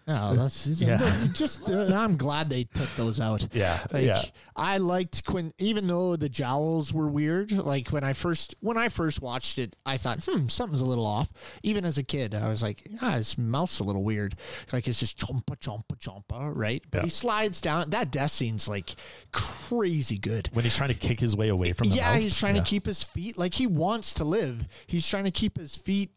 Oh, 0.07 0.35
that's 0.35 0.65
Yeah. 0.65 0.97
just. 1.33 1.69
Uh, 1.69 1.93
I'm 1.95 2.17
glad 2.17 2.49
they 2.49 2.63
took 2.63 2.89
those 2.95 3.21
out. 3.21 3.47
Yeah, 3.53 3.79
Like, 3.93 4.03
yeah, 4.03 4.21
I 4.55 4.77
liked 4.77 5.23
Quint, 5.25 5.53
even 5.59 5.85
though 5.87 6.15
the 6.15 6.27
jowls 6.27 6.91
were 6.91 7.07
weird. 7.07 7.51
Like 7.51 7.89
when 7.89 8.03
I 8.03 8.13
first 8.13 8.55
when 8.61 8.77
I 8.77 8.89
first 8.89 9.21
watched 9.21 9.59
it, 9.59 9.75
I 9.85 9.97
thought, 9.97 10.21
hmm, 10.25 10.47
something's 10.47 10.81
a 10.81 10.85
little 10.87 11.05
off. 11.05 11.29
Even 11.61 11.85
as 11.85 11.99
a 11.99 12.03
kid, 12.03 12.33
I 12.33 12.49
was 12.49 12.63
like, 12.63 12.85
ah, 13.01 13.11
his 13.11 13.37
mouth's 13.37 13.79
a 13.79 13.83
little 13.83 14.03
weird. 14.03 14.35
Like 14.73 14.87
it's 14.87 14.99
just 14.99 15.19
chompa 15.19 15.55
chompa 15.57 15.95
chompa, 15.97 16.51
right? 16.53 16.83
But 16.89 16.97
Yeah. 16.97 17.03
he 17.03 17.09
slides 17.09 17.61
down. 17.61 17.91
That 17.91 18.11
death 18.11 18.31
scene's 18.31 18.67
like 18.67 18.95
crazy 19.31 20.17
good. 20.17 20.49
when 20.51 20.63
he's 20.63 20.75
trying 20.75 20.89
to 20.89 20.95
kick 20.95 21.19
his 21.19 21.37
way 21.37 21.47
away 21.49 21.73
from 21.73 21.89
the 21.89 21.95
yeah, 21.97 22.13
mouth. 22.13 22.21
he's 22.21 22.37
trying 22.37 22.55
Yeah. 22.55 22.63
to 22.63 22.67
keep 22.67 22.85
his 22.87 23.03
feet 23.03 23.37
like 23.37 23.53
he 23.53 23.67
wants 23.67 24.15
to 24.15 24.23
live. 24.23 24.65
He's 24.87 25.07
trying 25.07 25.25
to 25.25 25.31
keep 25.31 25.57
his 25.57 25.75
feet 25.75 26.11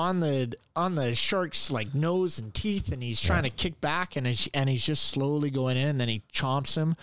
on 0.00 0.20
the 0.20 0.54
on 0.74 0.94
the 0.94 1.14
shark's 1.14 1.70
like 1.70 1.94
nose 1.94 2.38
and 2.38 2.52
teeth, 2.54 2.90
and 2.92 3.02
he's 3.02 3.20
trying 3.20 3.42
to 3.44 3.50
kick 3.50 3.80
back, 3.80 4.16
and 4.16 4.26
he's, 4.26 4.48
and 4.54 4.68
he's 4.68 4.84
just 4.84 5.04
slowly 5.08 5.50
going 5.50 5.76
in, 5.76 5.88
and 5.88 6.00
then 6.00 6.08
he 6.08 6.22
chomps 6.32 6.76
him, 6.76 6.96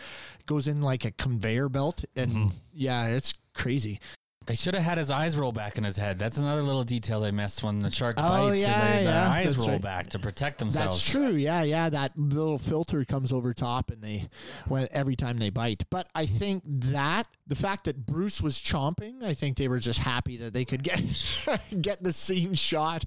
goes 0.45 0.67
in 0.67 0.81
like 0.81 1.05
a 1.05 1.12
conveyor 1.12 1.69
belt, 1.69 2.03
and 2.15 2.31
Mm-hmm. 2.31 2.47
yeah, 2.73 3.07
it's 3.07 3.33
crazy. 3.53 3.99
They 4.47 4.55
should 4.55 4.75
have 4.75 4.83
had 4.83 4.97
his 4.97 5.12
eyes 5.12 5.38
roll 5.38 5.51
back 5.51 5.77
in 5.77 5.83
his 5.83 5.97
head. 5.97 6.17
That's 6.17 6.38
another 6.38 6.62
little 6.63 6.86
detail 6.86 7.19
they 7.19 7.31
missed 7.31 7.63
when 7.63 7.79
the 7.79 7.91
shark 7.91 8.15
bites 8.15 8.29
Oh, 8.31 8.49
bites. 8.49 8.62
yeah, 8.62 8.81
and 8.81 8.93
they, 8.99 9.03
the 9.03 9.10
yeah, 9.12 9.29
eyes 9.29 9.45
that's 9.47 9.57
roll 9.60 9.71
right. 9.71 9.81
back 9.81 10.07
to 10.12 10.19
protect 10.19 10.60
themselves. 10.60 10.95
That's 10.95 11.12
true. 11.12 11.36
Yeah, 11.36 11.63
yeah. 11.63 11.89
That 11.89 12.17
little 12.17 12.57
filter 12.57 13.03
comes 13.03 13.33
over 13.33 13.53
top, 13.53 13.91
and 13.91 14.01
they 14.01 14.29
when 14.67 14.88
every 14.91 15.17
time 15.17 15.38
they 15.38 15.49
bite. 15.49 15.83
But 15.89 16.07
I 16.15 16.25
think 16.25 16.63
that 16.65 17.27
the 17.45 17.55
fact 17.55 17.83
that 17.86 18.05
Bruce 18.05 18.41
was 18.41 18.57
chomping, 18.57 19.21
I 19.21 19.33
think 19.33 19.57
they 19.57 19.67
were 19.67 19.79
just 19.79 19.99
happy 19.99 20.38
that 20.38 20.53
they 20.53 20.63
could 20.63 20.81
get 20.81 21.01
get 21.81 22.01
the 22.01 22.13
scene 22.13 22.53
shot. 22.53 23.03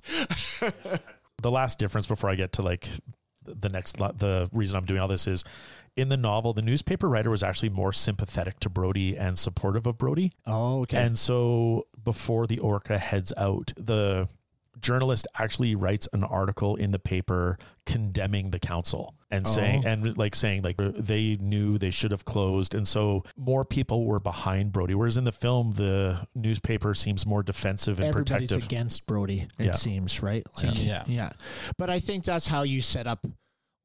the 1.41 1.51
last 1.51 1.79
difference 1.79 2.07
before 2.07 2.29
I 2.29 2.35
get 2.35 2.53
to 2.53 2.63
like 2.63 2.87
the 3.59 3.69
next 3.69 3.97
the 3.99 4.49
reason 4.53 4.77
I'm 4.77 4.85
doing 4.85 5.01
all 5.01 5.09
this 5.09 5.27
is 5.27 5.45
in 5.97 6.09
the 6.09 6.17
novel 6.17 6.53
the 6.53 6.63
newspaper 6.63 7.09
writer 7.09 7.31
was 7.31 7.43
actually 7.43 7.69
more 7.71 7.93
sympathetic 7.93 8.61
to 8.61 8.71
Brody 8.71 9.17
and 9.17 9.39
supportive 9.39 9.87
of 9.87 9.99
Brody 9.99 10.33
Oh, 10.47 10.83
okay. 10.83 11.03
and 11.03 11.19
so 11.19 11.87
before 12.03 12.47
the 12.47 12.59
Orca 12.59 12.99
heads 12.99 13.33
out 13.37 13.73
the 13.77 14.29
journalist 14.81 15.27
actually 15.39 15.75
writes 15.75 16.09
an 16.15 16.25
article 16.25 16.75
in 16.77 16.91
the 16.91 16.99
paper 16.99 17.59
condemning 17.85 18.51
the 18.51 18.59
council 18.59 19.15
and 19.31 19.47
oh. 19.47 19.51
saying 19.51 19.83
Oh. 19.85 19.89
and 19.91 20.17
like 20.17 20.35
saying 20.35 20.63
like 20.63 20.77
they 20.79 21.37
knew 21.39 21.77
they 21.77 21.91
should 21.91 22.13
have 22.13 22.25
closed 22.25 22.75
and 22.75 22.89
so 22.89 23.25
more 23.37 23.65
people 23.65 24.07
were 24.07 24.21
behind 24.21 24.73
Brody 24.73 24.95
whereas 24.95 25.17
in 25.19 25.25
the 25.25 25.33
film 25.33 25.73
the 25.73 26.27
newspaper 26.35 26.95
seems 26.95 27.27
more 27.27 27.43
defensive 27.43 27.99
and 27.99 28.09
Everybody's 28.09 28.49
protective 28.49 28.65
against 28.65 29.07
Brody, 29.07 29.49
it 29.59 29.67
Yeah. 29.67 29.73
seems, 29.73 30.23
right? 30.23 30.47
Like, 30.57 30.83
Yeah. 30.83 31.05
Yeah. 31.07 31.33
But 31.77 31.91
I 31.91 31.99
think 31.99 32.25
that's 32.25 32.47
how 32.47 32.63
you 32.63 32.81
set 32.81 33.07
up 33.07 33.27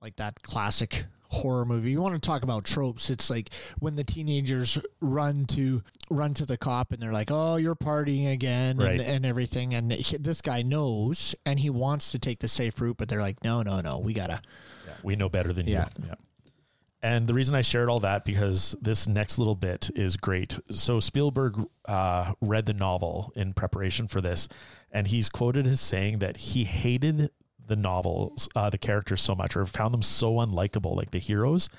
like 0.05 0.15
that 0.17 0.41
classic 0.43 1.05
horror 1.29 1.65
movie. 1.65 1.89
You 1.89 1.99
want 1.99 2.13
to 2.13 2.21
talk 2.21 2.43
about 2.43 2.63
tropes. 2.63 3.09
It's 3.09 3.27
like 3.29 3.49
when 3.79 3.95
the 3.95 4.03
teenagers 4.03 4.77
run 5.01 5.45
to 5.47 5.81
run 6.11 6.35
to 6.35 6.45
the 6.45 6.57
cop 6.57 6.91
and 6.91 7.01
they're 7.01 7.11
like, 7.11 7.29
"Oh, 7.31 7.55
you're 7.55 7.75
partying 7.75 8.31
again," 8.31 8.77
Right. 8.77 8.99
and, 8.99 9.01
and 9.01 9.25
everything. 9.25 9.73
And 9.73 9.91
he- 9.91 10.17
this 10.17 10.41
guy 10.41 10.61
knows 10.61 11.33
and 11.43 11.57
he 11.59 11.71
wants 11.71 12.11
to 12.11 12.19
take 12.19 12.39
the 12.39 12.47
safe 12.47 12.79
route, 12.79 12.97
but 12.97 13.09
they're 13.09 13.19
like, 13.21 13.43
"No, 13.43 13.63
no, 13.63 13.81
no, 13.81 13.97
we 13.97 14.13
gotta." 14.13 14.41
we 15.01 15.15
know 15.15 15.27
better 15.27 15.51
than 15.51 15.67
Yeah. 15.67 15.87
you. 15.99 16.05
Yeah. 16.07 16.13
And 17.01 17.27
the 17.27 17.33
reason 17.33 17.53
I 17.55 17.61
shared 17.61 17.89
all 17.89 17.99
that 18.01 18.25
because 18.25 18.75
this 18.81 19.07
next 19.07 19.37
little 19.39 19.55
bit 19.55 19.89
is 19.95 20.17
great. 20.17 20.57
So 20.71 20.99
Spielberg 20.99 21.59
uh, 21.85 22.33
read 22.41 22.65
the 22.67 22.73
novel 22.73 23.31
in 23.35 23.53
preparation 23.53 24.07
for 24.07 24.21
this, 24.21 24.47
and 24.91 25.07
he's 25.07 25.29
quoted 25.29 25.67
as 25.67 25.81
saying 25.81 26.19
that 26.19 26.37
he 26.37 26.63
hated 26.63 27.29
the 27.67 27.75
novels, 27.75 28.47
uh, 28.55 28.69
the 28.69 28.77
characters 28.77 29.21
so 29.21 29.35
much, 29.35 29.55
or 29.55 29.65
found 29.65 29.93
them 29.93 30.01
so 30.01 30.33
unlikable, 30.35 30.95
like 30.95 31.11
the 31.11 31.19
heroes, 31.19 31.69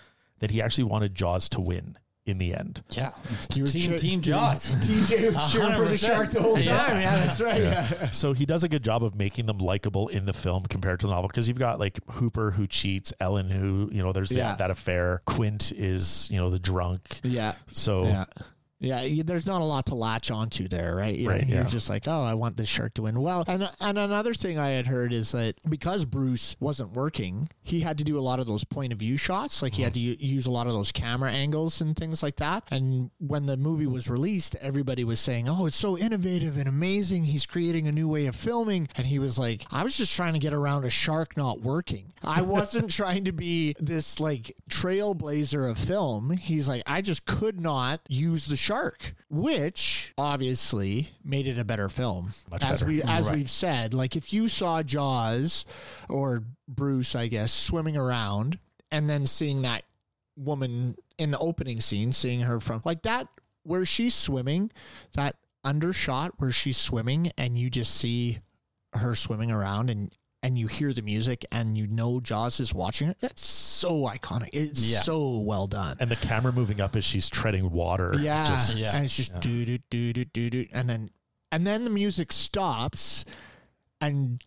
that 0.41 0.51
he 0.51 0.61
actually 0.62 0.84
wanted 0.84 1.14
Jaws 1.14 1.49
to 1.51 1.61
win 1.61 1.97
in 2.26 2.39
the 2.39 2.53
end. 2.55 2.82
Yeah. 2.91 3.12
You 3.55 3.62
were 3.62 3.66
Team, 3.68 3.91
cheer- 3.91 3.99
team 3.99 4.20
Jaws. 4.20 4.68
TJ 4.70 5.32
was 5.32 5.53
cheering 5.53 5.76
for 5.76 5.84
the 5.84 5.97
shark 5.97 6.30
the 6.30 6.43
whole 6.43 6.57
time. 6.57 6.64
Yeah, 7.01 7.24
that's 7.24 7.41
right. 7.41 7.62
Yeah. 7.62 8.11
So 8.11 8.32
he 8.32 8.45
does 8.45 8.64
a 8.64 8.68
good 8.68 8.82
job 8.82 9.05
of 9.05 9.14
making 9.14 9.47
them 9.47 9.59
likable 9.59 10.09
in 10.09 10.26
the 10.26 10.32
film 10.32 10.64
compared 10.64 10.99
to 11.01 11.07
the 11.07 11.12
novel 11.12 11.28
because 11.28 11.47
you've 11.47 11.61
got 11.61 11.78
like 11.78 12.01
Hooper 12.11 12.51
who 12.51 12.66
cheats, 12.66 13.12
Ellen 13.20 13.49
who 13.49 13.89
you 13.93 14.03
know 14.03 14.12
there's 14.12 14.32
Yeah. 14.32 14.49
that, 14.49 14.59
that 14.59 14.70
affair, 14.72 15.22
Quint 15.24 15.70
is 15.70 16.28
you 16.28 16.37
know 16.39 16.51
the 16.51 16.59
drunk. 16.59 17.20
Yeah. 17.22 17.55
So 17.68 18.24
Yeah. 18.87 19.03
You- 19.03 19.22
there's 19.24 19.47
not 19.47 19.61
a 19.61 19.64
lot 19.64 19.87
to 19.87 19.95
latch 19.95 20.30
onto 20.30 20.68
there, 20.68 20.95
right? 20.95 21.18
You're, 21.18 21.32
Right, 21.32 21.47
you're 21.47 21.62
yeah. 21.62 21.66
just 21.66 21.91
like, 21.91 22.05
oh, 22.07 22.22
I 22.24 22.34
want 22.34 22.57
this 22.57 22.68
shark 22.68 22.95
to 22.95 23.03
win. 23.03 23.20
Well, 23.20 23.45
and 23.47 23.70
and 23.80 23.99
another 23.99 24.34
thing 24.34 24.59
I 24.59 24.68
had 24.70 24.87
heard 24.87 25.12
is 25.12 25.32
that 25.32 25.57
because 25.68 26.05
Bruce 26.05 26.57
wasn't 26.61 26.93
working, 26.93 27.49
he 27.62 27.80
had 27.80 27.99
to 27.99 28.05
do 28.05 28.18
a 28.18 28.20
lot 28.20 28.41
of 28.41 28.47
those 28.47 28.64
point 28.64 28.93
of 28.93 28.99
view 28.99 29.16
shots. 29.16 29.62
Like 29.62 29.74
he 29.74 29.82
had 29.82 29.95
to 29.95 30.01
u- 30.01 30.16
use 30.18 30.47
a 30.47 30.51
lot 30.51 30.66
of 30.66 30.72
those 30.72 30.93
camera 30.93 31.30
angles 31.30 31.80
and 31.80 31.97
things 31.97 32.22
like 32.22 32.37
that. 32.37 32.64
And 32.70 33.11
when 33.18 33.47
the 33.47 33.57
movie 33.57 33.87
was 33.87 34.09
released, 34.09 34.55
everybody 34.61 35.05
was 35.05 35.18
saying, 35.20 35.49
oh, 35.49 35.66
it's 35.66 35.76
so 35.76 35.97
innovative 35.99 36.57
and 36.57 36.68
amazing. 36.68 37.24
He's 37.24 37.47
creating 37.47 37.89
a 37.89 37.93
new 37.93 38.09
way 38.09 38.26
of 38.26 38.37
filming. 38.37 38.89
And 38.97 39.07
he 39.07 39.18
was 39.18 39.39
like, 39.39 39.64
I 39.70 39.82
was 39.82 39.97
just 39.97 40.14
trying 40.14 40.34
to 40.34 40.39
get 40.39 40.53
around 40.53 40.84
a 40.84 40.91
shark 40.91 41.37
not 41.37 41.61
working. 41.61 42.12
I 42.22 42.43
wasn't 42.57 42.91
trying 42.91 43.24
to 43.24 43.32
be 43.32 43.74
this 43.78 44.20
like 44.20 44.55
trailblazer 44.70 45.70
of 45.70 45.78
film. 45.78 46.30
He's 46.37 46.68
like, 46.68 46.82
I 46.87 47.01
just 47.03 47.24
could 47.26 47.61
not 47.61 48.01
use 48.09 48.47
the 48.47 48.57
shark, 48.57 48.76
which 49.31 50.12
obviously 50.18 51.09
made 51.24 51.47
it 51.47 51.59
a 51.59 51.64
better 51.64 51.89
film. 51.89 52.31
Much 52.51 52.64
as 52.64 52.81
better. 52.81 52.93
we 52.93 53.01
mm, 53.01 53.09
as 53.09 53.29
Right. 53.29 53.37
we've 53.39 53.51
said, 53.51 53.95
like 53.95 54.16
if 54.16 54.33
you 54.33 54.49
saw 54.49 54.83
Jaws 54.83 55.64
or 56.09 56.45
Bruce, 56.68 57.14
I 57.14 57.29
guess, 57.29 57.53
swimming 57.53 57.97
around 57.97 58.59
and 58.91 59.09
then 59.09 59.27
seeing 59.27 59.62
that 59.62 59.85
woman 60.37 60.97
in 61.18 61.31
the 61.31 61.39
opening 61.39 61.81
scene, 61.81 62.12
seeing 62.12 62.41
her 62.41 62.61
from 62.61 62.83
like 62.85 63.03
that 63.03 63.29
where 63.62 63.85
she's 63.85 64.14
swimming, 64.14 64.70
that 65.14 65.37
undershot 65.64 66.33
where 66.39 66.53
she's 66.53 66.77
swimming 66.77 67.33
and 67.37 67.59
you 67.59 67.68
just 67.70 67.95
see 67.95 68.39
her 68.93 69.14
swimming 69.14 69.51
around 69.51 69.91
and 69.91 70.16
and 70.47 70.57
you 70.57 70.69
hear 70.69 70.93
the 70.93 71.03
music 71.03 71.45
and 71.51 71.77
you 71.77 71.89
know 71.89 72.21
Jaws 72.21 72.61
is 72.61 72.73
watching 72.73 73.09
it. 73.09 73.19
That's 73.21 73.45
so 73.45 74.03
iconic. 74.05 74.51
It's 74.53 74.93
Yeah. 74.93 75.01
so 75.01 75.39
well 75.39 75.67
done. 75.67 75.97
and 75.99 76.09
the 76.09 76.15
camera 76.15 76.53
moving 76.53 76.81
up 76.81 76.95
as 76.95 77.05
she's 77.05 77.29
treading 77.29 77.73
water. 77.73 78.15
Yeah, 78.21 78.47
Just- 78.47 78.77
Yeah. 78.77 78.95
and 78.95 79.05
it's 79.05 79.17
just 79.17 79.41
do 79.41 79.65
do 79.65 79.79
do 79.91 80.13
do 80.13 80.25
do 80.25 80.51
do, 80.51 80.67
and 80.73 80.89
then 80.89 81.11
and 81.51 81.67
then 81.67 81.83
the 81.83 81.91
music 81.91 82.31
stops, 82.33 83.25
and 84.01 84.41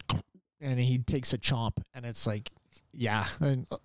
and 0.61 0.79
he 0.79 0.99
takes 0.99 1.33
a 1.33 1.37
chomp, 1.37 1.73
and 1.93 2.05
it's 2.05 2.25
like, 2.25 2.49
yeah, 2.93 3.27
and 3.41 3.67
uh, 3.71 3.77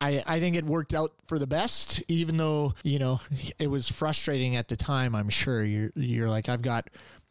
I 0.00 0.22
I 0.26 0.38
think 0.40 0.54
it 0.54 0.64
worked 0.64 0.94
out 0.94 1.12
for 1.26 1.38
the 1.40 1.46
best, 1.48 2.00
even 2.06 2.36
though 2.36 2.74
you 2.84 3.00
know 3.00 3.20
it 3.58 3.66
was 3.68 3.88
frustrating 3.90 4.54
at 4.54 4.68
the 4.68 4.76
time. 4.76 5.16
I'm 5.16 5.30
sure 5.30 5.64
you're 5.64 5.90
you're 5.96 6.30
like, 6.30 6.48
I've 6.48 6.62
got 6.62 6.90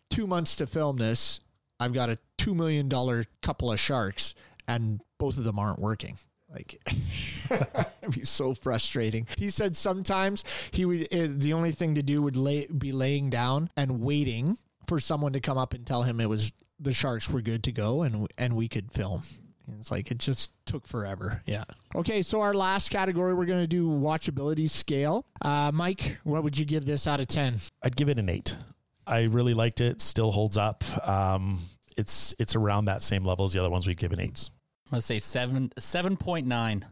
two 0.10 0.28
months 0.28 0.58
to 0.58 0.68
film 0.68 0.98
this. 0.98 1.40
I've 1.80 1.94
got 1.94 2.10
a 2.10 2.18
two 2.38 2.56
million 2.56 2.90
dollar 2.90 3.26
couple 3.42 3.72
of 3.72 3.80
sharks, 3.80 4.36
and 4.68 5.02
both 5.18 5.38
of 5.38 5.44
them 5.44 5.60
aren't 5.60 5.80
working. 5.80 6.18
Like, 6.50 6.80
it'd 7.52 8.14
be 8.14 8.24
so 8.24 8.54
frustrating. 8.54 9.28
He 9.38 9.50
said 9.50 9.76
sometimes 9.76 10.44
he 10.72 10.86
would. 10.86 11.14
Uh, 11.14 11.28
the 11.30 11.54
only 11.54 11.72
thing 11.72 11.96
to 11.96 12.04
do 12.04 12.22
would 12.22 12.38
lay, 12.38 12.68
be 12.68 12.92
laying 12.92 13.30
down 13.30 13.70
and 13.76 14.02
waiting 14.02 14.58
for 14.88 15.00
someone 15.00 15.34
to 15.34 15.40
come 15.40 15.58
up 15.58 15.74
and 15.74 15.86
tell 15.86 16.04
him 16.04 16.22
it 16.22 16.30
was 16.30 16.54
the 16.80 16.94
sharks 16.94 17.30
were 17.30 17.42
good 17.42 17.64
to 17.64 17.72
go 17.72 18.04
and 18.04 18.28
and 18.38 18.56
we 18.56 18.68
could 18.68 18.92
film. 18.92 19.22
It's 19.80 19.90
like 19.90 20.12
it 20.12 20.20
just 20.20 20.52
took 20.66 20.88
forever. 20.88 21.42
Yeah. 21.46 21.64
Okay, 21.96 22.22
so 22.22 22.42
our 22.42 22.54
last 22.54 22.90
category 22.90 23.34
we're 23.34 23.46
going 23.46 23.62
to 23.62 23.68
do 23.68 23.90
watchability 23.90 24.70
scale. 24.70 25.26
Uh, 25.42 25.72
Mike, 25.74 26.20
what 26.24 26.44
would 26.44 26.58
you 26.58 26.66
give 26.66 26.86
this 26.86 27.08
out 27.08 27.20
of 27.20 27.28
ten? 27.28 27.56
I'd 27.82 27.96
give 27.96 28.10
it 28.10 28.20
an 28.20 28.30
eight. 28.30 28.56
I 29.08 29.24
really 29.24 29.54
liked 29.54 29.82
it. 29.82 30.02
Still 30.02 30.32
holds 30.32 30.58
up. 30.58 30.84
Um, 31.08 31.60
it's 31.98 32.34
it's 32.40 32.56
around 32.56 32.86
that 32.86 33.02
same 33.02 33.24
level 33.24 33.46
as 33.46 33.54
the 33.54 33.60
other 33.60 33.70
ones 33.70 33.88
we've 33.88 33.98
given 33.98 34.20
eights. 34.20 34.50
Let's 34.92 35.06
say 35.06 35.20
seven 35.20 35.72
seven 35.80 36.18
point 36.18 36.46
nine, 36.48 36.86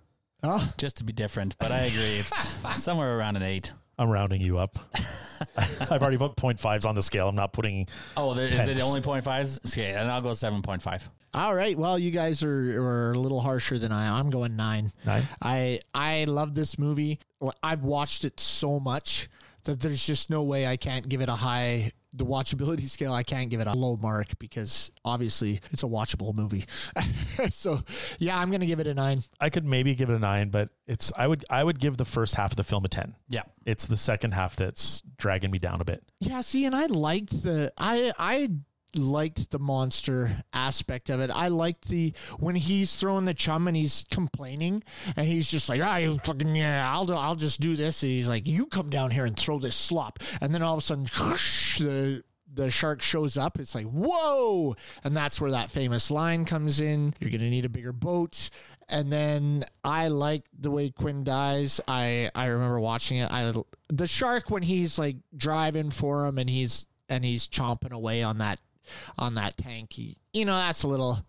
Oh, 0.43 0.71
just 0.77 0.97
to 0.97 1.03
be 1.03 1.13
different. 1.13 1.57
But 1.59 1.71
I 1.71 1.79
agree, 1.81 2.19
it's 2.19 2.57
somewhere 2.83 3.17
around 3.17 3.35
an 3.37 3.43
eight. 3.43 3.71
I'm 3.97 4.09
rounding 4.09 4.41
you 4.41 4.57
up. 4.57 4.77
I've 5.57 6.01
already 6.01 6.17
put 6.17 6.35
point 6.35 6.59
fives 6.59 6.85
on 6.85 6.95
the 6.95 7.01
scale. 7.03 7.27
I'm 7.27 7.35
not 7.35 7.53
putting. 7.53 7.87
Oh, 8.17 8.33
there, 8.33 8.45
is 8.47 8.53
it 8.53 8.65
Tense. 8.65 8.81
only 8.83 9.01
point 9.01 9.23
fives? 9.23 9.59
Okay, 9.67 9.91
and 9.91 10.09
I'll 10.09 10.21
go 10.21 10.33
seven 10.33 10.61
point 10.61 10.81
five. 10.81 11.07
all 11.33 11.53
right. 11.53 11.77
Well, 11.77 11.99
you 11.99 12.09
guys 12.11 12.41
are, 12.43 12.81
are 12.81 13.11
a 13.11 13.17
little 13.19 13.41
harsher 13.41 13.77
than 13.77 13.91
I. 13.91 14.17
I'm 14.19 14.29
going 14.29 14.55
nine. 14.55 14.91
Nine. 15.05 15.27
I 15.41 15.79
I 15.93 16.23
love 16.25 16.55
this 16.55 16.79
movie. 16.79 17.19
I've 17.61 17.83
watched 17.83 18.23
it 18.23 18.39
so 18.39 18.79
much 18.79 19.29
that 19.65 19.79
there's 19.81 20.05
just 20.05 20.29
no 20.29 20.43
way 20.43 20.65
I 20.65 20.77
can't 20.77 21.07
give 21.07 21.21
it 21.21 21.29
a 21.29 21.35
high 21.35 21.91
the 22.13 22.25
watchability 22.25 22.87
scale. 22.87 23.13
I 23.13 23.23
can't 23.23 23.49
give 23.49 23.59
it 23.59 23.67
a 23.67 23.73
low 23.73 23.97
mark 23.97 24.37
because 24.39 24.91
obviously 25.03 25.59
it's 25.71 25.83
a 25.83 25.87
watchable 25.87 26.33
movie. 26.33 26.65
so 27.49 27.81
yeah, 28.19 28.37
I'm 28.37 28.51
gonna 28.51 28.65
give 28.65 28.79
it 28.79 28.87
a 28.87 28.93
nine. 28.93 29.23
I 29.39 29.49
could 29.49 29.65
maybe 29.65 29.95
give 29.95 30.09
it 30.09 30.15
a 30.15 30.19
nine, 30.19 30.49
but 30.49 30.69
it's 30.87 31.11
I 31.17 31.27
would 31.27 31.43
I 31.49 31.63
would 31.63 31.79
give 31.79 31.97
the 31.97 32.05
first 32.05 32.35
half 32.35 32.51
of 32.51 32.57
the 32.57 32.63
film 32.63 32.85
a 32.85 32.87
ten. 32.87 33.15
Yeah. 33.29 33.43
It's 33.65 33.85
the 33.85 33.97
second 33.97 34.33
half 34.33 34.55
that's 34.55 35.01
dragging 35.17 35.51
me 35.51 35.57
down 35.57 35.81
a 35.81 35.85
bit. 35.85 36.03
Yeah, 36.19 36.41
see, 36.41 36.65
and 36.65 36.75
I 36.75 36.85
liked 36.85 37.43
the 37.43 37.73
I 37.77 38.13
I 38.19 38.49
liked 38.95 39.51
the 39.51 39.59
monster 39.59 40.43
aspect 40.53 41.09
of 41.09 41.19
it. 41.19 41.29
I 41.31 41.47
liked 41.47 41.89
the 41.89 42.13
when 42.39 42.55
he's 42.55 42.95
throwing 42.95 43.25
the 43.25 43.33
chum 43.33 43.67
and 43.67 43.75
he's 43.77 44.05
complaining 44.11 44.83
and 45.15 45.27
he's 45.27 45.49
just 45.49 45.69
like, 45.69 45.81
ah, 45.83 45.97
you 45.97 46.19
fucking 46.23 46.55
yeah, 46.55 46.91
I'll 46.91 47.05
do, 47.05 47.13
I'll 47.13 47.35
just 47.35 47.59
do 47.59 47.75
this. 47.75 48.03
And 48.03 48.11
he's 48.11 48.29
like, 48.29 48.47
you 48.47 48.65
come 48.65 48.89
down 48.89 49.11
here 49.11 49.25
and 49.25 49.37
throw 49.37 49.59
this 49.59 49.75
slop, 49.75 50.19
and 50.41 50.53
then 50.53 50.61
all 50.61 50.73
of 50.73 50.79
a 50.79 50.81
sudden, 50.81 51.05
the 51.05 52.23
the 52.55 52.69
shark 52.69 53.01
shows 53.01 53.35
up. 53.35 53.59
It's 53.59 53.73
like, 53.73 53.87
whoa, 53.87 54.75
and 55.03 55.15
that's 55.15 55.41
where 55.41 55.51
that 55.51 55.71
famous 55.71 56.11
line 56.11 56.45
comes 56.45 56.81
in. 56.81 57.13
You're 57.19 57.31
gonna 57.31 57.49
need 57.49 57.65
a 57.65 57.69
bigger 57.69 57.93
boat. 57.93 58.49
And 58.89 59.11
then 59.11 59.65
I 59.83 60.09
like 60.09 60.43
the 60.57 60.69
way 60.69 60.91
Quint 60.91 61.23
dies. 61.23 61.81
I 61.87 62.29
I 62.35 62.45
remember 62.47 62.79
watching 62.79 63.17
it. 63.17 63.31
I 63.31 63.53
the 63.89 64.07
shark 64.07 64.49
when 64.49 64.63
he's 64.63 64.99
like 64.99 65.17
driving 65.35 65.89
for 65.89 66.25
him 66.25 66.37
and 66.37 66.49
he's 66.49 66.85
and 67.09 67.25
he's 67.25 67.47
chomping 67.47 67.91
away 67.91 68.23
on 68.23 68.37
that 68.39 68.59
on 69.17 69.35
that 69.35 69.57
tank. 69.57 69.97
You 69.97 70.45
know, 70.45 70.55
that's 70.55 70.83
a 70.83 70.87
little 70.87 71.25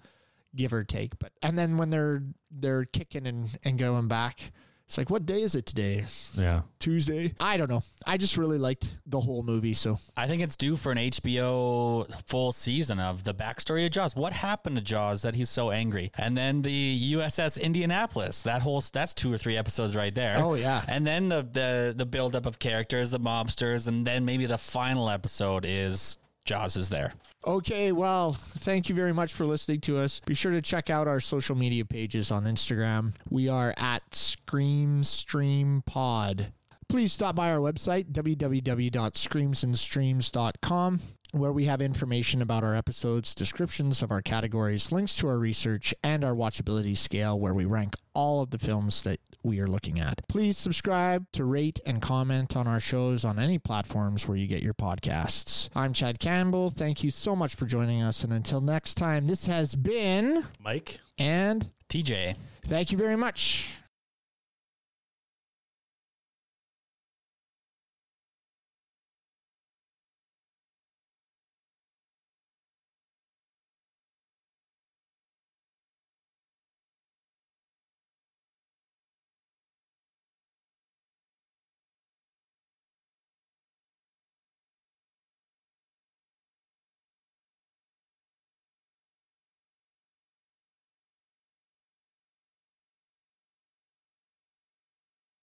give 0.55 0.73
or 0.73 0.85
take. 0.85 1.19
But 1.19 1.33
and 1.43 1.59
then 1.59 1.77
when 1.77 1.91
they're 1.91 2.23
they're 2.51 2.85
kicking 2.85 3.27
and 3.27 3.57
and 3.65 3.79
going 3.79 4.09
back, 4.09 4.53
it's 4.87 4.99
like, 4.99 5.09
what 5.09 5.25
day 5.25 5.41
is 5.41 5.55
it 5.55 5.65
today? 5.65 6.05
Yeah. 6.35 6.63
Tuesday. 6.79 7.35
I 7.41 7.57
don't 7.57 7.71
know. 7.71 7.83
I 8.07 8.19
just 8.19 8.37
really 8.37 8.59
liked 8.59 8.99
the 9.07 9.19
whole 9.19 9.43
movie. 9.43 9.73
So 9.73 9.99
I 10.15 10.27
think 10.27 10.43
it's 10.43 10.57
due 10.57 10.77
for 10.77 10.93
an 10.93 10.99
HBO 10.99 12.07
full 12.27 12.53
season 12.53 13.01
of 13.01 13.25
the 13.25 13.33
backstory 13.33 13.87
of 13.87 13.93
Jaws. 13.93 14.15
What 14.15 14.35
happened 14.35 14.77
to 14.77 14.83
Jaws 14.83 15.23
that 15.23 15.35
he's 15.35 15.49
so 15.49 15.71
angry? 15.71 16.13
And 16.19 16.37
then 16.37 16.63
the 16.63 17.15
USS 17.15 17.61
Indianapolis. 17.61 18.43
That 18.43 18.61
whole 18.61 18.83
that's 18.93 19.15
two 19.15 19.33
or 19.33 19.39
three 19.39 19.57
episodes 19.57 19.97
right 19.97 20.15
there. 20.15 20.35
Oh, 20.37 20.55
yeah. 20.55 20.85
And 20.87 21.07
then 21.07 21.31
the 21.31 21.43
the 21.43 21.95
the 21.97 22.07
buildup 22.07 22.45
of 22.45 22.59
characters, 22.59 23.11
the 23.11 23.19
mobsters, 23.19 23.89
and 23.89 24.07
then 24.07 24.27
maybe 24.27 24.45
the 24.45 24.59
final 24.59 25.09
episode 25.09 25.65
is 25.67 26.19
Jaws 26.45 26.77
is 26.77 26.91
there. 26.91 27.15
Okay, 27.47 27.93
well, 27.93 28.33
thank 28.33 28.89
you 28.89 28.95
very 28.95 29.13
much 29.13 29.35
for 29.35 29.45
listening 29.47 29.81
to 29.83 29.99
us. 29.99 30.21
Be 30.27 30.35
sure 30.35 30.53
to 30.53 30.63
check 30.63 30.91
out 30.91 31.09
our 31.09 31.21
social 31.21 31.57
media 31.57 31.85
pages 31.85 32.31
on 32.31 32.45
Instagram. 32.45 33.15
We 33.31 33.49
are 33.49 33.75
at 33.77 34.15
Scream 34.15 35.03
Stream 35.05 35.83
Pod. 35.87 36.53
Please 36.89 37.13
stop 37.13 37.35
by 37.35 37.51
our 37.51 37.59
website, 37.59 38.13
www.screamsandstreams.com, 38.13 41.01
where 41.35 41.53
we 41.53 41.65
have 41.65 41.83
information 41.83 42.41
about 42.41 42.63
our 42.65 42.75
episodes, 42.77 43.35
descriptions 43.35 44.03
of 44.03 44.11
our 44.11 44.23
categories, 44.23 44.93
links 44.93 45.17
to 45.17 45.29
our 45.29 45.39
research, 45.39 45.95
and 46.03 46.25
our 46.25 46.35
watchability 46.35 46.97
scale, 46.97 47.39
where 47.39 47.55
we 47.55 47.65
rank 47.65 47.97
all 48.15 48.41
of 48.43 48.51
the 48.51 48.59
films 48.59 49.03
that 49.03 49.21
we 49.43 49.61
are 49.61 49.67
looking 49.67 49.99
at. 50.01 50.27
Please 50.29 50.57
subscribe 50.57 51.27
to 51.33 51.45
rate 51.45 51.81
and 51.85 52.01
comment 52.01 52.57
on 52.57 52.67
our 52.67 52.81
shows 52.81 53.25
on 53.25 53.39
any 53.39 53.59
platforms 53.59 54.27
where 54.29 54.37
you 54.37 54.47
get 54.47 54.63
your 54.63 54.75
podcasts. 54.75 55.69
I'm 55.75 55.93
Chad 55.93 56.19
Campbell. 56.21 56.71
Thank 56.71 57.03
you 57.03 57.11
so 57.11 57.35
much 57.35 57.55
for 57.55 57.67
joining 57.67 58.01
us. 58.01 58.25
And 58.25 58.33
until 58.33 58.61
next 58.61 58.95
time, 58.95 59.27
this 59.27 59.47
has 59.47 59.75
been, 59.75 60.45
Mike. 60.61 61.01
and 61.19 61.71
TJ. 61.89 62.37
thank 62.65 62.93
you 62.93 62.99
very 62.99 63.17
much. 63.17 63.84